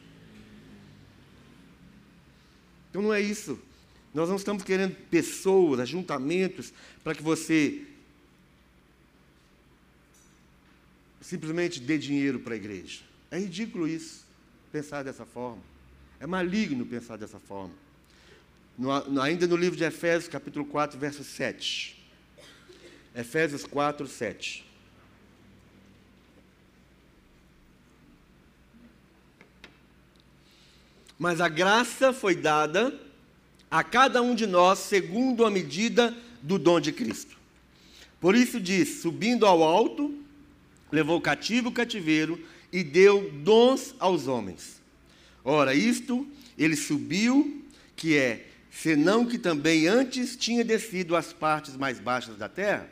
Então 2.89 3.03
não 3.03 3.15
é 3.15 3.21
isso. 3.21 3.57
Nós 4.13 4.29
não 4.29 4.37
estamos 4.37 4.63
querendo 4.65 4.95
pessoas, 5.09 5.81
ajuntamentos, 5.81 6.73
para 7.05 7.15
que 7.15 7.23
você 7.23 7.87
simplesmente 11.21 11.81
dê 11.81 11.97
dinheiro 11.97 12.41
para 12.41 12.55
a 12.55 12.57
igreja. 12.57 13.03
É 13.31 13.39
ridículo 13.39 13.87
isso 13.87 14.27
pensar 14.73 15.05
dessa 15.05 15.25
forma. 15.25 15.63
É 16.19 16.27
maligno 16.27 16.85
pensar 16.85 17.17
dessa 17.17 17.39
forma. 17.39 17.75
No, 18.77 19.21
ainda 19.21 19.47
no 19.47 19.57
livro 19.57 19.77
de 19.77 19.85
Efésios, 19.85 20.29
capítulo 20.29 20.65
4, 20.65 20.99
verso 20.99 21.23
7. 21.23 21.97
Efésios 23.15 23.65
4, 23.65 24.07
7. 24.09 24.67
Mas 31.19 31.41
a 31.41 31.49
graça 31.49 32.13
foi 32.13 32.35
dada 32.35 32.99
a 33.71 33.85
cada 33.85 34.21
um 34.21 34.35
de 34.35 34.47
nós 34.47 34.81
segundo 34.81 35.45
a 35.45 35.51
medida 35.51 36.15
do 36.43 36.59
dom 36.59 36.81
de 36.81 36.93
Cristo. 36.93 37.37
Por 38.21 38.35
isso 38.35 38.61
diz: 38.61 39.01
subindo 39.01 39.47
ao 39.47 39.63
alto, 39.63 40.15
levou 40.91 41.21
cativo 41.21 41.69
o 41.69 41.73
cativeiro 41.73 42.39
e 42.73 42.83
deu 42.83 43.31
dons 43.43 43.95
aos 43.99 44.27
homens. 44.27 44.81
Ora, 45.45 45.75
isto 45.75 46.27
ele 46.59 46.77
subiu, 46.77 47.63
que 47.97 48.17
é, 48.17 48.47
senão 48.71 49.25
que 49.25 49.39
também 49.39 49.87
antes 49.87 50.37
tinha 50.37 50.65
descido 50.65 51.17
às 51.17 51.33
partes 51.33 51.77
mais 51.77 51.99
baixas 51.99 52.37
da 52.37 52.49
terra. 52.49 52.89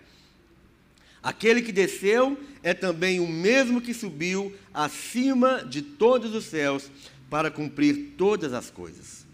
Aquele 1.22 1.60
que 1.60 1.72
desceu 1.72 2.38
é 2.62 2.72
também 2.72 3.20
o 3.20 3.26
mesmo 3.26 3.80
que 3.80 3.92
subiu 3.92 4.54
acima 4.72 5.64
de 5.64 5.82
todos 5.82 6.34
os 6.34 6.44
céus 6.44 6.90
para 7.28 7.50
cumprir 7.50 8.14
todas 8.16 8.52
as 8.54 8.70
coisas. 8.70 9.27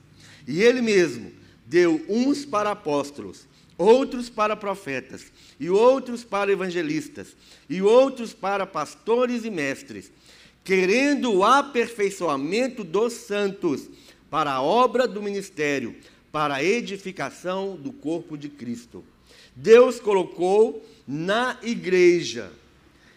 E 0.47 0.63
ele 0.63 0.81
mesmo 0.81 1.33
deu 1.67 2.05
uns 2.09 2.45
para 2.45 2.73
apóstolos, 2.73 3.47
outros 3.79 4.29
para 4.29 4.57
profetas, 4.57 5.33
e 5.59 5.71
outros 5.71 6.25
para 6.25 6.53
evangelistas, 6.53 7.37
e 7.69 7.81
outros 7.81 8.33
para 8.33 8.67
pastores 8.67 9.45
e 9.45 9.51
mestres 9.51 10.11
querendo 10.65 11.31
o 11.31 11.45
aperfeiçoamento 11.45 12.83
dos 12.83 13.13
santos 13.13 13.89
para 14.31 14.51
a 14.53 14.63
obra 14.63 15.07
do 15.07 15.23
ministério, 15.23 15.95
para 16.33 16.55
a 16.55 16.65
edificação 16.65 17.77
do 17.77 17.93
corpo 17.93 18.37
de 18.37 18.49
Cristo. 18.49 19.05
Deus 19.55 20.01
colocou 20.01 20.85
na 21.07 21.59
igreja, 21.63 22.51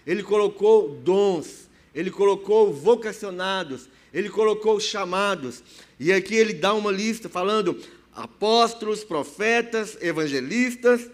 Ele 0.05 0.21
colocou 0.21 0.89
dons, 0.89 1.69
Ele 1.95 2.11
colocou 2.11 2.71
vocacionados, 2.73 3.89
Ele 4.13 4.29
colocou 4.29 4.79
chamados, 4.79 5.63
e 5.99 6.11
aqui 6.11 6.35
Ele 6.35 6.53
dá 6.53 6.73
uma 6.73 6.91
lista 6.91 7.27
falando 7.27 7.77
apóstolos, 8.15 9.03
profetas, 9.03 9.97
evangelistas, 10.01 11.09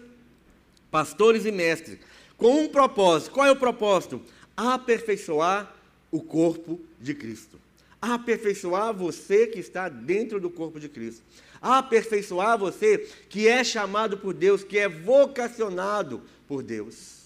pastores 0.90 1.44
e 1.44 1.52
mestres, 1.52 1.98
com 2.36 2.62
um 2.62 2.68
propósito. 2.68 3.32
Qual 3.32 3.46
é 3.46 3.50
o 3.50 3.56
propósito? 3.56 4.22
Aperfeiçoar 4.56 5.74
o 6.10 6.20
corpo 6.20 6.80
de 7.00 7.14
Cristo. 7.14 7.58
Aperfeiçoar 8.00 8.94
você 8.94 9.46
que 9.46 9.58
está 9.58 9.88
dentro 9.88 10.40
do 10.40 10.48
corpo 10.48 10.78
de 10.78 10.88
Cristo. 10.88 11.22
Aperfeiçoar 11.60 12.58
você 12.58 12.98
que 13.28 13.48
é 13.48 13.64
chamado 13.64 14.18
por 14.18 14.32
Deus, 14.32 14.62
que 14.62 14.78
é 14.78 14.88
vocacionado 14.88 16.22
por 16.46 16.62
Deus. 16.62 17.24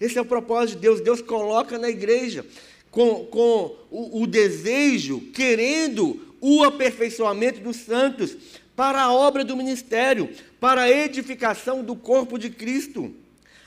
Esse 0.00 0.18
é 0.18 0.20
o 0.20 0.24
propósito 0.24 0.76
de 0.76 0.82
Deus. 0.82 1.00
Deus 1.00 1.20
coloca 1.22 1.78
na 1.78 1.88
igreja 1.90 2.44
com, 2.90 3.26
com 3.26 3.76
o, 3.90 4.22
o 4.22 4.26
desejo, 4.26 5.20
querendo 5.32 6.34
o 6.40 6.64
aperfeiçoamento 6.64 7.60
dos 7.60 7.76
santos 7.76 8.36
para 8.74 9.02
a 9.02 9.12
obra 9.12 9.44
do 9.44 9.56
ministério, 9.56 10.30
para 10.58 10.82
a 10.82 10.90
edificação 10.90 11.82
do 11.84 11.94
corpo 11.94 12.38
de 12.38 12.50
Cristo, 12.50 13.14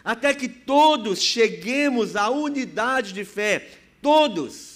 até 0.03 0.34
que 0.34 0.49
todos 0.49 1.21
cheguemos 1.21 2.15
à 2.15 2.30
unidade 2.30 3.13
de 3.13 3.24
fé, 3.24 3.67
Todos. 4.03 4.74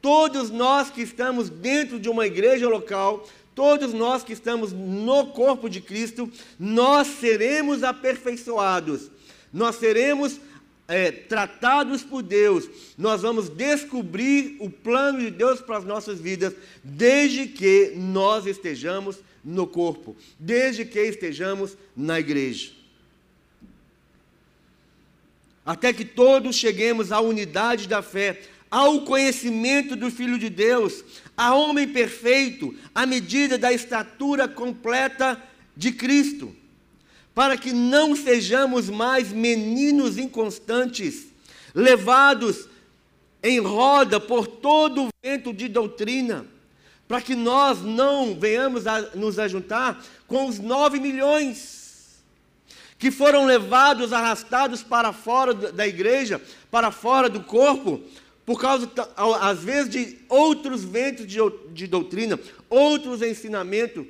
Todos 0.00 0.50
nós 0.50 0.88
que 0.88 1.02
estamos 1.02 1.50
dentro 1.50 2.00
de 2.00 2.08
uma 2.08 2.26
igreja 2.26 2.66
local, 2.66 3.28
todos 3.54 3.92
nós 3.92 4.24
que 4.24 4.32
estamos 4.32 4.72
no 4.72 5.26
corpo 5.26 5.68
de 5.68 5.82
Cristo, 5.82 6.32
nós 6.58 7.06
seremos 7.06 7.84
aperfeiçoados, 7.84 9.10
nós 9.52 9.76
seremos 9.76 10.40
é, 10.88 11.10
tratados 11.10 12.02
por 12.02 12.22
Deus, 12.22 12.68
nós 12.96 13.22
vamos 13.22 13.48
descobrir 13.48 14.56
o 14.60 14.70
plano 14.70 15.18
de 15.18 15.30
Deus 15.30 15.60
para 15.60 15.78
as 15.78 15.84
nossas 15.84 16.20
vidas, 16.20 16.54
desde 16.82 17.46
que 17.46 17.92
nós 17.96 18.46
estejamos 18.46 19.18
no 19.44 19.66
corpo, 19.66 20.16
desde 20.38 20.84
que 20.84 21.00
estejamos 21.00 21.76
na 21.96 22.20
igreja. 22.20 22.72
Até 25.64 25.92
que 25.92 26.04
todos 26.04 26.54
cheguemos 26.54 27.10
à 27.10 27.20
unidade 27.20 27.88
da 27.88 28.00
fé, 28.00 28.40
ao 28.70 29.02
conhecimento 29.02 29.96
do 29.96 30.10
Filho 30.10 30.38
de 30.38 30.48
Deus, 30.48 31.04
a 31.36 31.54
homem 31.54 31.88
perfeito, 31.88 32.74
à 32.94 33.04
medida 33.04 33.58
da 33.58 33.72
estatura 33.72 34.46
completa 34.46 35.42
de 35.76 35.92
Cristo, 35.92 36.54
para 37.36 37.58
que 37.58 37.70
não 37.70 38.16
sejamos 38.16 38.88
mais 38.88 39.30
meninos 39.30 40.16
inconstantes, 40.16 41.26
levados 41.74 42.66
em 43.42 43.60
roda 43.60 44.18
por 44.18 44.46
todo 44.46 45.04
o 45.04 45.08
vento 45.22 45.52
de 45.52 45.68
doutrina, 45.68 46.46
para 47.06 47.20
que 47.20 47.34
nós 47.34 47.82
não 47.82 48.34
venhamos 48.40 48.86
a 48.86 49.14
nos 49.14 49.38
ajuntar 49.38 50.02
com 50.26 50.46
os 50.46 50.58
nove 50.58 50.98
milhões 50.98 52.24
que 52.98 53.10
foram 53.10 53.44
levados, 53.44 54.14
arrastados 54.14 54.82
para 54.82 55.12
fora 55.12 55.52
da 55.52 55.86
igreja, 55.86 56.40
para 56.70 56.90
fora 56.90 57.28
do 57.28 57.42
corpo, 57.42 58.00
por 58.46 58.58
causa, 58.58 58.90
às 59.42 59.58
vezes, 59.58 59.90
de 59.90 60.18
outros 60.30 60.82
ventos 60.82 61.26
de, 61.26 61.38
de 61.70 61.86
doutrina, 61.86 62.40
outros 62.70 63.20
ensinamentos, 63.20 64.06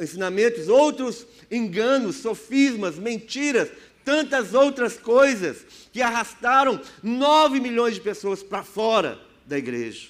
ensinamentos, 0.00 0.68
outros 0.68 1.26
enganos, 1.50 2.16
sofismas, 2.16 2.96
mentiras, 2.96 3.68
tantas 4.04 4.54
outras 4.54 4.96
coisas 4.96 5.58
que 5.92 6.00
arrastaram 6.00 6.80
nove 7.02 7.60
milhões 7.60 7.94
de 7.94 8.00
pessoas 8.00 8.42
para 8.42 8.62
fora 8.62 9.18
da 9.46 9.58
igreja. 9.58 10.08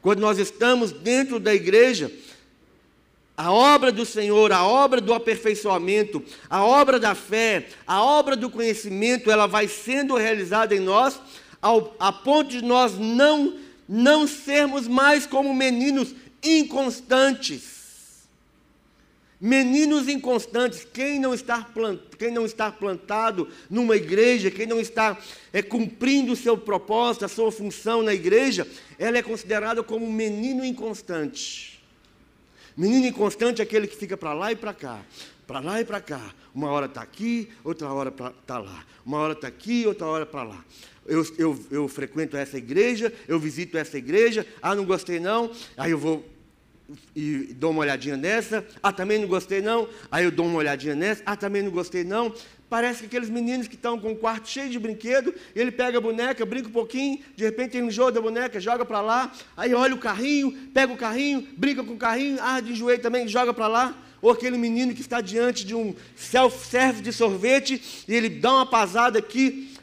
Quando 0.00 0.20
nós 0.20 0.38
estamos 0.38 0.92
dentro 0.92 1.38
da 1.38 1.54
igreja, 1.54 2.10
a 3.36 3.50
obra 3.52 3.90
do 3.90 4.04
Senhor, 4.04 4.52
a 4.52 4.64
obra 4.64 5.00
do 5.00 5.14
aperfeiçoamento, 5.14 6.22
a 6.48 6.64
obra 6.64 7.00
da 7.00 7.14
fé, 7.14 7.68
a 7.86 8.02
obra 8.02 8.36
do 8.36 8.50
conhecimento, 8.50 9.30
ela 9.30 9.46
vai 9.46 9.68
sendo 9.68 10.16
realizada 10.16 10.74
em 10.74 10.80
nós, 10.80 11.20
ao, 11.60 11.96
a 11.98 12.12
ponto 12.12 12.50
de 12.50 12.62
nós 12.62 12.98
não, 12.98 13.58
não 13.88 14.26
sermos 14.26 14.86
mais 14.86 15.26
como 15.26 15.54
meninos 15.54 16.14
inconstantes. 16.42 17.81
Meninos 19.44 20.06
inconstantes, 20.06 20.86
quem 20.92 21.18
não 21.18 21.34
está, 21.34 21.68
quem 22.16 22.30
não 22.30 22.46
está 22.46 22.70
plantado 22.70 23.48
numa 23.68 23.96
igreja, 23.96 24.52
quem 24.52 24.68
não 24.68 24.78
está 24.78 25.18
é, 25.52 25.60
cumprindo 25.60 26.30
o 26.32 26.36
seu 26.36 26.56
propósito, 26.56 27.24
a 27.24 27.28
sua 27.28 27.50
função 27.50 28.04
na 28.04 28.14
igreja, 28.14 28.64
ela 28.96 29.18
é 29.18 29.22
considerada 29.22 29.82
como 29.82 30.06
um 30.06 30.12
menino 30.12 30.64
inconstante. 30.64 31.82
Menino 32.76 33.04
inconstante 33.04 33.60
é 33.60 33.64
aquele 33.64 33.88
que 33.88 33.96
fica 33.96 34.16
para 34.16 34.32
lá 34.32 34.52
e 34.52 34.54
para 34.54 34.72
cá, 34.72 35.00
para 35.44 35.58
lá 35.58 35.80
e 35.80 35.84
para 35.84 36.00
cá. 36.00 36.32
Uma 36.54 36.70
hora 36.70 36.86
está 36.86 37.02
aqui, 37.02 37.48
outra 37.64 37.92
hora 37.92 38.10
está 38.10 38.58
lá. 38.60 38.84
Uma 39.04 39.18
hora 39.18 39.32
está 39.32 39.48
aqui, 39.48 39.84
outra 39.88 40.06
hora 40.06 40.24
para 40.24 40.44
lá. 40.44 40.64
Eu, 41.04 41.26
eu, 41.36 41.66
eu 41.68 41.88
frequento 41.88 42.36
essa 42.36 42.58
igreja, 42.58 43.12
eu 43.26 43.40
visito 43.40 43.76
essa 43.76 43.98
igreja, 43.98 44.46
ah, 44.62 44.72
não 44.72 44.84
gostei 44.84 45.18
não, 45.18 45.50
aí 45.76 45.90
eu 45.90 45.98
vou 45.98 46.24
e 47.14 47.54
dou 47.54 47.70
uma 47.70 47.80
olhadinha 47.80 48.16
nessa, 48.16 48.64
ah, 48.82 48.92
também 48.92 49.18
não 49.18 49.28
gostei 49.28 49.60
não, 49.60 49.88
aí 50.10 50.24
eu 50.24 50.30
dou 50.30 50.46
uma 50.46 50.58
olhadinha 50.58 50.94
nessa, 50.94 51.22
ah, 51.24 51.36
também 51.36 51.62
não 51.62 51.70
gostei 51.70 52.04
não. 52.04 52.34
Parece 52.68 53.00
que 53.00 53.06
aqueles 53.06 53.28
meninos 53.28 53.68
que 53.68 53.74
estão 53.74 53.98
com 53.98 54.12
o 54.12 54.16
quarto 54.16 54.48
cheio 54.48 54.70
de 54.70 54.78
brinquedo, 54.78 55.34
ele 55.54 55.70
pega 55.70 55.98
a 55.98 56.00
boneca, 56.00 56.44
brinca 56.46 56.68
um 56.68 56.72
pouquinho, 56.72 57.18
de 57.36 57.44
repente 57.44 57.80
um 57.80 57.90
jogo 57.90 58.12
da 58.12 58.20
boneca, 58.20 58.58
joga 58.58 58.84
para 58.84 59.00
lá, 59.00 59.32
aí 59.56 59.74
olha 59.74 59.94
o 59.94 59.98
carrinho, 59.98 60.52
pega 60.72 60.92
o 60.92 60.96
carrinho, 60.96 61.46
brinca 61.56 61.84
com 61.84 61.92
o 61.92 61.98
carrinho, 61.98 62.38
ah, 62.40 62.60
de 62.60 62.74
joelho 62.74 63.02
também, 63.02 63.28
joga 63.28 63.52
para 63.52 63.68
lá. 63.68 63.94
Ou 64.22 64.30
aquele 64.30 64.56
menino 64.56 64.94
que 64.94 65.00
está 65.00 65.20
diante 65.20 65.66
de 65.66 65.74
um 65.74 65.94
self-service 66.14 67.02
de 67.02 67.12
sorvete, 67.12 68.04
e 68.06 68.14
ele 68.14 68.28
dá 68.28 68.52
uma 68.52 68.66
pasada 68.66 69.18
aqui, 69.18 69.74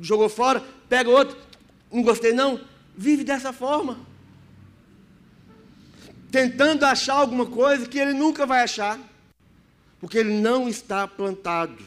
jogou 0.00 0.28
fora, 0.28 0.64
pega 0.88 1.10
outro, 1.10 1.36
não 1.92 2.02
gostei 2.02 2.32
não, 2.32 2.60
vive 2.96 3.22
dessa 3.22 3.52
forma 3.52 4.09
tentando 6.30 6.84
achar 6.84 7.14
alguma 7.14 7.46
coisa 7.46 7.86
que 7.86 7.98
ele 7.98 8.12
nunca 8.12 8.46
vai 8.46 8.62
achar, 8.62 8.98
porque 10.00 10.18
ele 10.18 10.32
não 10.32 10.68
está 10.68 11.06
plantado. 11.06 11.82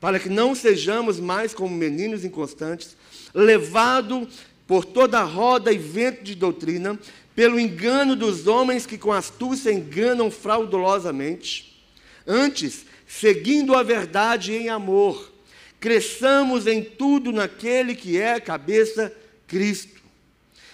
Para 0.00 0.18
que 0.18 0.30
não 0.30 0.54
sejamos 0.54 1.20
mais 1.20 1.52
como 1.52 1.74
meninos 1.74 2.24
inconstantes, 2.24 2.96
levados 3.34 4.40
por 4.66 4.84
toda 4.84 5.22
roda 5.22 5.72
e 5.72 5.78
vento 5.78 6.24
de 6.24 6.34
doutrina, 6.34 6.98
pelo 7.34 7.60
engano 7.60 8.16
dos 8.16 8.46
homens 8.46 8.86
que 8.86 8.96
com 8.96 9.12
astúcia 9.12 9.70
enganam 9.70 10.30
fraudulosamente. 10.30 11.78
Antes, 12.26 12.86
seguindo 13.06 13.74
a 13.74 13.82
verdade 13.82 14.54
em 14.54 14.68
amor, 14.68 15.30
cresçamos 15.78 16.66
em 16.66 16.82
tudo 16.82 17.32
naquele 17.32 17.94
que 17.94 18.18
é 18.18 18.34
a 18.34 18.40
cabeça, 18.40 19.12
Cristo 19.46 19.99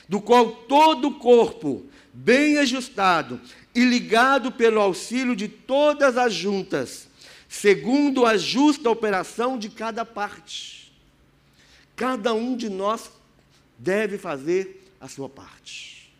do 0.09 0.21
qual 0.21 0.51
todo 0.51 1.09
o 1.09 1.15
corpo, 1.19 1.85
bem 2.13 2.59
ajustado 2.59 3.41
e 3.75 3.85
ligado 3.85 4.51
pelo 4.53 4.81
auxílio 4.81 5.37
de 5.37 5.49
todas 5.49 6.17
as 6.17 6.33
juntas, 6.33 7.09
segundo 7.49 8.25
a 8.25 8.37
justa 8.37 8.91
operação 8.91 9.59
de 9.59 9.69
cada 9.69 10.05
parte. 10.05 10.93
Cada 11.95 12.33
um 12.35 12.57
de 12.57 12.69
nós 12.69 13.11
deve 13.79 14.19
fazer 14.19 14.85
a 15.01 15.09
sua 15.09 15.29
parte. 15.29 16.13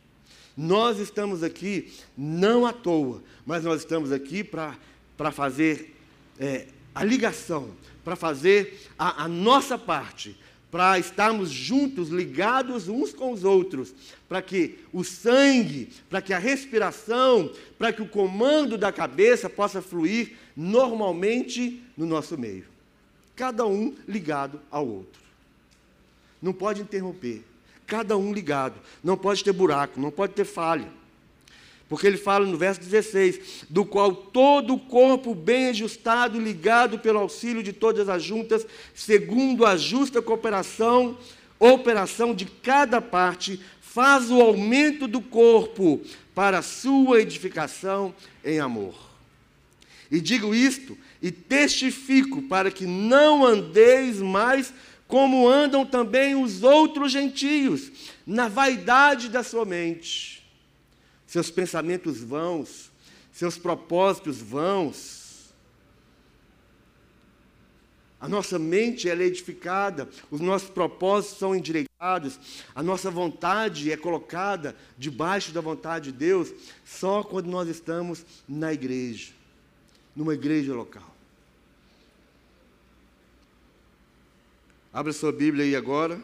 Nós 0.57 0.99
estamos 0.99 1.43
aqui 1.43 1.93
não 2.17 2.65
à 2.65 2.73
toa, 2.73 3.23
mas 3.45 3.65
nós 3.65 3.81
estamos 3.81 4.11
aqui 4.11 4.43
para 4.43 5.31
fazer 5.31 5.95
é, 6.39 6.67
a 6.95 7.05
ligação, 7.05 7.71
para 8.03 8.17
fazer 8.17 8.89
a, 8.99 9.25
a 9.25 9.29
nossa 9.29 9.77
parte, 9.77 10.39
para 10.71 10.99
estarmos 10.99 11.51
juntos, 11.51 12.09
ligados 12.09 12.89
uns 12.89 13.13
com 13.13 13.33
os 13.33 13.45
outros, 13.45 13.95
para 14.29 14.43
que 14.43 14.79
o 14.93 15.05
sangue, 15.05 15.91
para 16.11 16.21
que 16.21 16.33
a 16.33 16.39
respiração, 16.39 17.51
para 17.79 17.93
que 17.93 18.03
o 18.03 18.09
comando 18.09 18.77
da 18.77 18.93
cabeça 18.93 19.49
possa 19.49 19.81
fluir 19.81 20.33
normalmente 20.57 21.83
no 21.97 22.05
nosso 22.05 22.37
meio. 22.37 22.65
Cada 23.35 23.67
um 23.67 23.95
ligado 24.09 24.61
ao 24.71 24.87
outro. 24.87 25.21
Não 26.41 26.53
pode 26.53 26.83
interromper. 26.83 27.45
Cada 27.87 28.17
um 28.17 28.33
ligado. 28.33 28.81
Não 29.03 29.17
pode 29.17 29.45
ter 29.45 29.53
buraco, 29.53 30.01
não 30.01 30.11
pode 30.11 30.35
ter 30.35 30.45
falha. 30.45 30.89
Porque 31.89 32.07
ele 32.07 32.17
fala 32.17 32.45
no 32.45 32.57
verso 32.57 32.81
16: 32.81 33.67
do 33.71 33.85
qual 33.85 34.15
todo 34.15 34.75
o 34.75 34.79
corpo 34.79 35.35
bem 35.35 35.69
ajustado, 35.69 36.41
ligado 36.41 36.99
pelo 36.99 37.21
auxílio 37.21 37.63
de 37.63 37.73
todas 37.73 38.09
as 38.09 38.23
juntas, 38.23 38.67
segundo 38.95 39.65
a 39.65 39.77
justa 39.77 40.21
cooperação, 40.21 41.17
operação 41.59 42.35
de 42.35 42.47
cada 42.47 43.01
parte, 43.01 43.61
faz 43.81 44.31
o 44.31 44.41
aumento 44.41 45.07
do 45.07 45.21
corpo 45.21 46.01
para 46.35 46.61
sua 46.61 47.21
edificação 47.21 48.13
em 48.45 48.59
amor. 48.59 48.95
E 50.11 50.21
digo 50.21 50.55
isto 50.55 50.99
e 51.23 51.31
testifico 51.31 52.43
para 52.43 52.71
que 52.71 52.85
não 52.85 53.45
andeis 53.45 54.21
mais 54.21 54.73
como 55.09 55.49
andam 55.49 55.87
também 55.87 56.35
os 56.35 56.65
outros 56.65 57.13
gentios, 57.13 57.93
na 58.27 58.49
vaidade 58.49 59.29
da 59.29 59.45
sua 59.45 59.65
mente 59.65 60.36
seus 61.27 61.51
pensamentos 61.51 62.21
vãos, 62.21 62.91
seus 63.33 63.59
propósitos 63.59 64.39
vãos. 64.39 65.53
A 68.19 68.29
nossa 68.29 68.59
mente 68.59 69.11
é 69.11 69.15
edificada, 69.15 70.09
os 70.31 70.41
nossos 70.41 70.71
propósitos 70.71 71.39
são 71.39 71.55
endireitados, 71.55 72.39
a 72.75 72.83
nossa 72.83 73.11
vontade 73.11 73.93
é 73.93 73.97
colocada 73.97 74.75
debaixo 74.97 75.53
da 75.53 75.61
vontade 75.61 76.11
de 76.11 76.19
Deus 76.19 76.53
só 76.85 77.23
quando 77.23 77.47
nós 77.47 77.69
estamos 77.69 78.25
na 78.49 78.73
igreja, 78.73 79.33
numa 80.15 80.33
igreja 80.33 80.73
local. 80.75 81.15
Abra 84.93 85.13
sua 85.13 85.31
Bíblia 85.31 85.65
aí 85.65 85.77
agora. 85.77 86.19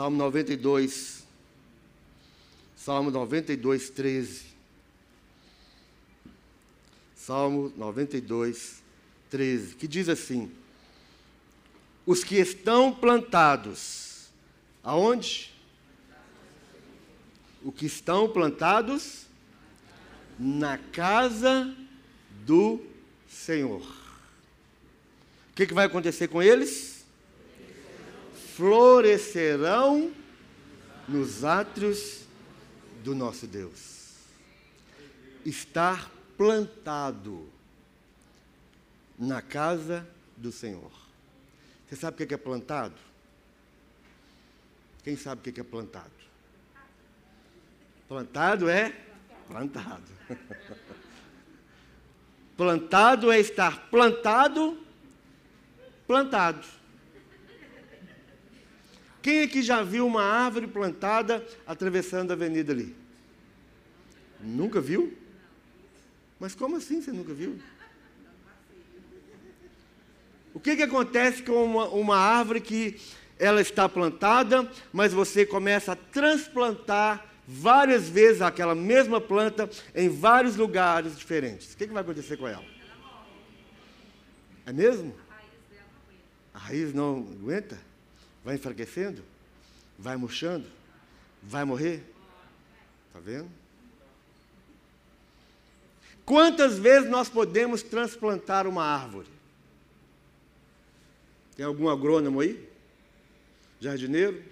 Salmo 0.00 0.16
92. 0.16 1.26
Salmo 2.74 3.10
92, 3.10 3.90
13. 3.90 4.44
Salmo 7.14 7.70
92, 7.76 8.82
13. 9.28 9.74
Que 9.74 9.86
diz 9.86 10.08
assim: 10.08 10.50
Os 12.06 12.24
que 12.24 12.36
estão 12.36 12.94
plantados, 12.94 14.30
aonde? 14.82 15.52
O 17.62 17.70
que 17.70 17.84
estão 17.84 18.26
plantados 18.26 19.26
na 20.38 20.78
casa 20.78 21.76
do 22.46 22.80
Senhor. 23.28 23.82
O 23.82 25.54
que, 25.54 25.66
que 25.66 25.74
vai 25.74 25.84
acontecer 25.84 26.26
com 26.28 26.42
eles? 26.42 26.99
Florescerão 28.60 30.12
nos 31.08 31.44
átrios 31.44 32.26
do 33.02 33.14
nosso 33.14 33.46
Deus. 33.46 34.18
Estar 35.46 36.10
plantado 36.36 37.48
na 39.18 39.40
casa 39.40 40.06
do 40.36 40.52
Senhor. 40.52 40.92
Você 41.88 41.96
sabe 41.96 42.22
o 42.22 42.26
que 42.26 42.34
é 42.34 42.36
plantado? 42.36 42.96
Quem 45.02 45.16
sabe 45.16 45.40
o 45.40 45.52
que 45.54 45.58
é 45.58 45.64
plantado? 45.64 46.10
Plantado 48.06 48.68
é 48.68 48.94
plantado. 49.48 50.04
Plantado 52.58 53.32
é 53.32 53.40
estar 53.40 53.88
plantado, 53.88 54.78
plantado. 56.06 56.79
Quem 59.22 59.42
aqui 59.42 59.62
já 59.62 59.82
viu 59.82 60.06
uma 60.06 60.22
árvore 60.22 60.66
plantada 60.66 61.46
atravessando 61.66 62.30
a 62.30 62.34
avenida 62.34 62.72
ali? 62.72 62.94
Nunca 64.40 64.80
viu? 64.80 65.16
Mas 66.38 66.54
como 66.54 66.76
assim 66.76 67.02
você 67.02 67.12
nunca 67.12 67.34
viu? 67.34 67.58
O 70.54 70.58
que, 70.58 70.74
que 70.74 70.82
acontece 70.82 71.42
com 71.42 71.64
uma, 71.64 71.88
uma 71.88 72.16
árvore 72.16 72.60
que 72.60 72.98
ela 73.38 73.60
está 73.60 73.88
plantada, 73.88 74.70
mas 74.92 75.12
você 75.12 75.46
começa 75.46 75.92
a 75.92 75.96
transplantar 75.96 77.26
várias 77.46 78.08
vezes 78.08 78.42
aquela 78.42 78.74
mesma 78.74 79.20
planta 79.20 79.68
em 79.94 80.08
vários 80.08 80.56
lugares 80.56 81.16
diferentes? 81.16 81.74
O 81.74 81.76
que, 81.76 81.86
que 81.86 81.92
vai 81.92 82.02
acontecer 82.02 82.36
com 82.36 82.48
ela? 82.48 82.64
É 84.66 84.72
mesmo? 84.72 85.14
A 86.52 86.58
raiz 86.58 86.92
não 86.92 87.28
aguenta? 87.40 87.89
Vai 88.44 88.54
enfraquecendo? 88.54 89.22
Vai 89.98 90.16
murchando? 90.16 90.66
Vai 91.42 91.64
morrer? 91.64 92.02
Está 93.08 93.20
vendo? 93.20 93.50
Quantas 96.24 96.78
vezes 96.78 97.10
nós 97.10 97.28
podemos 97.28 97.82
transplantar 97.82 98.66
uma 98.66 98.84
árvore? 98.84 99.28
Tem 101.56 101.66
algum 101.66 101.88
agrônomo 101.88 102.40
aí? 102.40 102.68
Jardineiro? 103.80 104.42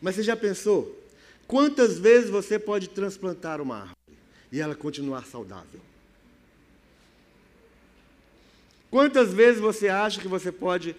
Mas 0.00 0.14
você 0.14 0.22
já 0.22 0.36
pensou? 0.36 1.00
Quantas 1.46 1.98
vezes 1.98 2.30
você 2.30 2.58
pode 2.58 2.88
transplantar 2.88 3.60
uma 3.60 3.76
árvore 3.76 3.96
e 4.50 4.60
ela 4.60 4.74
continuar 4.74 5.26
saudável? 5.26 5.80
Quantas 8.92 9.32
vezes 9.32 9.58
você 9.58 9.88
acha 9.88 10.20
que 10.20 10.28
você 10.28 10.52
pode 10.52 10.94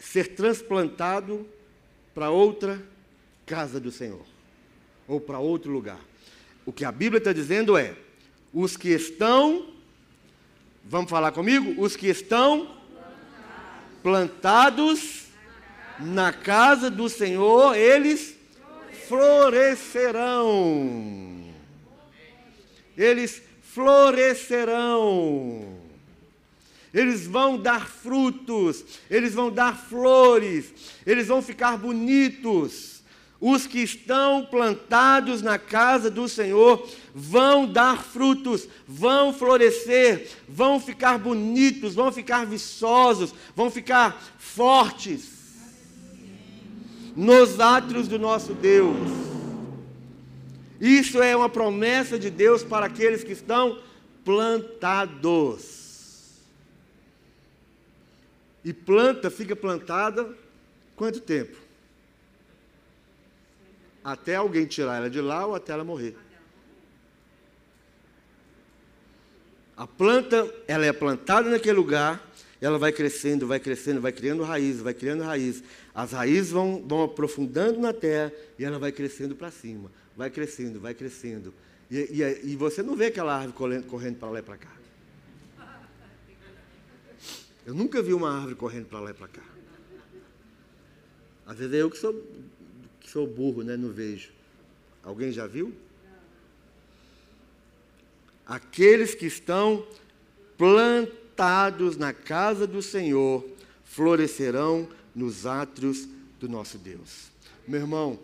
ser 0.00 0.28
transplantado 0.28 1.46
para 2.14 2.30
outra 2.30 2.82
casa 3.44 3.78
do 3.78 3.92
Senhor? 3.92 4.24
Ou 5.06 5.20
para 5.20 5.38
outro 5.38 5.70
lugar? 5.70 6.00
O 6.64 6.72
que 6.72 6.86
a 6.86 6.90
Bíblia 6.90 7.18
está 7.18 7.34
dizendo 7.34 7.76
é: 7.76 7.94
os 8.50 8.78
que 8.78 8.88
estão, 8.88 9.74
vamos 10.82 11.10
falar 11.10 11.32
comigo? 11.32 11.78
Os 11.78 11.94
que 11.94 12.06
estão 12.06 12.74
plantados 14.02 15.26
na 16.00 16.32
casa 16.32 16.90
do 16.90 17.10
Senhor, 17.10 17.76
eles 17.76 18.34
florescerão. 19.06 21.44
Eles 22.96 23.42
florescerão. 23.60 25.77
Eles 26.98 27.28
vão 27.28 27.56
dar 27.56 27.88
frutos, 27.88 28.84
eles 29.08 29.32
vão 29.32 29.52
dar 29.52 29.78
flores, 29.78 30.74
eles 31.06 31.28
vão 31.28 31.40
ficar 31.40 31.78
bonitos. 31.78 33.04
Os 33.40 33.68
que 33.68 33.78
estão 33.78 34.44
plantados 34.44 35.40
na 35.40 35.60
casa 35.60 36.10
do 36.10 36.28
Senhor 36.28 36.88
vão 37.14 37.70
dar 37.70 38.02
frutos, 38.02 38.68
vão 38.84 39.32
florescer, 39.32 40.28
vão 40.48 40.80
ficar 40.80 41.18
bonitos, 41.18 41.94
vão 41.94 42.10
ficar 42.10 42.44
viçosos, 42.44 43.32
vão 43.54 43.70
ficar 43.70 44.20
fortes 44.36 45.38
nos 47.14 47.60
átrios 47.60 48.08
do 48.08 48.18
nosso 48.18 48.54
Deus. 48.54 49.08
Isso 50.80 51.22
é 51.22 51.36
uma 51.36 51.48
promessa 51.48 52.18
de 52.18 52.28
Deus 52.28 52.64
para 52.64 52.86
aqueles 52.86 53.22
que 53.22 53.32
estão 53.32 53.78
plantados. 54.24 55.77
E 58.64 58.72
planta 58.72 59.30
fica 59.30 59.54
plantada 59.54 60.34
quanto 60.96 61.20
tempo? 61.20 61.56
Até 64.02 64.36
alguém 64.36 64.66
tirar 64.66 64.96
ela 64.96 65.10
de 65.10 65.20
lá 65.20 65.46
ou 65.46 65.54
até 65.54 65.72
ela 65.72 65.84
morrer. 65.84 66.16
A 69.76 69.86
planta, 69.86 70.52
ela 70.66 70.84
é 70.84 70.92
plantada 70.92 71.48
naquele 71.48 71.76
lugar, 71.76 72.20
ela 72.60 72.78
vai 72.78 72.90
crescendo, 72.90 73.46
vai 73.46 73.60
crescendo, 73.60 74.00
vai 74.00 74.10
criando 74.10 74.42
raízes, 74.42 74.82
vai 74.82 74.92
criando 74.92 75.22
raízes. 75.22 75.62
As 75.94 76.12
raízes 76.12 76.50
vão, 76.50 76.82
vão 76.84 77.04
aprofundando 77.04 77.78
na 77.78 77.92
terra 77.92 78.32
e 78.58 78.64
ela 78.64 78.78
vai 78.78 78.90
crescendo 78.90 79.36
para 79.36 79.52
cima. 79.52 79.90
Vai 80.16 80.30
crescendo, 80.30 80.80
vai 80.80 80.94
crescendo. 80.94 81.54
E, 81.88 81.96
e, 81.96 82.52
e 82.52 82.56
você 82.56 82.82
não 82.82 82.96
vê 82.96 83.06
aquela 83.06 83.36
árvore 83.36 83.82
correndo 83.84 84.16
para 84.16 84.30
lá 84.30 84.38
e 84.40 84.42
para 84.42 84.56
cá. 84.56 84.77
Eu 87.68 87.74
nunca 87.74 88.00
vi 88.00 88.14
uma 88.14 88.34
árvore 88.34 88.54
correndo 88.54 88.86
para 88.86 88.98
lá 88.98 89.10
e 89.10 89.12
para 89.12 89.28
cá. 89.28 89.42
Às 91.44 91.58
vezes 91.58 91.74
é 91.74 91.82
eu 91.82 91.90
que 91.90 91.98
sou, 91.98 92.14
que 92.98 93.10
sou 93.10 93.26
burro, 93.26 93.62
né? 93.62 93.76
Não 93.76 93.90
vejo. 93.90 94.30
Alguém 95.02 95.30
já 95.30 95.46
viu? 95.46 95.74
Aqueles 98.46 99.14
que 99.14 99.26
estão 99.26 99.86
plantados 100.56 101.98
na 101.98 102.14
casa 102.14 102.66
do 102.66 102.80
Senhor 102.80 103.46
florescerão 103.84 104.88
nos 105.14 105.44
átrios 105.44 106.08
do 106.40 106.48
nosso 106.48 106.78
Deus. 106.78 107.30
Meu 107.66 107.80
irmão, 107.80 108.18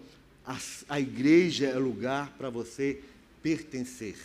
a, 0.47 0.57
a 0.89 0.99
igreja 0.99 1.67
é 1.67 1.79
lugar 1.79 2.33
para 2.39 2.49
você 2.49 3.03
pertencer. 3.43 4.17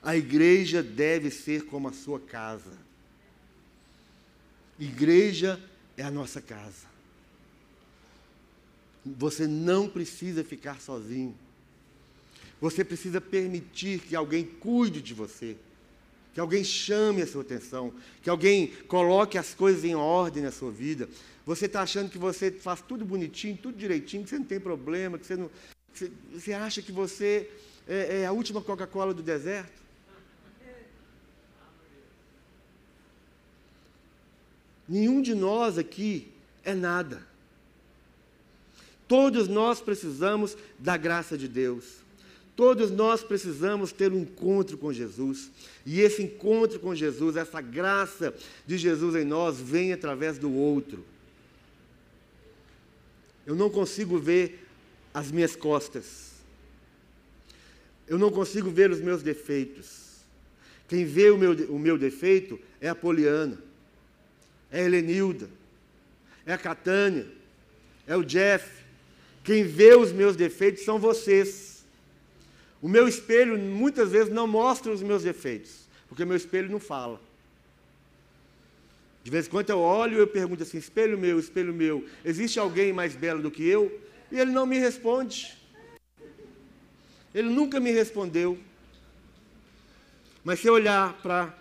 A 0.00 0.16
igreja 0.16 0.80
deve 0.80 1.28
ser 1.28 1.64
como 1.64 1.88
a 1.88 1.92
sua 1.92 2.20
casa. 2.20 2.85
Igreja 4.78 5.60
é 5.96 6.02
a 6.02 6.10
nossa 6.10 6.40
casa. 6.40 6.86
Você 9.04 9.46
não 9.46 9.88
precisa 9.88 10.42
ficar 10.44 10.80
sozinho. 10.80 11.34
Você 12.60 12.84
precisa 12.84 13.20
permitir 13.20 14.00
que 14.00 14.16
alguém 14.16 14.44
cuide 14.44 15.00
de 15.00 15.14
você, 15.14 15.56
que 16.34 16.40
alguém 16.40 16.64
chame 16.64 17.22
a 17.22 17.26
sua 17.26 17.42
atenção, 17.42 17.92
que 18.22 18.30
alguém 18.30 18.68
coloque 18.88 19.38
as 19.38 19.54
coisas 19.54 19.84
em 19.84 19.94
ordem 19.94 20.42
na 20.42 20.50
sua 20.50 20.70
vida. 20.70 21.08
Você 21.44 21.66
está 21.66 21.82
achando 21.82 22.10
que 22.10 22.18
você 22.18 22.50
faz 22.50 22.82
tudo 22.82 23.04
bonitinho, 23.04 23.56
tudo 23.56 23.78
direitinho, 23.78 24.24
que 24.24 24.30
você 24.30 24.38
não 24.38 24.46
tem 24.46 24.58
problema, 24.58 25.18
que 25.18 25.26
você 25.26 25.36
não. 25.36 25.50
Você, 25.92 26.10
você 26.32 26.52
acha 26.52 26.82
que 26.82 26.92
você 26.92 27.48
é, 27.86 28.22
é 28.22 28.26
a 28.26 28.32
última 28.32 28.60
Coca-Cola 28.60 29.14
do 29.14 29.22
deserto? 29.22 29.85
Nenhum 34.88 35.20
de 35.20 35.34
nós 35.34 35.78
aqui 35.78 36.28
é 36.64 36.74
nada. 36.74 37.22
Todos 39.08 39.48
nós 39.48 39.80
precisamos 39.80 40.56
da 40.78 40.96
graça 40.96 41.36
de 41.36 41.48
Deus. 41.48 41.84
Todos 42.54 42.90
nós 42.90 43.22
precisamos 43.22 43.92
ter 43.92 44.12
um 44.12 44.20
encontro 44.20 44.78
com 44.78 44.92
Jesus. 44.92 45.50
E 45.84 46.00
esse 46.00 46.22
encontro 46.22 46.80
com 46.80 46.94
Jesus, 46.94 47.36
essa 47.36 47.60
graça 47.60 48.34
de 48.66 48.78
Jesus 48.78 49.14
em 49.14 49.24
nós, 49.24 49.60
vem 49.60 49.92
através 49.92 50.38
do 50.38 50.52
outro. 50.52 51.04
Eu 53.44 53.54
não 53.54 53.70
consigo 53.70 54.18
ver 54.18 54.66
as 55.12 55.30
minhas 55.30 55.54
costas. 55.54 56.32
Eu 58.08 58.18
não 58.18 58.30
consigo 58.30 58.70
ver 58.70 58.90
os 58.90 59.00
meus 59.00 59.22
defeitos. 59.22 60.06
Quem 60.88 61.04
vê 61.04 61.30
o 61.30 61.36
meu, 61.36 61.52
o 61.68 61.78
meu 61.78 61.98
defeito 61.98 62.58
é 62.80 62.88
a 62.88 62.94
Poliana 62.94 63.58
é 64.70 64.80
a 64.80 64.84
Helenilda, 64.84 65.48
é 66.44 66.52
a 66.52 66.58
Catânia, 66.58 67.26
é 68.06 68.16
o 68.16 68.24
Jeff. 68.24 68.84
Quem 69.42 69.64
vê 69.64 69.94
os 69.94 70.12
meus 70.12 70.36
defeitos 70.36 70.84
são 70.84 70.98
vocês. 70.98 71.84
O 72.82 72.88
meu 72.88 73.08
espelho 73.08 73.58
muitas 73.58 74.10
vezes 74.10 74.32
não 74.32 74.46
mostra 74.46 74.92
os 74.92 75.02
meus 75.02 75.22
defeitos, 75.22 75.88
porque 76.08 76.22
o 76.22 76.26
meu 76.26 76.36
espelho 76.36 76.70
não 76.70 76.80
fala. 76.80 77.20
De 79.22 79.30
vez 79.30 79.46
em 79.46 79.50
quando 79.50 79.70
eu 79.70 79.80
olho 79.80 80.16
e 80.16 80.20
eu 80.20 80.26
pergunto 80.26 80.62
assim: 80.62 80.78
espelho 80.78 81.18
meu, 81.18 81.38
espelho 81.38 81.74
meu, 81.74 82.06
existe 82.24 82.58
alguém 82.58 82.92
mais 82.92 83.16
belo 83.16 83.42
do 83.42 83.50
que 83.50 83.66
eu? 83.66 84.00
E 84.30 84.38
ele 84.38 84.52
não 84.52 84.66
me 84.66 84.78
responde. 84.78 85.56
Ele 87.34 87.48
nunca 87.48 87.80
me 87.80 87.90
respondeu. 87.90 88.58
Mas 90.44 90.60
se 90.60 90.68
eu 90.68 90.74
olhar 90.74 91.12
para 91.22 91.52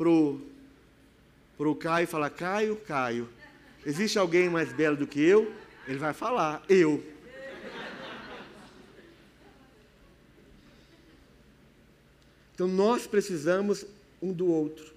o 0.00 0.40
para 1.56 1.68
o 1.68 1.74
Caio 1.74 2.04
e 2.04 2.06
falar: 2.06 2.30
Caio, 2.30 2.76
Caio, 2.76 3.28
existe 3.84 4.18
alguém 4.18 4.48
mais 4.48 4.72
belo 4.72 4.96
do 4.96 5.06
que 5.06 5.20
eu? 5.20 5.52
Ele 5.86 5.98
vai 5.98 6.12
falar: 6.12 6.62
Eu. 6.68 7.02
Então 12.54 12.68
nós 12.68 13.06
precisamos 13.06 13.84
um 14.20 14.32
do 14.32 14.46
outro. 14.46 14.92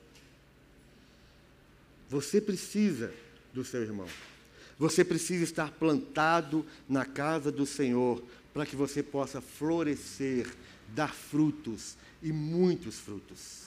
Você 2.09 2.39
precisa 2.39 3.11
do 3.53 3.63
seu 3.65 3.81
irmão. 3.81 4.07
Você 4.77 5.03
precisa 5.03 5.43
estar 5.43 5.71
plantado 5.71 6.65
na 6.87 7.05
casa 7.05 7.51
do 7.51 7.65
Senhor 7.65 8.21
para 8.53 8.65
que 8.65 8.75
você 8.75 9.01
possa 9.01 9.41
florescer 9.41 10.47
dar 10.89 11.13
frutos 11.13 11.95
e 12.21 12.31
muitos 12.31 12.99
frutos. 12.99 13.63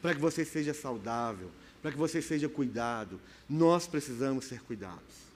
Para 0.00 0.14
que 0.14 0.20
você 0.20 0.44
seja 0.44 0.72
saudável, 0.72 1.50
para 1.80 1.90
que 1.90 1.98
você 1.98 2.20
seja 2.20 2.48
cuidado, 2.48 3.20
nós 3.48 3.86
precisamos 3.86 4.44
ser 4.44 4.60
cuidados. 4.62 5.30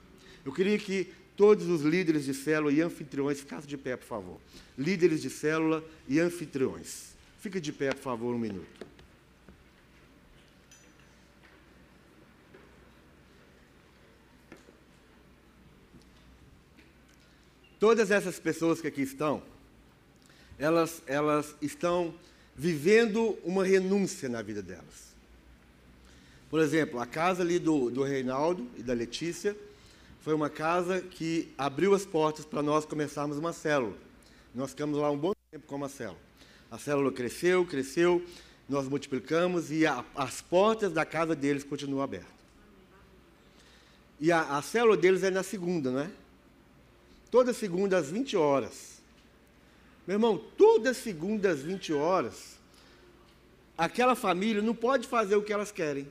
Eu 0.45 0.51
queria 0.51 0.77
que 0.77 1.11
todos 1.35 1.67
os 1.67 1.81
líderes 1.81 2.25
de 2.25 2.33
célula 2.33 2.71
e 2.71 2.81
anfitriões, 2.81 3.39
ficassem 3.39 3.67
de 3.67 3.77
pé, 3.77 3.97
por 3.97 4.05
favor. 4.05 4.39
Líderes 4.77 5.21
de 5.21 5.29
célula 5.29 5.83
e 6.07 6.19
anfitriões. 6.19 7.15
Fique 7.39 7.59
de 7.59 7.73
pé, 7.73 7.93
por 7.93 8.01
favor, 8.01 8.33
um 8.33 8.39
minuto. 8.39 8.85
Todas 17.79 18.09
essas 18.09 18.39
pessoas 18.39 18.79
que 18.79 18.87
aqui 18.87 19.01
estão, 19.01 19.43
elas, 20.57 21.03
elas 21.05 21.55
estão 21.61 22.15
vivendo 22.55 23.37
uma 23.43 23.65
renúncia 23.65 24.29
na 24.29 24.41
vida 24.41 24.63
delas. 24.63 25.14
Por 26.55 26.61
exemplo, 26.61 27.01
a 27.01 27.05
casa 27.05 27.43
ali 27.43 27.59
do, 27.59 27.89
do 27.91 28.01
Reinaldo 28.01 28.65
e 28.77 28.81
da 28.81 28.93
Letícia 28.93 29.53
foi 30.21 30.33
uma 30.33 30.49
casa 30.49 31.01
que 31.01 31.53
abriu 31.57 31.93
as 31.93 32.05
portas 32.05 32.45
para 32.45 32.63
nós 32.63 32.85
começarmos 32.85 33.37
uma 33.37 33.51
célula. 33.51 33.93
Nós 34.53 34.69
ficamos 34.69 34.97
lá 34.97 35.11
um 35.11 35.17
bom 35.17 35.33
tempo 35.51 35.67
com 35.67 35.75
uma 35.75 35.89
célula. 35.89 36.17
A 36.71 36.77
célula 36.77 37.11
cresceu, 37.11 37.65
cresceu, 37.65 38.25
nós 38.69 38.87
multiplicamos 38.87 39.69
e 39.69 39.85
a, 39.85 40.05
as 40.15 40.39
portas 40.39 40.93
da 40.93 41.03
casa 41.03 41.35
deles 41.35 41.65
continuam 41.65 42.01
abertas. 42.01 42.31
E 44.17 44.31
a, 44.31 44.57
a 44.57 44.61
célula 44.61 44.95
deles 44.95 45.23
é 45.23 45.29
na 45.29 45.43
segunda, 45.43 45.91
não 45.91 45.99
é? 45.99 46.11
Toda 47.29 47.51
segunda 47.51 47.97
às 47.97 48.09
20 48.09 48.37
horas. 48.37 49.01
Meu 50.07 50.15
irmão, 50.15 50.41
toda 50.57 50.93
segunda 50.93 51.49
às 51.49 51.59
20 51.59 51.91
horas, 51.91 52.57
aquela 53.77 54.15
família 54.15 54.61
não 54.61 54.73
pode 54.73 55.05
fazer 55.05 55.35
o 55.35 55.43
que 55.43 55.51
elas 55.51 55.69
querem. 55.69 56.07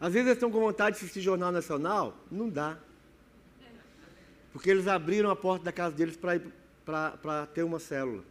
Às 0.00 0.12
vezes 0.12 0.26
eles 0.26 0.36
estão 0.36 0.50
com 0.50 0.60
vontade 0.60 0.96
de 0.96 1.02
assistir 1.02 1.20
Jornal 1.20 1.50
Nacional, 1.50 2.16
não 2.30 2.48
dá. 2.48 2.78
Porque 4.52 4.70
eles 4.70 4.86
abriram 4.86 5.30
a 5.30 5.36
porta 5.36 5.64
da 5.64 5.72
casa 5.72 5.94
deles 5.94 6.16
para 6.16 7.46
ter 7.46 7.62
uma 7.62 7.78
célula. 7.78 8.22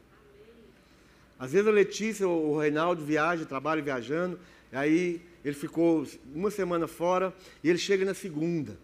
Às 1.38 1.52
vezes 1.52 1.68
a 1.68 1.72
Letícia 1.72 2.28
ou 2.28 2.54
o 2.54 2.60
Reinaldo 2.60 3.04
viaja, 3.04 3.46
trabalha 3.46 3.82
viajando, 3.82 4.40
aí 4.72 5.22
ele 5.44 5.56
ficou 5.56 6.08
uma 6.34 6.50
semana 6.50 6.88
fora 6.88 7.34
e 7.64 7.70
ele 7.70 7.78
chega 7.78 8.06
na 8.06 8.14
segunda. 8.14 8.78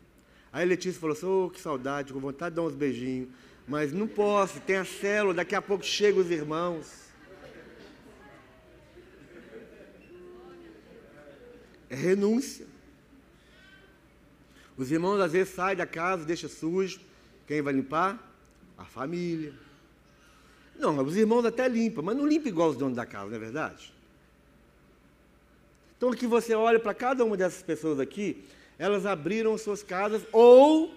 Aí 0.52 0.64
a 0.64 0.68
Letícia 0.68 1.00
falou 1.00 1.16
assim, 1.16 1.26
oh, 1.26 1.50
que 1.50 1.62
saudade, 1.62 2.12
com 2.12 2.20
vontade 2.20 2.52
de 2.52 2.58
dar 2.58 2.68
uns 2.68 2.76
beijinhos. 2.76 3.30
Mas 3.68 3.94
não 3.94 4.08
posso, 4.08 4.60
tem 4.60 4.76
a 4.76 4.86
célula, 4.86 5.34
daqui 5.34 5.56
a 5.56 5.62
pouco 5.62 5.86
chegam 5.86 6.22
os 6.22 6.30
irmãos. 6.30 7.10
É 11.90 11.96
renúncia. 11.96 12.71
Os 14.82 14.92
irmãos 14.92 15.20
às 15.20 15.32
vezes 15.32 15.54
saem 15.54 15.78
da 15.78 15.86
casa, 15.86 16.26
deixa 16.26 16.48
sujo. 16.48 17.00
Quem 17.46 17.62
vai 17.62 17.72
limpar? 17.72 18.18
A 18.76 18.84
família. 18.84 19.54
Não, 20.76 20.98
os 21.04 21.16
irmãos 21.16 21.46
até 21.46 21.68
limpam, 21.68 22.02
mas 22.02 22.18
não 22.18 22.26
limpa 22.26 22.50
igual 22.50 22.70
os 22.70 22.76
donos 22.76 22.96
da 22.96 23.06
casa, 23.06 23.28
não 23.28 23.36
é 23.36 23.40
verdade? 23.40 23.94
Então 25.96 26.10
aqui 26.10 26.26
você 26.26 26.56
olha 26.56 26.80
para 26.80 26.96
cada 26.96 27.24
uma 27.24 27.38
dessas 27.38 27.62
pessoas 27.62 28.00
aqui, 28.00 28.44
elas 28.80 29.06
abriram 29.06 29.56
suas 29.56 29.84
casas 29.84 30.24
ou 30.32 30.92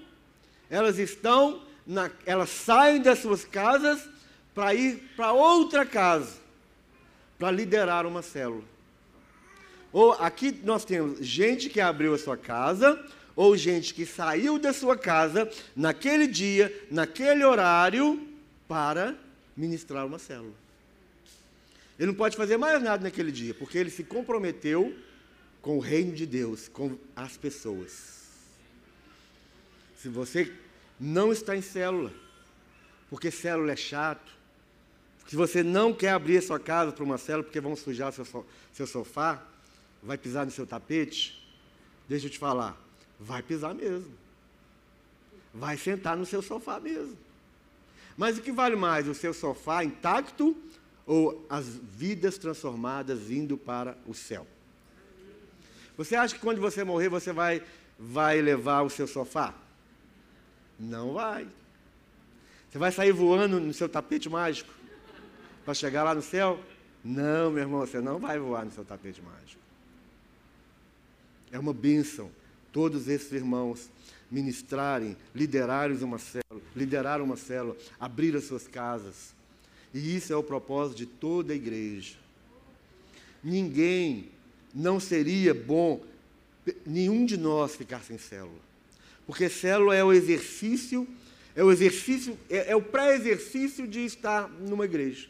elas 0.71 0.99
estão 0.99 1.61
na, 1.87 2.11
elas 2.25 2.49
saem 2.49 3.03
das 3.03 3.19
suas 3.19 3.45
casas 3.45 4.09
para 4.55 4.73
ir 4.73 4.97
para 5.15 5.33
outra 5.33 5.85
casa, 5.85 6.39
para 7.39 7.51
liderar 7.51 8.07
uma 8.07 8.23
célula. 8.23 8.65
Ou 9.93 10.13
aqui 10.13 10.59
nós 10.65 10.87
temos 10.87 11.19
gente 11.19 11.69
que 11.69 11.83
abriu 11.83 12.15
a 12.15 12.19
sua 12.19 12.39
casa, 12.39 12.99
ou 13.37 13.57
gente 13.57 13.93
que 13.95 14.07
saiu 14.07 14.59
da 14.59 14.73
sua 14.73 14.97
casa 14.97 15.51
naquele 15.75 16.27
dia, 16.27 16.73
naquele 16.91 17.45
horário, 17.45 18.29
para 18.69 19.17
ministrar 19.57 20.07
uma 20.07 20.19
célula. 20.19 20.55
Ele 21.99 22.09
não 22.09 22.15
pode 22.15 22.37
fazer 22.37 22.57
mais 22.57 22.83
nada 22.83 23.03
naquele 23.03 23.31
dia, 23.31 23.55
porque 23.55 23.79
ele 23.79 23.91
se 23.91 24.03
comprometeu 24.03 24.97
com 25.63 25.77
o 25.77 25.81
reino 25.81 26.13
de 26.13 26.27
Deus, 26.27 26.69
com 26.69 26.99
as 27.15 27.37
pessoas. 27.37 28.25
Se 29.97 30.09
você 30.09 30.53
não 30.99 31.33
está 31.33 31.57
em 31.57 31.63
célula, 31.63 32.13
porque 33.09 33.31
célula 33.31 33.73
é 33.73 33.77
chato, 33.77 34.33
se 35.27 35.37
você 35.37 35.63
não 35.63 35.93
quer 35.95 36.11
abrir 36.11 36.39
a 36.39 36.43
sua 36.43 36.61
casa 36.61 36.93
para 36.93 37.05
uma 37.05 37.17
célula 37.17 37.45
porque 37.45 37.61
vão 37.61 37.75
sujar 37.75 38.13
seu, 38.13 38.47
seu 38.73 38.87
sofá, 38.87 39.43
vai 40.03 40.19
pisar 40.19 40.45
no 40.45 40.53
seu 40.53 40.67
tapete, 40.67 41.43
deixa 42.09 42.27
eu 42.27 42.31
te 42.31 42.39
falar, 42.39 42.79
vai 43.19 43.43
pisar 43.43 43.75
mesmo. 43.75 44.13
Vai 45.53 45.77
sentar 45.77 46.17
no 46.17 46.27
seu 46.27 46.43
sofá 46.43 46.81
mesmo. 46.81 47.17
Mas 48.17 48.39
o 48.39 48.43
que 48.43 48.53
vale 48.53 48.77
mais, 48.77 49.09
o 49.09 49.15
seu 49.15 49.33
sofá 49.33 49.85
intacto 49.85 50.57
ou 51.07 51.45
as 51.49 51.67
vidas 51.67 52.39
transformadas 52.39 53.31
indo 53.31 53.57
para 53.57 53.97
o 54.07 54.15
céu? 54.15 54.47
Você 55.97 56.17
acha 56.17 56.35
que 56.35 56.41
quando 56.41 56.61
você 56.61 56.83
morrer 56.83 57.09
você 57.09 57.33
vai, 57.33 57.63
vai 57.99 58.41
levar 58.41 58.83
o 58.83 58.91
seu 58.91 59.07
sofá? 59.07 59.55
Não 60.79 61.15
vai. 61.15 61.47
Você 62.71 62.79
vai 62.79 62.91
sair 62.91 63.13
voando 63.13 63.61
no 63.61 63.73
seu 63.73 63.89
tapete 63.89 64.29
mágico 64.29 64.73
para 65.65 65.75
chegar 65.75 66.03
lá 66.03 66.15
no 66.15 66.23
céu? 66.23 66.59
Não, 67.05 67.51
meu 67.51 67.63
irmão, 67.63 67.81
você 67.81 68.01
não 68.01 68.19
vai 68.19 68.39
voar 68.39 68.65
no 68.65 68.73
seu 68.73 68.85
tapete 68.85 69.23
mágico. 69.23 69.63
É 71.53 71.59
uma 71.59 71.73
bênção 71.73 72.31
todos 72.75 73.07
esses 73.07 73.31
irmãos 73.31 73.89
ministrarem, 74.29 75.17
liderarem 75.33 75.97
uma 75.99 76.19
célula, 76.19 76.61
liderar 76.75 77.23
uma 77.23 77.37
célula, 77.37 77.77
abrir 78.01 78.35
as 78.37 78.45
suas 78.45 78.67
casas. 78.67 79.33
E 79.95 80.17
isso 80.17 80.33
é 80.33 80.37
o 80.37 80.43
propósito 80.43 80.99
de 80.99 81.07
toda 81.07 81.53
a 81.53 81.57
igreja. 81.57 82.17
Ninguém 83.45 84.29
não 84.75 84.99
seria 84.99 85.55
bom 85.55 86.03
nenhum 86.85 87.25
de 87.25 87.37
nós 87.37 87.77
ficar 87.77 88.03
sem 88.03 88.19
célula. 88.19 88.59
Porque 89.25 89.49
célula 89.49 89.95
é 89.95 90.03
o 90.03 90.13
exercício, 90.13 91.07
é 91.55 91.63
o 91.63 91.71
exercício, 91.71 92.37
é, 92.51 92.73
é 92.73 92.77
o 92.77 92.83
pré-exercício 92.83 93.87
de 93.87 94.05
estar 94.05 94.49
numa 94.49 94.85
igreja. 94.85 95.29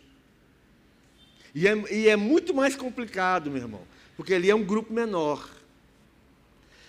E 1.54 1.68
é, 1.68 1.92
e 1.92 2.08
é 2.08 2.16
muito 2.16 2.54
mais 2.54 2.74
complicado, 2.74 3.50
meu 3.50 3.60
irmão, 3.60 3.82
porque 4.16 4.32
ali 4.32 4.48
é 4.48 4.54
um 4.54 4.64
grupo 4.64 4.94
menor. 4.94 5.53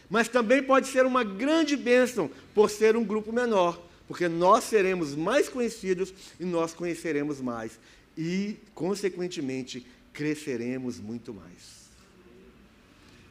Mas 0.09 0.27
também 0.27 0.61
pode 0.61 0.87
ser 0.87 1.05
uma 1.05 1.23
grande 1.23 1.75
bênção 1.75 2.29
por 2.53 2.69
ser 2.69 2.95
um 2.95 3.03
grupo 3.03 3.31
menor, 3.31 3.81
porque 4.07 4.27
nós 4.27 4.63
seremos 4.63 5.15
mais 5.15 5.49
conhecidos 5.49 6.13
e 6.39 6.45
nós 6.45 6.73
conheceremos 6.73 7.41
mais. 7.41 7.79
E, 8.17 8.57
consequentemente, 8.73 9.85
cresceremos 10.13 10.99
muito 10.99 11.33
mais. 11.33 11.85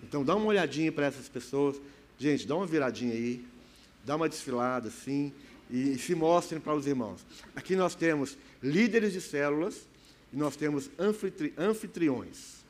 Então 0.03 0.25
dá 0.25 0.35
uma 0.37 0.47
olhadinha 0.47 0.93
para 0.93 1.07
essas 1.07 1.29
pessoas. 1.29 1.81
Gente, 2.19 2.47
dá 2.47 2.55
uma 2.55 2.67
viradinha 2.67 3.15
aí, 3.15 3.45
dá 4.05 4.17
uma 4.17 4.29
desfilada 4.29 4.89
assim 4.89 5.33
e, 5.71 5.93
e 5.93 5.99
se 5.99 6.15
mostrem 6.15 6.61
para 6.61 6.75
os 6.75 6.87
irmãos. 6.87 7.25
Aqui 7.57 7.75
nós 7.75 7.95
temos 7.95 8.37
líderes 8.63 9.13
de 9.13 9.21
células 9.21 9.87
e 10.33 10.37
nós 10.37 10.57
temos 10.57 10.91
anfitri, 10.99 11.55
anfitriões. 11.57 12.64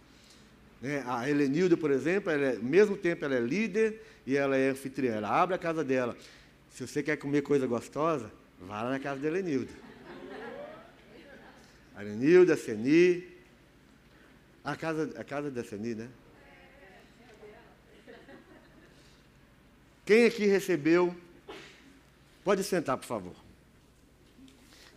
Né? 0.85 1.03
A 1.07 1.26
Helenilda, 1.26 1.78
por 1.78 1.91
exemplo, 1.91 2.30
ela 2.30 2.45
é, 2.45 2.57
ao 2.57 2.62
mesmo 2.62 2.95
tempo 2.95 3.24
ela 3.24 3.35
é 3.35 3.41
líder 3.41 4.03
e 4.26 4.37
ela 4.37 4.55
é 4.55 4.68
anfitriã. 4.68 5.14
Ela 5.14 5.30
abre 5.30 5.55
a 5.55 5.59
casa 5.59 5.82
dela. 5.82 6.14
Se 6.68 6.87
você 6.87 7.03
quer 7.03 7.16
comer 7.16 7.41
coisa 7.41 7.66
gostosa, 7.66 8.30
vá 8.61 8.82
lá 8.82 8.91
na 8.91 8.99
casa 8.99 9.18
da 9.18 9.28
Helenilda. 9.28 9.72
A 11.97 12.05
Helenilda, 12.05 12.53
a 12.53 12.57
Seni. 12.59 13.26
A 14.62 14.76
casa, 14.76 15.11
a 15.18 15.24
casa 15.24 15.51
da 15.51 15.64
Seni, 15.64 15.95
né? 15.95 16.09
Quem 20.05 20.26
aqui 20.26 20.45
recebeu? 20.45 21.16
Pode 22.45 22.62
sentar, 22.62 22.99
por 22.99 23.07
favor. 23.07 23.35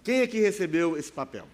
Quem 0.04 0.22
aqui 0.22 0.42
recebeu 0.42 0.98
esse 0.98 1.14
papel? 1.14 1.48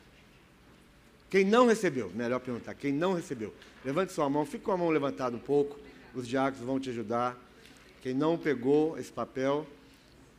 Quem 1.30 1.46
não 1.46 1.68
recebeu? 1.68 2.12
Melhor 2.16 2.40
perguntar. 2.40 2.74
Quem 2.74 2.92
não 2.92 3.14
recebeu? 3.14 3.54
Levante 3.84 4.14
sua 4.14 4.30
mão, 4.30 4.46
fique 4.46 4.64
com 4.64 4.72
a 4.72 4.78
mão 4.78 4.90
levantada 4.90 5.36
um 5.36 5.40
pouco. 5.40 5.78
Os 6.16 6.28
diáconos 6.28 6.66
vão 6.66 6.80
te 6.80 6.90
ajudar. 6.90 7.38
Quem 8.02 8.14
não 8.14 8.38
pegou 8.38 8.98
esse 8.98 9.12
papel, 9.12 9.68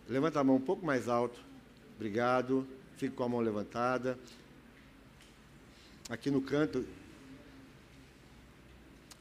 levanta 0.08 0.40
a 0.40 0.44
mão 0.44 0.56
um 0.56 0.60
pouco 0.60 0.84
mais 0.84 1.08
alto. 1.08 1.38
Obrigado. 1.96 2.66
Fique 2.96 3.14
com 3.14 3.24
a 3.24 3.28
mão 3.28 3.40
levantada. 3.40 4.18
Aqui 6.08 6.30
no 6.30 6.40
canto, 6.40 6.86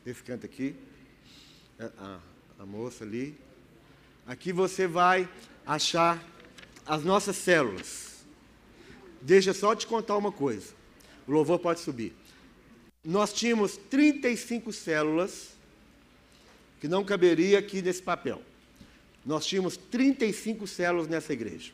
esse 0.05 0.21
canto 0.21 0.45
aqui, 0.45 0.76
é, 1.80 1.89
a, 1.97 2.19
a 2.59 2.65
moça 2.65 3.03
ali. 3.03 3.38
Aqui 4.28 4.53
você 4.53 4.88
vai 4.88 5.28
achar 5.65 6.24
as 6.86 7.03
nossas 7.03 7.36
células. 7.36 8.26
Deixa 9.21 9.53
só 9.53 9.76
te 9.76 9.88
contar 9.88 10.17
uma 10.17 10.32
coisa. 10.32 10.74
O 11.28 11.32
louvor 11.32 11.59
pode 11.59 11.80
subir. 11.80 12.13
Nós 13.04 13.34
tínhamos 13.34 13.78
35 13.89 14.72
células 14.72 15.49
que 16.80 16.88
não 16.88 17.04
caberia 17.04 17.60
aqui 17.60 17.82
nesse 17.82 18.01
papel. 18.01 18.41
Nós 19.26 19.45
tínhamos 19.45 19.78
35 19.78 20.68
células 20.68 21.08
nessa 21.08 21.34
igreja. 21.34 21.72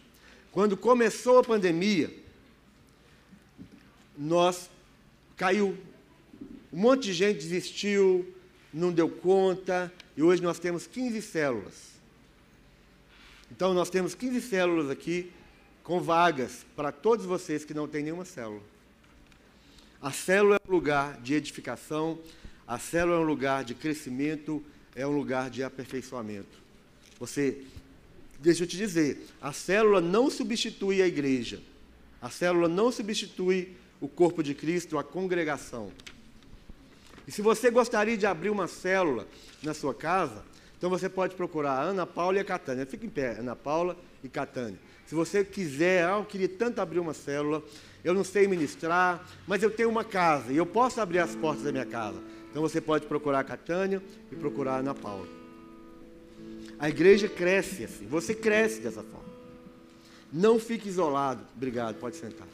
Quando 0.51 0.75
começou 0.75 1.39
a 1.39 1.43
pandemia, 1.43 2.11
nós 4.17 4.69
caiu. 5.36 5.77
Um 6.71 6.80
monte 6.80 7.05
de 7.05 7.13
gente 7.13 7.39
desistiu, 7.39 8.32
não 8.73 8.91
deu 8.91 9.09
conta, 9.09 9.91
e 10.15 10.21
hoje 10.21 10.41
nós 10.41 10.59
temos 10.59 10.86
15 10.86 11.21
células. 11.21 11.89
Então 13.51 13.73
nós 13.73 13.89
temos 13.89 14.13
15 14.13 14.41
células 14.41 14.89
aqui 14.89 15.32
com 15.84 15.99
vagas 15.99 16.65
para 16.75 16.91
todos 16.91 17.25
vocês 17.25 17.65
que 17.65 17.73
não 17.73 17.88
têm 17.88 18.03
nenhuma 18.03 18.25
célula. 18.25 18.61
A 20.01 20.11
célula 20.11 20.55
é 20.55 20.67
um 20.67 20.71
lugar 20.71 21.19
de 21.19 21.33
edificação, 21.33 22.19
a 22.65 22.79
célula 22.79 23.17
é 23.17 23.19
um 23.19 23.27
lugar 23.27 23.65
de 23.65 23.75
crescimento, 23.75 24.63
é 24.95 25.05
um 25.05 25.11
lugar 25.11 25.49
de 25.49 25.61
aperfeiçoamento. 25.61 26.57
Você, 27.19 27.63
deixa 28.39 28.63
eu 28.63 28.67
te 28.67 28.77
dizer, 28.77 29.27
a 29.41 29.51
célula 29.51 29.99
não 29.99 30.29
substitui 30.29 31.01
a 31.01 31.07
igreja. 31.07 31.59
A 32.21 32.29
célula 32.29 32.69
não 32.69 32.91
substitui 32.91 33.75
o 33.99 34.07
corpo 34.07 34.41
de 34.41 34.53
Cristo, 34.53 34.97
a 34.97 35.03
congregação. 35.03 35.91
E 37.27 37.31
se 37.31 37.41
você 37.41 37.69
gostaria 37.69 38.17
de 38.17 38.25
abrir 38.25 38.49
uma 38.49 38.67
célula 38.67 39.27
na 39.61 39.73
sua 39.73 39.93
casa, 39.93 40.43
então 40.77 40.89
você 40.89 41.09
pode 41.09 41.35
procurar 41.35 41.73
a 41.73 41.81
Ana 41.81 42.05
Paula 42.05 42.37
e 42.37 42.39
a 42.39 42.45
Catânia. 42.45 42.85
Fica 42.85 43.05
em 43.05 43.09
pé, 43.09 43.37
Ana 43.37 43.55
Paula 43.55 43.97
e 44.23 44.29
Catânia. 44.29 44.79
Se 45.10 45.16
você 45.16 45.43
quiser, 45.43 46.05
ah, 46.05 46.20
eu 46.20 46.24
queria 46.24 46.47
tanto 46.47 46.80
abrir 46.80 46.99
uma 46.99 47.16
célula, 47.16 47.64
eu 48.03 48.14
não 48.14 48.24
sei 48.24 48.47
ministrar, 48.47 49.28
mas 49.47 49.64
eu 49.64 49.72
tenho 49.72 49.89
uma 49.89 50.03
casa 50.03 50.53
e 50.53 50.57
eu 50.57 50.68
posso 50.68 51.01
abrir 51.01 51.18
as 51.18 51.36
portas 51.36 51.64
da 51.64 51.72
minha 51.72 51.86
casa. 51.86 52.20
Então 52.51 52.62
você 52.62 52.80
pode 52.80 53.07
procurar 53.07 53.39
a 53.39 53.43
Catânia 53.43 54.03
e 54.32 54.36
procurar 54.36 54.74
a 54.74 54.78
Ana 54.78 54.93
Paula. 54.93 55.28
A 56.78 56.88
igreja 56.89 57.28
cresce 57.28 57.86
assim, 57.86 58.05
você 58.05 58.36
cresce 58.36 58.82
dessa 58.82 59.01
forma. 59.01 59.28
Não 60.32 60.60
fique 60.60 60.88
isolado. 60.88 61.41
Obrigado, 61.57 61.95
pode 61.95 62.16
sentar. 62.16 62.47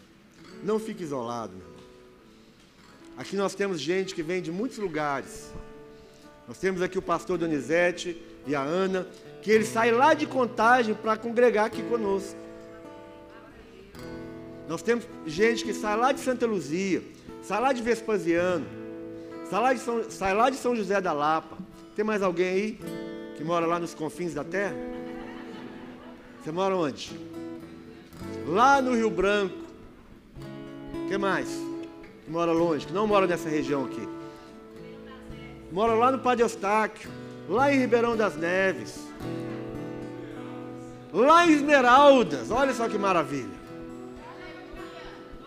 Não 0.63 0.79
fique 0.79 1.03
isolado, 1.03 1.51
meu 1.51 1.67
irmão. 1.67 1.83
Aqui 3.17 3.35
nós 3.35 3.53
temos 3.53 3.81
gente 3.81 4.15
que 4.15 4.23
vem 4.23 4.41
de 4.41 4.49
muitos 4.49 4.77
lugares. 4.77 5.51
Nós 6.47 6.57
temos 6.57 6.81
aqui 6.81 6.97
o 6.97 7.01
pastor 7.01 7.37
Donizete 7.37 8.15
e 8.47 8.55
a 8.55 8.61
Ana, 8.61 9.05
que 9.41 9.51
eles 9.51 9.67
saem 9.67 9.91
lá 9.91 10.13
de 10.13 10.25
contagem 10.25 10.95
para 10.95 11.17
congregar 11.17 11.65
aqui 11.65 11.83
conosco. 11.83 12.44
Nós 14.67 14.81
temos 14.81 15.07
gente 15.25 15.63
que 15.63 15.73
sai 15.73 15.97
lá 15.97 16.11
de 16.11 16.19
Santa 16.19 16.45
Luzia, 16.45 17.03
sai 17.41 17.61
lá 17.61 17.73
de 17.73 17.81
Vespasiano, 17.81 18.65
sai 19.49 19.61
lá 19.61 19.73
de 19.73 19.79
São, 19.79 20.03
sai 20.09 20.33
lá 20.33 20.49
de 20.49 20.57
São 20.57 20.75
José 20.75 20.99
da 20.99 21.13
Lapa. 21.13 21.57
Tem 21.95 22.03
mais 22.03 22.21
alguém 22.21 22.47
aí 22.47 22.79
que 23.37 23.43
mora 23.43 23.65
lá 23.65 23.79
nos 23.79 23.93
confins 23.93 24.33
da 24.33 24.43
terra? 24.43 24.75
Você 26.43 26.51
mora 26.51 26.75
onde? 26.75 27.19
Lá 28.47 28.81
no 28.81 28.95
Rio 28.95 29.09
Branco. 29.09 29.55
que 31.07 31.17
mais? 31.17 31.49
Que 32.23 32.31
mora 32.31 32.51
longe, 32.51 32.87
que 32.87 32.93
não 32.93 33.07
mora 33.07 33.27
nessa 33.27 33.49
região 33.49 33.85
aqui 33.85 34.15
mora 35.75 35.93
lá 35.93 36.09
no 36.09 36.19
Padre 36.19 36.41
Eustáquio, 36.41 37.09
lá 37.49 37.69
em 37.69 37.79
Ribeirão 37.79 38.15
das 38.15 38.37
Neves, 38.37 38.97
lá 41.11 41.45
em 41.45 41.51
Esmeraldas, 41.51 42.49
olha 42.49 42.73
só 42.73 42.87
que 42.87 42.97
maravilha. 42.97 43.64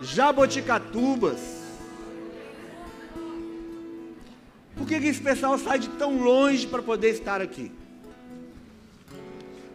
Jaboticatubas. 0.00 1.58
Por 4.76 4.86
que, 4.86 4.94
esse 4.94 5.20
pessoal 5.20 5.58
sai 5.58 5.80
de 5.80 5.88
tão 5.90 6.22
longe 6.22 6.66
para 6.66 6.80
poder 6.82 7.10
estar 7.10 7.40
aqui? 7.40 7.72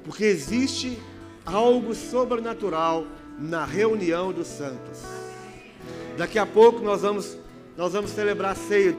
Porque 0.05 0.23
existe 0.23 0.97
algo 1.45 1.93
sobrenatural 1.93 3.05
na 3.37 3.65
reunião 3.65 4.31
dos 4.31 4.47
santos. 4.47 5.01
Daqui 6.17 6.39
a 6.39 6.45
pouco 6.45 6.79
nós 6.79 7.01
vamos, 7.01 7.37
nós 7.75 7.91
vamos 7.91 8.11
celebrar 8.11 8.51
a 8.51 8.55
ceia. 8.55 8.95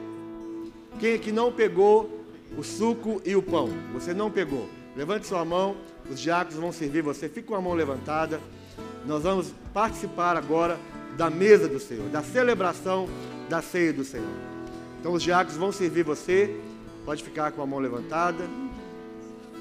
Quem 0.99 1.13
é 1.13 1.17
que 1.17 1.31
não 1.31 1.51
pegou 1.51 2.23
o 2.57 2.63
suco 2.63 3.21
e 3.25 3.35
o 3.35 3.41
pão? 3.41 3.69
Você 3.93 4.13
não 4.13 4.29
pegou. 4.29 4.69
Levante 4.95 5.25
sua 5.25 5.43
mão, 5.43 5.75
os 6.09 6.19
diáconos 6.19 6.59
vão 6.59 6.71
servir 6.71 7.01
você. 7.01 7.27
Fique 7.27 7.47
com 7.47 7.55
a 7.55 7.61
mão 7.61 7.73
levantada. 7.73 8.39
Nós 9.05 9.23
vamos 9.23 9.53
participar 9.73 10.37
agora 10.37 10.77
da 11.17 11.29
mesa 11.29 11.67
do 11.67 11.79
Senhor, 11.79 12.09
da 12.09 12.21
celebração 12.21 13.07
da 13.49 13.61
ceia 13.61 13.93
do 13.93 14.03
Senhor. 14.03 14.35
Então 14.99 15.13
os 15.13 15.23
diáconos 15.23 15.57
vão 15.57 15.71
servir 15.71 16.03
você. 16.03 16.55
Pode 17.05 17.23
ficar 17.23 17.51
com 17.51 17.61
a 17.61 17.65
mão 17.65 17.79
levantada. 17.79 18.43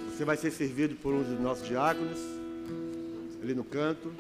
Você 0.09 0.25
vai 0.25 0.37
ser 0.37 0.51
servido 0.51 0.95
por 0.97 1.13
um 1.13 1.23
dos 1.23 1.41
nossos 1.41 1.67
diáconos, 1.67 2.19
ali 3.43 3.55
no 3.55 3.65
canto. 3.65 4.13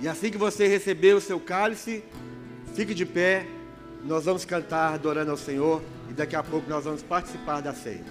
E 0.00 0.06
assim 0.06 0.30
que 0.30 0.38
você 0.38 0.68
receber 0.68 1.14
o 1.14 1.20
seu 1.20 1.40
cálice, 1.40 2.04
fique 2.74 2.94
de 2.94 3.04
pé 3.04 3.46
nós 4.04 4.24
vamos 4.24 4.44
cantar 4.44 4.94
adorando 4.94 5.30
ao 5.30 5.36
Senhor 5.36 5.82
e 6.08 6.12
daqui 6.12 6.36
a 6.36 6.42
pouco 6.42 6.68
nós 6.68 6.84
vamos 6.84 7.02
participar 7.02 7.60
da 7.60 7.74
ceia. 7.74 8.04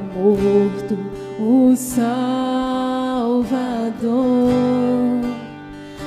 Morto 0.00 0.96
o 1.38 1.74
Salvador. 1.76 2.12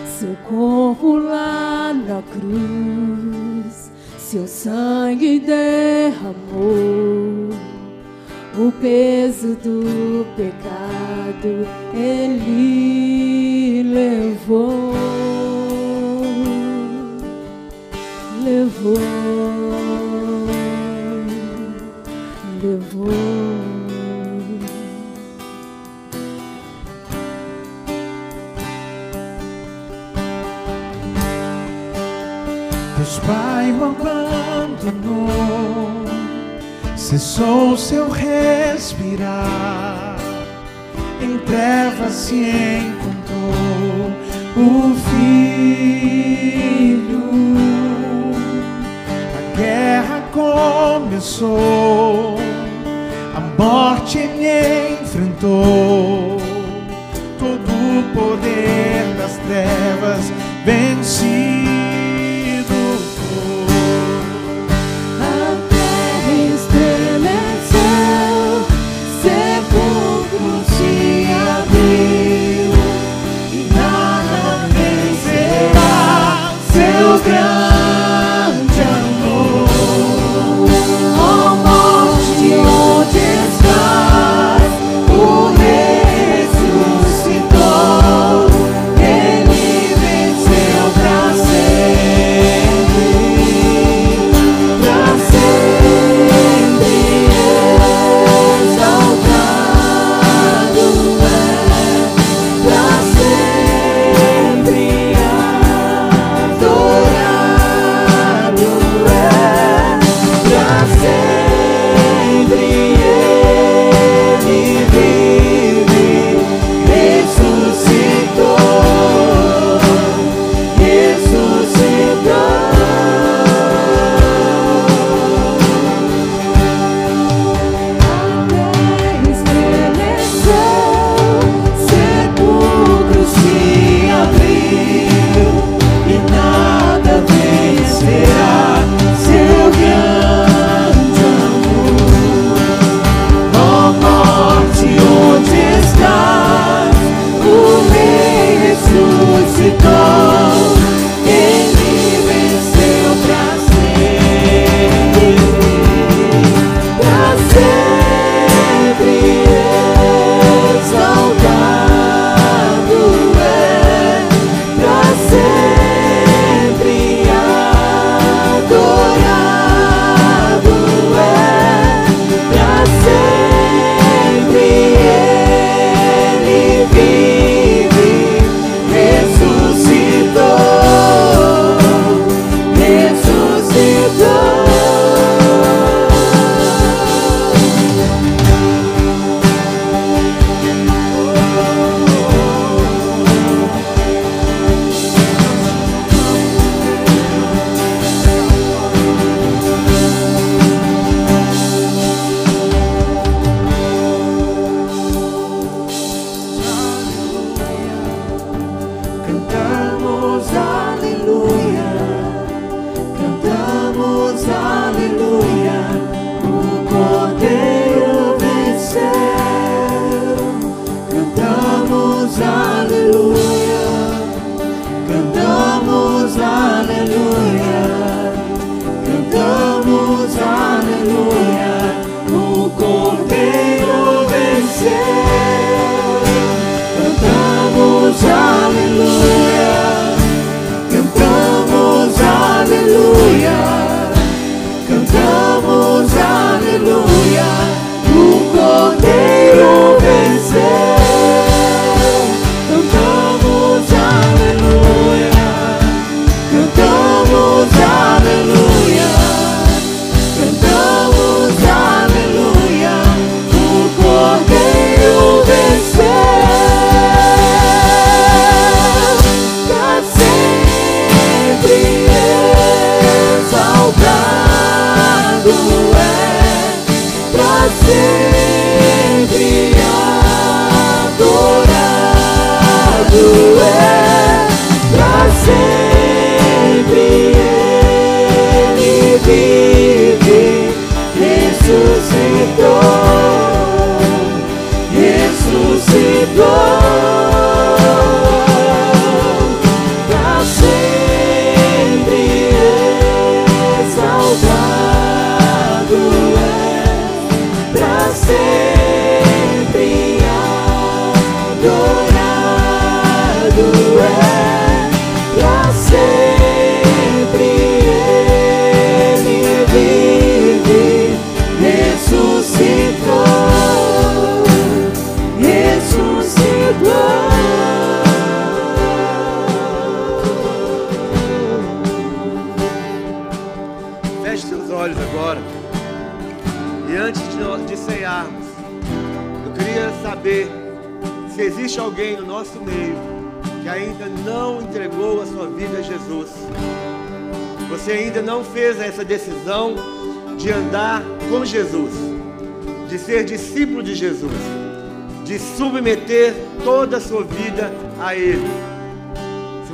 Seu 0.05 0.35
corpo 0.47 1.17
lá 1.17 1.93
na 1.93 2.21
cruz, 2.21 3.91
seu 4.17 4.47
sangue 4.47 5.39
derramou. 5.39 6.35
O 8.57 8.71
peso 8.79 9.55
do 9.55 10.25
pecado 10.35 11.67
ele. 11.93 13.83
Levou. 13.83 14.93
levou. 18.45 19.54
Abandonou, 33.91 35.29
cessou 36.95 37.77
seu 37.77 38.09
respirar, 38.09 40.17
em 41.21 41.37
trevas 41.39 42.13
se 42.13 42.79
encontrou 42.79 44.13
o 44.57 44.95
Filho. 45.09 45.25
A 49.37 49.41
guerra 49.57 50.23
começou, 50.31 52.37
a 53.35 53.41
morte 53.61 54.17
ele 54.17 55.01
enfrentou, 55.01 56.37
todo 57.37 57.71
o 57.71 58.03
poder 58.13 59.03
das 59.17 59.35
trevas 59.37 60.31
vencido. 60.65 61.54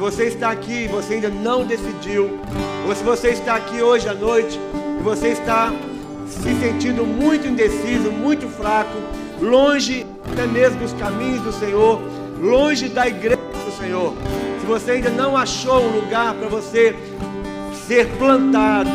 Você 0.01 0.23
está 0.23 0.49
aqui 0.49 0.85
e 0.85 0.87
você 0.87 1.13
ainda 1.13 1.29
não 1.29 1.63
decidiu, 1.63 2.39
ou 2.87 2.95
se 2.95 3.03
você 3.03 3.29
está 3.29 3.53
aqui 3.53 3.83
hoje 3.83 4.09
à 4.09 4.15
noite 4.15 4.59
e 4.99 5.03
você 5.03 5.27
está 5.27 5.71
se 6.25 6.55
sentindo 6.55 7.05
muito 7.05 7.47
indeciso, 7.47 8.11
muito 8.11 8.47
fraco, 8.47 8.97
longe 9.39 10.07
até 10.31 10.47
mesmo 10.47 10.79
dos 10.79 10.91
caminhos 10.93 11.43
do 11.43 11.53
Senhor, 11.53 12.01
longe 12.41 12.89
da 12.89 13.07
igreja 13.07 13.37
do 13.37 13.71
Senhor. 13.77 14.15
Se 14.59 14.65
você 14.65 14.93
ainda 14.93 15.11
não 15.11 15.37
achou 15.37 15.83
um 15.83 15.99
lugar 15.99 16.33
para 16.33 16.47
você 16.47 16.95
ser 17.85 18.07
plantado, 18.17 18.89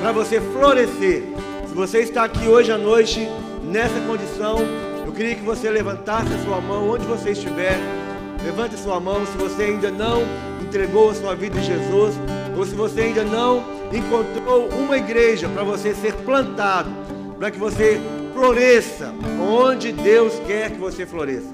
para 0.00 0.12
você 0.12 0.40
florescer, 0.40 1.24
se 1.66 1.74
você 1.74 2.02
está 2.02 2.22
aqui 2.22 2.46
hoje 2.46 2.70
à 2.70 2.78
noite 2.78 3.28
nessa 3.64 3.98
condição, 4.06 4.60
eu 5.04 5.10
queria 5.10 5.34
que 5.34 5.42
você 5.42 5.68
levantasse 5.68 6.32
a 6.32 6.44
sua 6.44 6.60
mão 6.60 6.88
onde 6.88 7.04
você 7.04 7.30
estiver. 7.30 7.99
Levante 8.44 8.78
sua 8.78 8.98
mão 8.98 9.24
se 9.26 9.36
você 9.36 9.64
ainda 9.64 9.90
não 9.90 10.22
entregou 10.62 11.10
a 11.10 11.14
sua 11.14 11.34
vida 11.34 11.58
a 11.58 11.62
Jesus, 11.62 12.14
ou 12.56 12.64
se 12.64 12.74
você 12.74 13.02
ainda 13.02 13.24
não 13.24 13.64
encontrou 13.92 14.68
uma 14.68 14.96
igreja 14.96 15.48
para 15.48 15.62
você 15.64 15.94
ser 15.94 16.14
plantado, 16.14 16.90
para 17.38 17.50
que 17.50 17.58
você 17.58 18.00
floresça 18.32 19.12
onde 19.40 19.92
Deus 19.92 20.34
quer 20.46 20.70
que 20.70 20.78
você 20.78 21.04
floresça. 21.04 21.50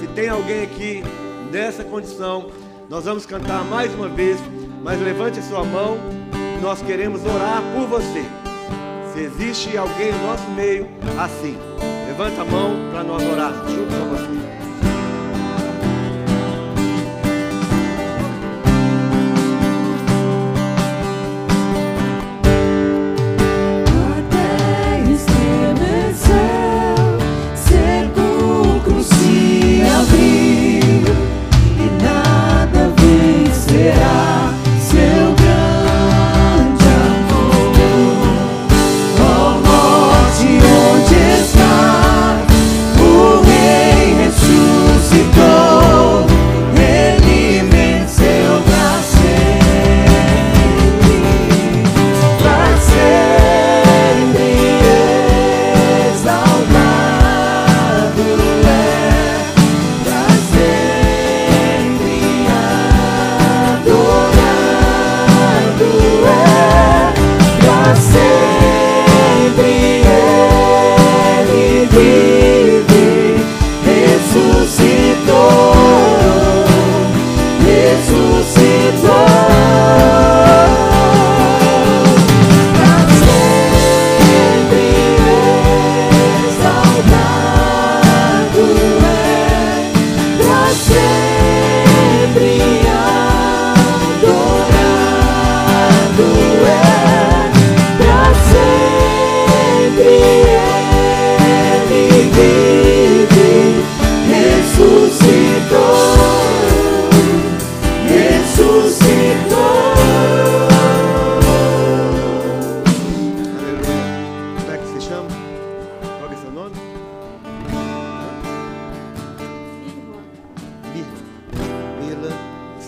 Se 0.00 0.06
tem 0.08 0.28
alguém 0.28 0.62
aqui 0.62 1.04
nessa 1.52 1.84
condição, 1.84 2.50
nós 2.88 3.04
vamos 3.04 3.26
cantar 3.26 3.64
mais 3.64 3.94
uma 3.94 4.08
vez, 4.08 4.38
mas 4.82 5.00
levante 5.00 5.42
sua 5.42 5.64
mão, 5.64 5.98
nós 6.60 6.82
queremos 6.82 7.24
orar 7.24 7.62
por 7.74 7.86
você. 7.86 8.24
Se 9.12 9.20
existe 9.20 9.76
alguém 9.76 10.12
no 10.12 10.26
nosso 10.26 10.48
meio 10.50 10.88
assim, 11.18 11.56
levanta 12.06 12.42
a 12.42 12.44
mão 12.44 12.74
para 12.90 13.04
nós 13.04 13.22
orarmos 13.22 13.70
junto 13.70 13.94
com 13.94 14.08
você. 14.08 14.63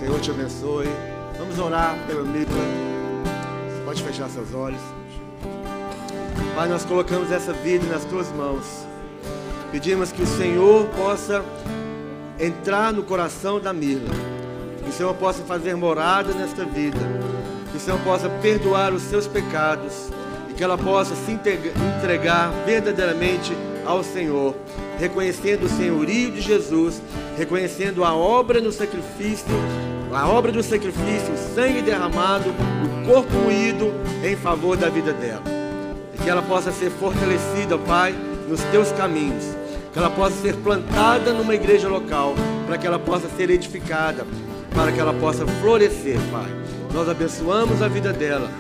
Senhor 0.06 0.20
te 0.20 0.30
abençoe. 0.30 0.88
Vamos 1.36 1.58
orar 1.58 1.96
pela 2.06 2.22
Mila. 2.22 2.46
Você 2.46 3.84
pode 3.84 4.02
fechar 4.04 4.28
seus 4.28 4.54
olhos. 4.54 4.80
Pai, 6.54 6.68
nós 6.68 6.84
colocamos 6.84 7.32
essa 7.32 7.52
vida 7.52 7.84
nas 7.88 8.04
tuas 8.04 8.30
mãos. 8.30 8.86
Pedimos 9.72 10.12
que 10.12 10.22
o 10.22 10.26
Senhor 10.26 10.86
possa 10.90 11.44
entrar 12.38 12.92
no 12.92 13.02
coração 13.02 13.58
da 13.58 13.72
Mila. 13.72 14.08
Que 14.84 14.90
o 14.90 14.92
Senhor 14.92 15.12
possa 15.14 15.42
fazer 15.42 15.74
morada 15.74 16.32
nesta 16.34 16.64
vida. 16.64 17.00
Que 17.72 17.76
o 17.76 17.80
Senhor 17.80 17.98
possa 18.02 18.28
perdoar 18.28 18.92
os 18.92 19.02
seus 19.02 19.26
pecados. 19.26 20.08
E 20.48 20.54
que 20.54 20.62
ela 20.62 20.78
possa 20.78 21.16
se 21.16 21.32
entregar 21.32 22.52
verdadeiramente 22.64 23.52
ao 23.84 24.04
Senhor. 24.04 24.54
Reconhecendo 25.00 25.64
o 25.64 25.68
senhorio 25.68 26.30
de 26.30 26.42
Jesus. 26.42 27.02
Reconhecendo 27.36 28.04
a 28.04 28.14
obra 28.14 28.60
no 28.60 28.70
sacrifício. 28.70 29.46
A 30.16 30.26
obra 30.30 30.50
do 30.50 30.62
sacrifício, 30.62 31.34
o 31.34 31.54
sangue 31.54 31.82
derramado, 31.82 32.48
o 32.48 33.06
corpo 33.06 33.30
moído 33.34 33.92
em 34.24 34.34
favor 34.34 34.74
da 34.74 34.88
vida 34.88 35.12
dela. 35.12 35.42
E 36.14 36.16
que 36.16 36.30
ela 36.30 36.40
possa 36.40 36.72
ser 36.72 36.88
fortalecida, 36.88 37.76
Pai, 37.76 38.14
nos 38.48 38.62
teus 38.72 38.90
caminhos. 38.92 39.44
Que 39.92 39.98
ela 39.98 40.08
possa 40.08 40.34
ser 40.36 40.54
plantada 40.54 41.34
numa 41.34 41.54
igreja 41.54 41.86
local, 41.86 42.34
para 42.66 42.78
que 42.78 42.86
ela 42.86 42.98
possa 42.98 43.28
ser 43.36 43.50
edificada, 43.50 44.26
para 44.74 44.90
que 44.90 44.98
ela 44.98 45.12
possa 45.12 45.46
florescer, 45.60 46.18
Pai. 46.32 46.50
Nós 46.94 47.10
abençoamos 47.10 47.82
a 47.82 47.88
vida 47.88 48.10
dela. 48.10 48.50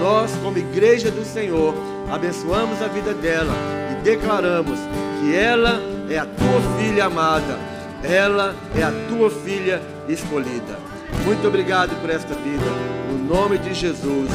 Nós, 0.00 0.32
como 0.42 0.58
igreja 0.58 1.12
do 1.12 1.24
Senhor, 1.24 1.76
abençoamos 2.10 2.82
a 2.82 2.88
vida 2.88 3.14
dela 3.14 3.54
e 3.92 4.02
declaramos 4.02 4.80
que 5.20 5.32
ela 5.32 5.80
é 6.10 6.18
a 6.18 6.26
tua 6.26 6.60
filha 6.76 7.04
amada. 7.04 7.56
Ela 8.02 8.56
é 8.76 8.82
a 8.82 8.92
tua 9.08 9.30
filha 9.30 9.80
escolhida. 10.08 10.83
Muito 11.24 11.46
obrigado 11.48 11.98
por 12.00 12.10
esta 12.10 12.34
vida. 12.34 12.64
No 13.10 13.18
nome 13.18 13.58
de 13.58 13.74
Jesus. 13.74 14.30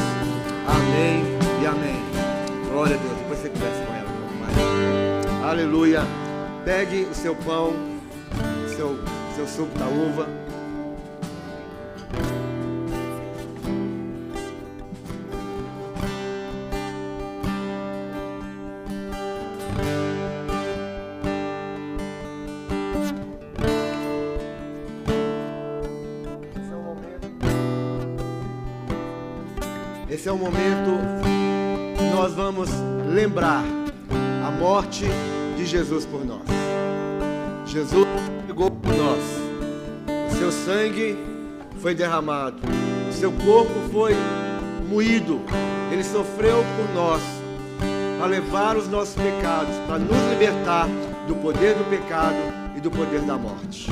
Amém 0.66 1.24
e 1.62 1.66
amém. 1.66 2.02
Glória 2.70 2.96
a 2.96 2.98
Deus. 2.98 3.18
Depois 3.18 3.38
você 3.38 3.48
conversa 3.48 3.84
com 3.84 3.94
ela 3.94 4.08
um 4.08 4.18
pouco 4.20 4.34
mais. 4.34 5.44
Aleluia. 5.44 6.02
Pegue 6.64 7.04
o 7.10 7.14
seu 7.14 7.34
pão 7.36 7.90
seu, 8.80 8.98
seu 9.36 9.46
suco 9.46 9.78
da 9.78 9.86
uva. 9.86 10.26
Esse 30.20 30.28
é 30.28 30.32
o 30.32 30.36
momento 30.36 31.00
que 31.96 32.14
nós 32.14 32.34
vamos 32.34 32.68
lembrar 33.08 33.64
a 34.46 34.50
morte 34.50 35.06
de 35.56 35.64
Jesus 35.64 36.04
por 36.04 36.26
nós. 36.26 36.42
Jesus 37.64 38.06
pegou 38.46 38.70
por 38.70 38.92
nós. 38.92 39.18
O 40.30 40.36
seu 40.36 40.52
sangue 40.52 41.16
foi 41.78 41.94
derramado. 41.94 42.58
O 43.08 43.12
seu 43.14 43.32
corpo 43.32 43.72
foi 43.90 44.14
moído. 44.90 45.40
Ele 45.90 46.04
sofreu 46.04 46.62
por 46.76 46.94
nós 46.94 47.22
para 48.18 48.26
levar 48.26 48.76
os 48.76 48.88
nossos 48.88 49.14
pecados, 49.14 49.74
para 49.86 49.98
nos 49.98 50.18
libertar 50.28 50.86
do 51.26 51.34
poder 51.36 51.74
do 51.76 51.88
pecado 51.88 52.36
e 52.76 52.80
do 52.82 52.90
poder 52.90 53.22
da 53.22 53.38
morte. 53.38 53.90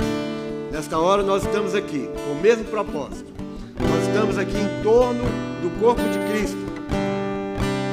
Nesta 0.71 0.99
hora 0.99 1.23
nós 1.23 1.43
estamos 1.43 1.75
aqui 1.75 2.07
com 2.27 2.33
o 2.33 2.43
mesmo 2.43 2.67
propósito. 2.67 3.38
Nós 3.81 4.07
estamos 4.07 4.39
aqui 4.39 4.57
em 4.57 4.83
torno 4.83 5.25
do 5.63 5.81
corpo 5.81 6.03
de 6.03 6.19
Cristo. 6.31 6.59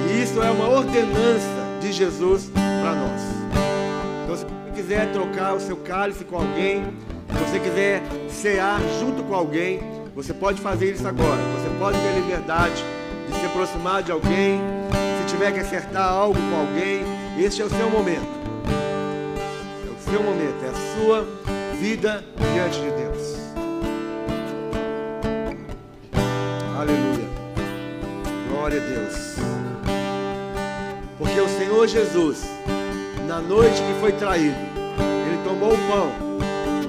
E 0.07 0.23
isso 0.23 0.41
é 0.41 0.49
uma 0.49 0.67
ordenança 0.69 1.79
de 1.81 1.91
Jesus 1.91 2.49
para 2.53 2.95
nós. 2.95 3.21
Então, 4.23 4.35
se 4.35 4.45
você 4.45 4.71
quiser 4.73 5.11
trocar 5.11 5.53
o 5.53 5.59
seu 5.59 5.77
cálice 5.77 6.23
com 6.23 6.37
alguém, 6.37 6.83
se 7.29 7.43
você 7.43 7.59
quiser 7.59 8.01
cear 8.29 8.79
junto 8.99 9.23
com 9.23 9.35
alguém, 9.35 9.79
você 10.15 10.33
pode 10.33 10.61
fazer 10.61 10.93
isso 10.93 11.07
agora. 11.07 11.41
Você 11.59 11.77
pode 11.77 11.97
ter 11.99 12.13
liberdade 12.15 12.83
de 13.27 13.39
se 13.39 13.45
aproximar 13.45 14.01
de 14.01 14.11
alguém. 14.11 14.61
Se 15.19 15.33
tiver 15.33 15.51
que 15.51 15.59
acertar 15.59 16.09
algo 16.09 16.39
com 16.39 16.59
alguém, 16.59 17.03
este 17.37 17.61
é 17.61 17.65
o 17.65 17.69
seu 17.69 17.89
momento. 17.89 18.27
É 19.85 19.91
o 19.91 20.11
seu 20.11 20.23
momento, 20.23 20.63
é 20.63 20.69
a 20.69 20.95
sua 20.95 21.27
vida 21.79 22.23
diante 22.53 22.79
de 22.79 22.91
Deus. 22.91 23.34
Aleluia. 26.85 27.27
Glória 28.47 28.79
a 28.79 28.85
Deus. 28.85 29.35
Porque 31.17 31.39
o 31.39 31.49
Senhor 31.49 31.87
Jesus, 31.87 32.43
na 33.27 33.41
noite 33.41 33.81
que 33.81 33.99
foi 33.99 34.11
traído, 34.11 34.55
ele 35.25 35.43
tomou 35.43 35.73
o 35.73 35.87
pão, 35.87 36.11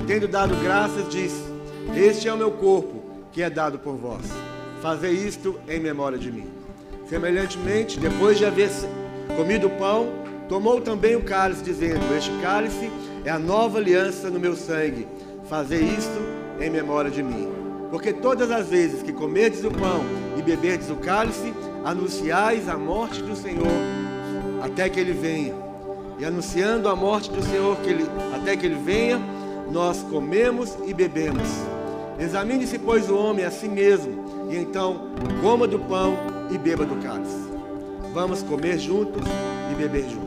tendo 0.07 0.29
dado 0.29 0.55
graças, 0.57 1.09
disse: 1.09 1.43
Este 1.97 2.29
é 2.29 2.33
o 2.33 2.37
meu 2.37 2.51
corpo, 2.51 3.03
que 3.33 3.43
é 3.43 3.49
dado 3.49 3.79
por 3.79 3.97
vós. 3.97 4.27
Fazei 4.83 5.13
isto 5.13 5.59
em 5.67 5.81
memória 5.81 6.19
de 6.19 6.31
mim. 6.31 6.51
Semelhantemente, 7.09 7.99
depois 7.99 8.37
de 8.37 8.45
haver 8.45 8.69
comido 9.35 9.69
o 9.69 9.79
pão, 9.79 10.09
tomou 10.47 10.79
também 10.83 11.17
o 11.17 11.23
cálice, 11.23 11.65
dizendo: 11.65 12.05
Este 12.15 12.33
cálice 12.43 12.91
é 13.25 13.31
a 13.31 13.39
nova 13.39 13.79
aliança 13.79 14.29
no 14.29 14.39
meu 14.39 14.55
sangue. 14.55 15.09
Fazei 15.49 15.81
isto 15.81 16.21
em 16.61 16.69
memória 16.69 17.11
de 17.11 17.23
mim. 17.23 17.56
Porque 17.97 18.13
todas 18.13 18.51
as 18.51 18.69
vezes 18.69 19.03
que 19.03 19.11
comerdes 19.11 19.65
o 19.65 19.71
pão 19.71 20.05
e 20.37 20.43
beberdes 20.43 20.91
o 20.91 20.97
cálice, 20.97 21.55
anunciais 21.83 22.69
a 22.69 22.77
morte 22.77 23.23
do 23.23 23.35
Senhor 23.35 23.73
até 24.63 24.87
que 24.91 25.01
ele 25.01 25.15
venha. 25.15 25.55
E 26.19 26.25
anunciando 26.27 26.91
a 26.91 26.95
morte 26.95 27.31
do 27.31 27.43
Senhor 27.43 27.75
que 27.79 27.89
ele, 27.89 28.05
até 28.35 28.55
que 28.55 28.67
ele 28.67 28.75
venha, 28.75 29.19
nós 29.73 30.03
comemos 30.03 30.77
e 30.85 30.93
bebemos. 30.93 31.49
Examine-se, 32.19 32.79
pois, 32.79 33.09
o 33.09 33.17
homem 33.17 33.47
a 33.47 33.51
si 33.51 33.67
mesmo, 33.67 34.27
e 34.51 34.57
então 34.57 35.09
coma 35.41 35.67
do 35.67 35.79
pão 35.79 36.19
e 36.51 36.59
beba 36.59 36.85
do 36.85 36.97
cálice. 36.97 37.49
Vamos 38.13 38.43
comer 38.43 38.79
juntos 38.79 39.25
e 39.73 39.75
beber 39.75 40.03
juntos. 40.03 40.26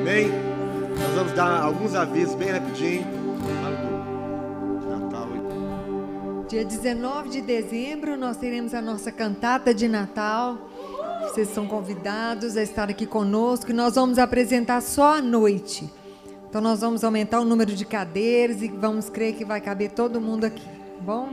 Amém? 0.00 0.28
Nós 0.98 1.14
vamos 1.14 1.32
dar 1.32 1.62
alguns 1.62 1.94
avisos 1.94 2.34
bem 2.34 2.50
rapidinho. 2.50 3.04
Natal. 4.88 5.28
Dia 6.48 6.64
19 6.64 7.28
de 7.30 7.40
dezembro 7.40 8.16
nós 8.16 8.36
teremos 8.36 8.74
a 8.74 8.80
nossa 8.82 9.10
cantata 9.10 9.72
de 9.74 9.88
Natal. 9.88 10.58
Vocês 11.22 11.48
são 11.48 11.66
convidados 11.66 12.56
a 12.56 12.62
estar 12.62 12.88
aqui 12.90 13.06
conosco 13.06 13.70
e 13.70 13.74
nós 13.74 13.94
vamos 13.94 14.18
apresentar 14.18 14.80
só 14.82 15.16
à 15.16 15.22
noite. 15.22 15.90
Então 16.48 16.60
nós 16.60 16.80
vamos 16.80 17.02
aumentar 17.02 17.40
o 17.40 17.44
número 17.44 17.74
de 17.74 17.84
cadeiras 17.84 18.62
e 18.62 18.68
vamos 18.68 19.08
crer 19.08 19.34
que 19.34 19.44
vai 19.44 19.60
caber 19.60 19.90
todo 19.90 20.20
mundo 20.20 20.44
aqui, 20.44 20.62
tá 20.64 21.00
bom? 21.02 21.28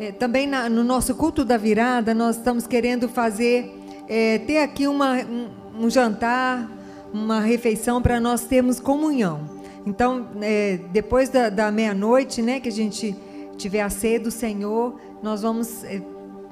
É, 0.00 0.10
também 0.10 0.44
na- 0.46 0.68
no 0.68 0.82
nosso 0.82 1.14
culto 1.14 1.44
da 1.44 1.56
virada 1.56 2.12
nós 2.12 2.36
estamos 2.36 2.66
querendo 2.66 3.08
fazer 3.08 3.73
é, 4.08 4.38
ter 4.38 4.58
aqui 4.58 4.86
uma, 4.86 5.16
um, 5.16 5.48
um 5.84 5.90
jantar, 5.90 6.70
uma 7.12 7.40
refeição 7.40 8.02
para 8.02 8.20
nós 8.20 8.44
termos 8.44 8.80
comunhão. 8.80 9.40
Então, 9.86 10.28
é, 10.40 10.78
depois 10.92 11.28
da, 11.28 11.48
da 11.48 11.70
meia-noite, 11.70 12.40
né, 12.40 12.58
que 12.58 12.68
a 12.68 12.72
gente 12.72 13.14
tiver 13.56 13.82
a 13.82 13.90
ceia 13.90 14.18
do 14.18 14.30
Senhor, 14.30 14.98
nós 15.22 15.42
vamos, 15.42 15.84
é, 15.84 16.02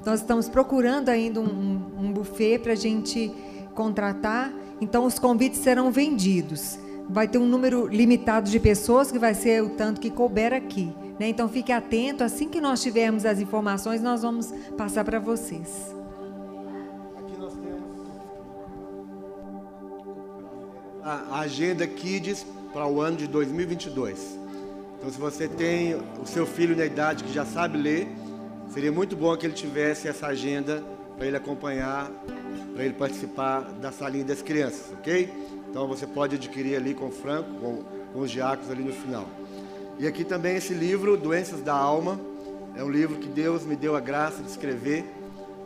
nós 0.05 0.21
estamos 0.21 0.47
procurando 0.47 1.09
ainda 1.09 1.41
um, 1.41 1.45
um, 1.45 2.05
um 2.05 2.11
buffet 2.13 2.59
para 2.59 2.73
a 2.73 2.75
gente 2.75 3.31
contratar. 3.73 4.53
Então, 4.79 5.05
os 5.05 5.17
convites 5.17 5.59
serão 5.59 5.91
vendidos. 5.91 6.77
Vai 7.09 7.27
ter 7.27 7.37
um 7.37 7.45
número 7.45 7.87
limitado 7.87 8.49
de 8.49 8.59
pessoas 8.59 9.11
que 9.11 9.19
vai 9.19 9.33
ser 9.33 9.61
o 9.63 9.69
tanto 9.71 9.99
que 9.99 10.09
couber 10.09 10.53
aqui. 10.53 10.93
né? 11.19 11.27
Então, 11.27 11.49
fique 11.49 11.71
atento. 11.71 12.23
Assim 12.23 12.47
que 12.47 12.61
nós 12.61 12.81
tivermos 12.81 13.25
as 13.25 13.39
informações, 13.39 14.01
nós 14.01 14.21
vamos 14.21 14.53
passar 14.77 15.03
para 15.03 15.19
vocês. 15.19 15.93
A 21.03 21.39
agenda 21.39 21.85
Kids 21.85 22.45
para 22.71 22.87
o 22.87 23.01
ano 23.01 23.17
de 23.17 23.27
2022. 23.27 24.39
Então, 24.97 25.11
se 25.11 25.19
você 25.19 25.47
tem 25.47 25.95
o 25.95 26.25
seu 26.25 26.45
filho 26.45 26.75
na 26.75 26.85
idade 26.85 27.25
que 27.25 27.33
já 27.33 27.45
sabe 27.45 27.77
ler, 27.77 28.07
seria 28.69 28.91
muito 28.91 29.15
bom 29.15 29.35
que 29.35 29.45
ele 29.45 29.53
tivesse 29.53 30.07
essa 30.07 30.27
agenda 30.27 30.81
para 31.17 31.27
ele 31.27 31.35
acompanhar, 31.35 32.09
para 32.73 32.85
ele 32.85 32.93
participar 32.93 33.61
da 33.81 33.91
salinha 33.91 34.23
das 34.23 34.41
crianças, 34.41 34.93
ok? 34.93 35.29
Então, 35.69 35.87
você 35.87 36.07
pode 36.07 36.35
adquirir 36.35 36.75
ali 36.77 36.93
com 36.93 37.07
o 37.07 37.11
Franco, 37.11 37.49
com, 37.59 37.83
com 38.13 38.19
os 38.19 38.31
diáconos 38.31 38.71
ali 38.71 38.83
no 38.83 38.93
final. 38.93 39.27
E 39.99 40.07
aqui 40.07 40.23
também 40.23 40.55
esse 40.55 40.73
livro, 40.73 41.17
Doenças 41.17 41.61
da 41.61 41.73
Alma, 41.73 42.19
é 42.75 42.83
um 42.83 42.89
livro 42.89 43.17
que 43.17 43.27
Deus 43.27 43.65
me 43.65 43.75
deu 43.75 43.95
a 43.95 43.99
graça 43.99 44.41
de 44.41 44.49
escrever, 44.49 45.05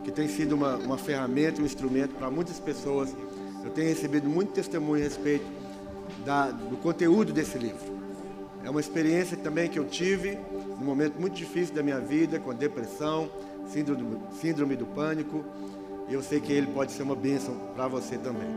que 0.04 0.10
tem 0.10 0.28
sido 0.28 0.54
uma, 0.54 0.76
uma 0.76 0.98
ferramenta, 0.98 1.62
um 1.62 1.64
instrumento 1.64 2.14
para 2.14 2.30
muitas 2.30 2.58
pessoas. 2.58 3.14
Eu 3.64 3.70
tenho 3.70 3.88
recebido 3.88 4.28
muito 4.28 4.52
testemunho 4.52 5.02
a 5.02 5.04
respeito 5.04 5.46
da, 6.24 6.50
do 6.50 6.76
conteúdo 6.76 7.32
desse 7.32 7.58
livro. 7.58 7.98
É 8.64 8.70
uma 8.70 8.80
experiência 8.80 9.36
também 9.36 9.68
que 9.68 9.78
eu 9.78 9.84
tive 9.84 10.38
num 10.78 10.84
momento 10.84 11.18
muito 11.20 11.34
difícil 11.34 11.74
da 11.74 11.82
minha 11.82 11.98
vida, 12.00 12.38
com 12.38 12.54
depressão, 12.54 13.30
síndrome, 13.68 14.18
síndrome 14.40 14.76
do 14.76 14.86
pânico. 14.86 15.44
E 16.08 16.14
eu 16.14 16.22
sei 16.22 16.40
que 16.40 16.52
ele 16.52 16.66
pode 16.68 16.92
ser 16.92 17.02
uma 17.02 17.16
bênção 17.16 17.54
para 17.74 17.88
você 17.88 18.16
também. 18.16 18.48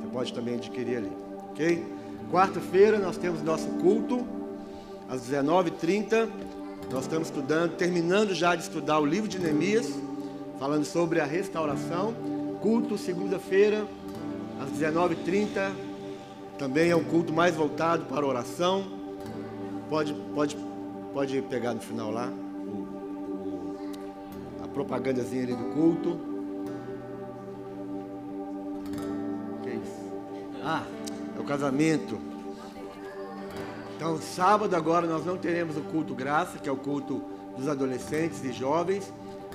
Você 0.00 0.08
pode 0.12 0.32
também 0.32 0.54
adquirir 0.54 0.98
ali, 0.98 1.12
ok? 1.50 1.84
Quarta-feira 2.30 2.98
nós 2.98 3.16
temos 3.16 3.42
nosso 3.42 3.68
culto, 3.80 4.26
às 5.08 5.22
19h30. 5.22 6.28
Nós 6.90 7.04
estamos 7.04 7.28
estudando, 7.28 7.76
terminando 7.76 8.34
já 8.34 8.54
de 8.54 8.62
estudar 8.62 8.98
o 8.98 9.06
livro 9.06 9.28
de 9.28 9.38
Neemias, 9.38 9.92
falando 10.58 10.84
sobre 10.84 11.20
a 11.20 11.24
restauração. 11.24 12.14
Culto, 12.60 12.96
segunda-feira, 12.96 13.86
às 14.64 14.70
19h30. 14.70 15.72
Também 16.58 16.90
é 16.90 16.96
um 16.96 17.04
culto 17.04 17.32
mais 17.32 17.54
voltado 17.54 18.04
para 18.06 18.26
oração. 18.26 18.84
Pode, 19.88 20.14
pode, 20.34 20.56
pode 21.12 21.42
pegar 21.42 21.74
no 21.74 21.80
final 21.80 22.10
lá 22.10 22.32
a 24.62 24.68
propagandazinha 24.68 25.42
ali 25.42 25.54
do 25.54 25.64
culto. 25.66 26.18
Que 29.62 29.70
isso? 29.70 30.12
Ah, 30.64 30.82
é 31.36 31.40
o 31.40 31.44
casamento. 31.44 32.18
Então, 33.96 34.18
sábado 34.18 34.74
agora 34.74 35.06
nós 35.06 35.24
não 35.24 35.36
teremos 35.36 35.76
o 35.76 35.82
culto 35.82 36.14
graça, 36.14 36.58
que 36.58 36.68
é 36.68 36.72
o 36.72 36.76
culto 36.76 37.22
dos 37.56 37.68
adolescentes 37.68 38.42
e 38.42 38.52
jovens, 38.52 39.12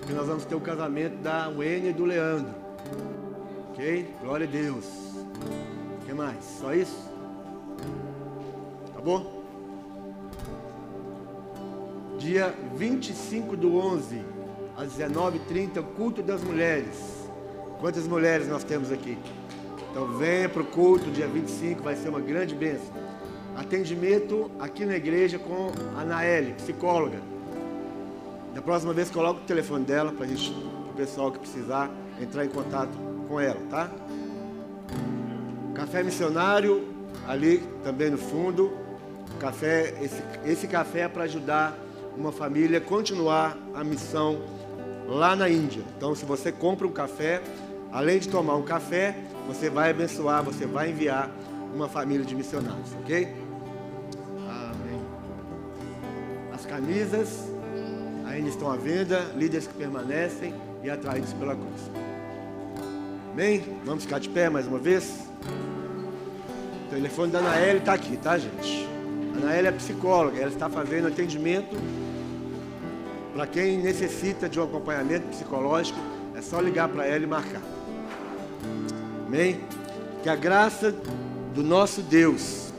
e 0.10 0.14
nós 0.14 0.28
vamos 0.28 0.46
ter 0.46 0.56
o 0.56 0.62
casamento 0.62 1.18
da 1.18 1.50
Wênia 1.50 1.90
e 1.90 1.94
do 1.94 2.06
Leandro. 2.06 2.70
Ok? 3.80 4.14
Glória 4.22 4.46
a 4.46 4.50
Deus. 4.50 4.84
O 6.02 6.06
que 6.06 6.14
mais? 6.14 6.44
Só 6.60 6.74
isso? 6.74 7.10
Tá 8.94 9.00
bom? 9.00 9.42
Dia 12.18 12.54
25 12.76 13.56
do 13.56 13.78
11, 13.78 14.22
às 14.76 14.98
19h30, 14.98 15.80
o 15.80 15.84
culto 15.96 16.22
das 16.22 16.44
mulheres. 16.44 17.30
Quantas 17.80 18.06
mulheres 18.06 18.50
nós 18.50 18.66
temos 18.66 18.92
aqui? 18.92 19.18
Então 19.90 20.18
venha 20.18 20.50
para 20.50 20.62
o 20.62 20.66
culto, 20.66 21.10
dia 21.10 21.30
25, 21.30 21.82
vai 21.82 21.96
ser 21.96 22.10
uma 22.10 22.20
grande 22.20 22.54
bênção. 22.54 22.94
Atendimento 23.56 24.52
aqui 24.60 24.84
na 24.84 24.98
igreja 24.98 25.40
com 25.40 25.72
a 25.98 26.04
Naeli, 26.04 26.52
psicóloga. 26.52 27.22
Da 28.54 28.62
próxima 28.62 28.94
vez 28.94 29.10
coloca 29.10 29.40
o 29.40 29.46
telefone 29.46 29.86
dela 29.86 30.12
para 30.12 30.28
o 30.28 30.94
pessoal 30.98 31.32
que 31.32 31.40
precisar 31.40 31.90
entrar 32.22 32.44
em 32.44 32.50
contato 32.50 33.09
com 33.30 33.40
ela, 33.40 33.62
tá? 33.70 33.92
Café 35.76 36.02
missionário 36.02 36.88
ali 37.28 37.60
também 37.84 38.10
no 38.10 38.18
fundo. 38.18 38.76
Café, 39.40 39.94
esse, 40.02 40.22
esse 40.44 40.68
café 40.68 41.02
é 41.02 41.08
para 41.08 41.24
ajudar 41.24 41.78
uma 42.18 42.32
família 42.32 42.80
a 42.80 42.82
continuar 42.82 43.56
a 43.76 43.84
missão 43.84 44.42
lá 45.08 45.36
na 45.36 45.48
Índia. 45.48 45.84
Então, 45.96 46.16
se 46.16 46.26
você 46.26 46.52
compra 46.52 46.88
um 46.88 46.92
café, 46.92 47.42
além 47.92 48.20
de 48.20 48.28
tomar 48.28 48.56
um 48.56 48.64
café, 48.64 49.16
você 49.48 49.70
vai 49.70 49.92
abençoar, 49.92 50.44
você 50.44 50.66
vai 50.66 50.90
enviar 50.90 51.30
uma 51.74 51.88
família 51.88 52.26
de 52.26 52.36
missionários, 52.36 52.92
ok? 53.02 53.28
Amém. 54.50 55.02
As 56.52 56.66
camisas 56.66 57.48
ainda 58.26 58.50
estão 58.50 58.72
à 58.72 58.76
venda, 58.76 59.20
líderes 59.36 59.68
que 59.68 59.74
permanecem 59.76 60.54
e 60.84 60.90
atraídos 60.90 61.32
pela 61.34 61.56
cruz. 61.56 62.09
Amém? 63.32 63.64
Vamos 63.86 64.04
ficar 64.04 64.20
de 64.20 64.28
pé 64.30 64.50
mais 64.50 64.68
uma 64.68 64.80
vez? 64.80 65.28
O 66.88 66.90
telefone 66.90 67.32
da 67.32 67.40
Anaele 67.40 67.80
está 67.80 67.94
aqui, 67.94 68.18
tá, 68.18 68.38
gente? 68.38 68.88
A 69.48 69.54
é 69.54 69.72
psicóloga, 69.72 70.38
ela 70.38 70.52
está 70.52 70.70
fazendo 70.70 71.08
atendimento 71.08 71.78
para 73.34 73.48
quem 73.48 73.78
necessita 73.78 74.50
de 74.50 74.60
um 74.60 74.64
acompanhamento 74.64 75.28
psicológico. 75.28 75.98
É 76.36 76.42
só 76.42 76.60
ligar 76.60 76.90
para 76.90 77.06
ela 77.06 77.24
e 77.24 77.28
marcar. 77.28 77.62
Amém? 79.26 79.62
Que 80.22 80.30
a 80.30 80.36
graça 80.36 80.94
do 81.54 81.64
nosso 81.64 82.02
Deus, 82.02 82.74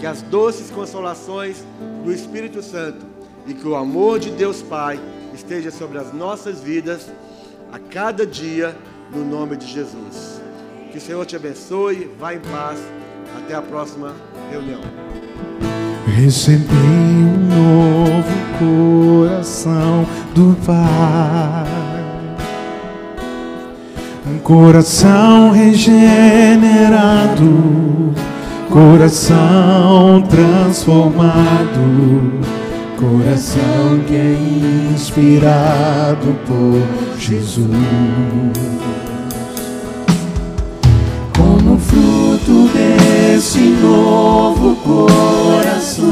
que 0.00 0.06
as 0.06 0.22
doces 0.22 0.70
consolações 0.70 1.62
do 2.04 2.12
Espírito 2.12 2.62
Santo 2.62 3.04
e 3.46 3.52
que 3.52 3.66
o 3.66 3.74
amor 3.74 4.18
de 4.18 4.30
Deus 4.30 4.62
Pai 4.62 4.98
esteja 5.34 5.70
sobre 5.70 5.98
as 5.98 6.12
nossas 6.12 6.60
vidas 6.60 7.10
a 7.70 7.78
cada 7.78 8.26
dia, 8.26 8.76
no 9.14 9.24
nome 9.24 9.56
de 9.56 9.66
Jesus. 9.66 10.40
Que 10.90 10.98
o 10.98 11.00
Senhor 11.00 11.24
te 11.26 11.36
abençoe, 11.36 12.10
vá 12.18 12.34
em 12.34 12.40
paz. 12.40 12.78
Até 13.36 13.54
a 13.54 13.62
próxima 13.62 14.14
reunião. 14.50 14.80
Recebi 16.06 16.74
um 16.74 17.36
novo 17.48 18.24
coração 18.58 20.06
do 20.34 20.56
Pai. 20.64 21.68
Um 24.26 24.38
coração 24.38 25.50
regenerado, 25.52 27.44
coração 28.70 30.22
transformado, 30.22 31.78
coração 32.98 34.00
que 34.08 34.14
é 34.14 34.92
inspirado 34.92 36.36
por 36.46 36.82
Jesus. 37.16 37.68
Como 41.36 41.78
fruto 41.78 42.68
desse 42.74 43.60
novo 43.80 44.74
coração, 44.76 46.08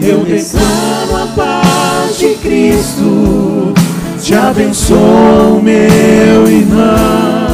eu 0.00 0.18
declaro 0.24 1.16
a 1.16 1.26
paz 1.34 2.18
de 2.18 2.34
Cristo, 2.36 3.74
te 4.22 4.34
abençoo, 4.34 5.60
meu 5.60 6.46
irmão. 6.46 7.47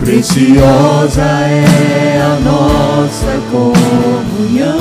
Preciosa 0.00 1.22
é 1.22 2.22
a 2.22 2.40
nossa 2.40 3.40
comunhão. 3.50 4.78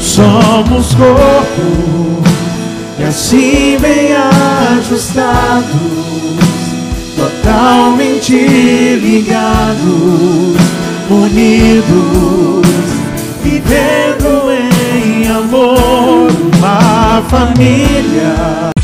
Somos 0.00 0.94
corpo 0.94 2.22
e 2.98 3.04
assim 3.04 3.78
bem 3.80 4.14
ajustados, 4.76 5.64
totalmente 7.16 8.34
ligados, 9.02 10.56
unidos, 11.10 12.66
vivendo 13.42 14.50
em 14.50 15.28
amor, 15.28 16.28
uma 16.58 17.22
família. 17.28 18.75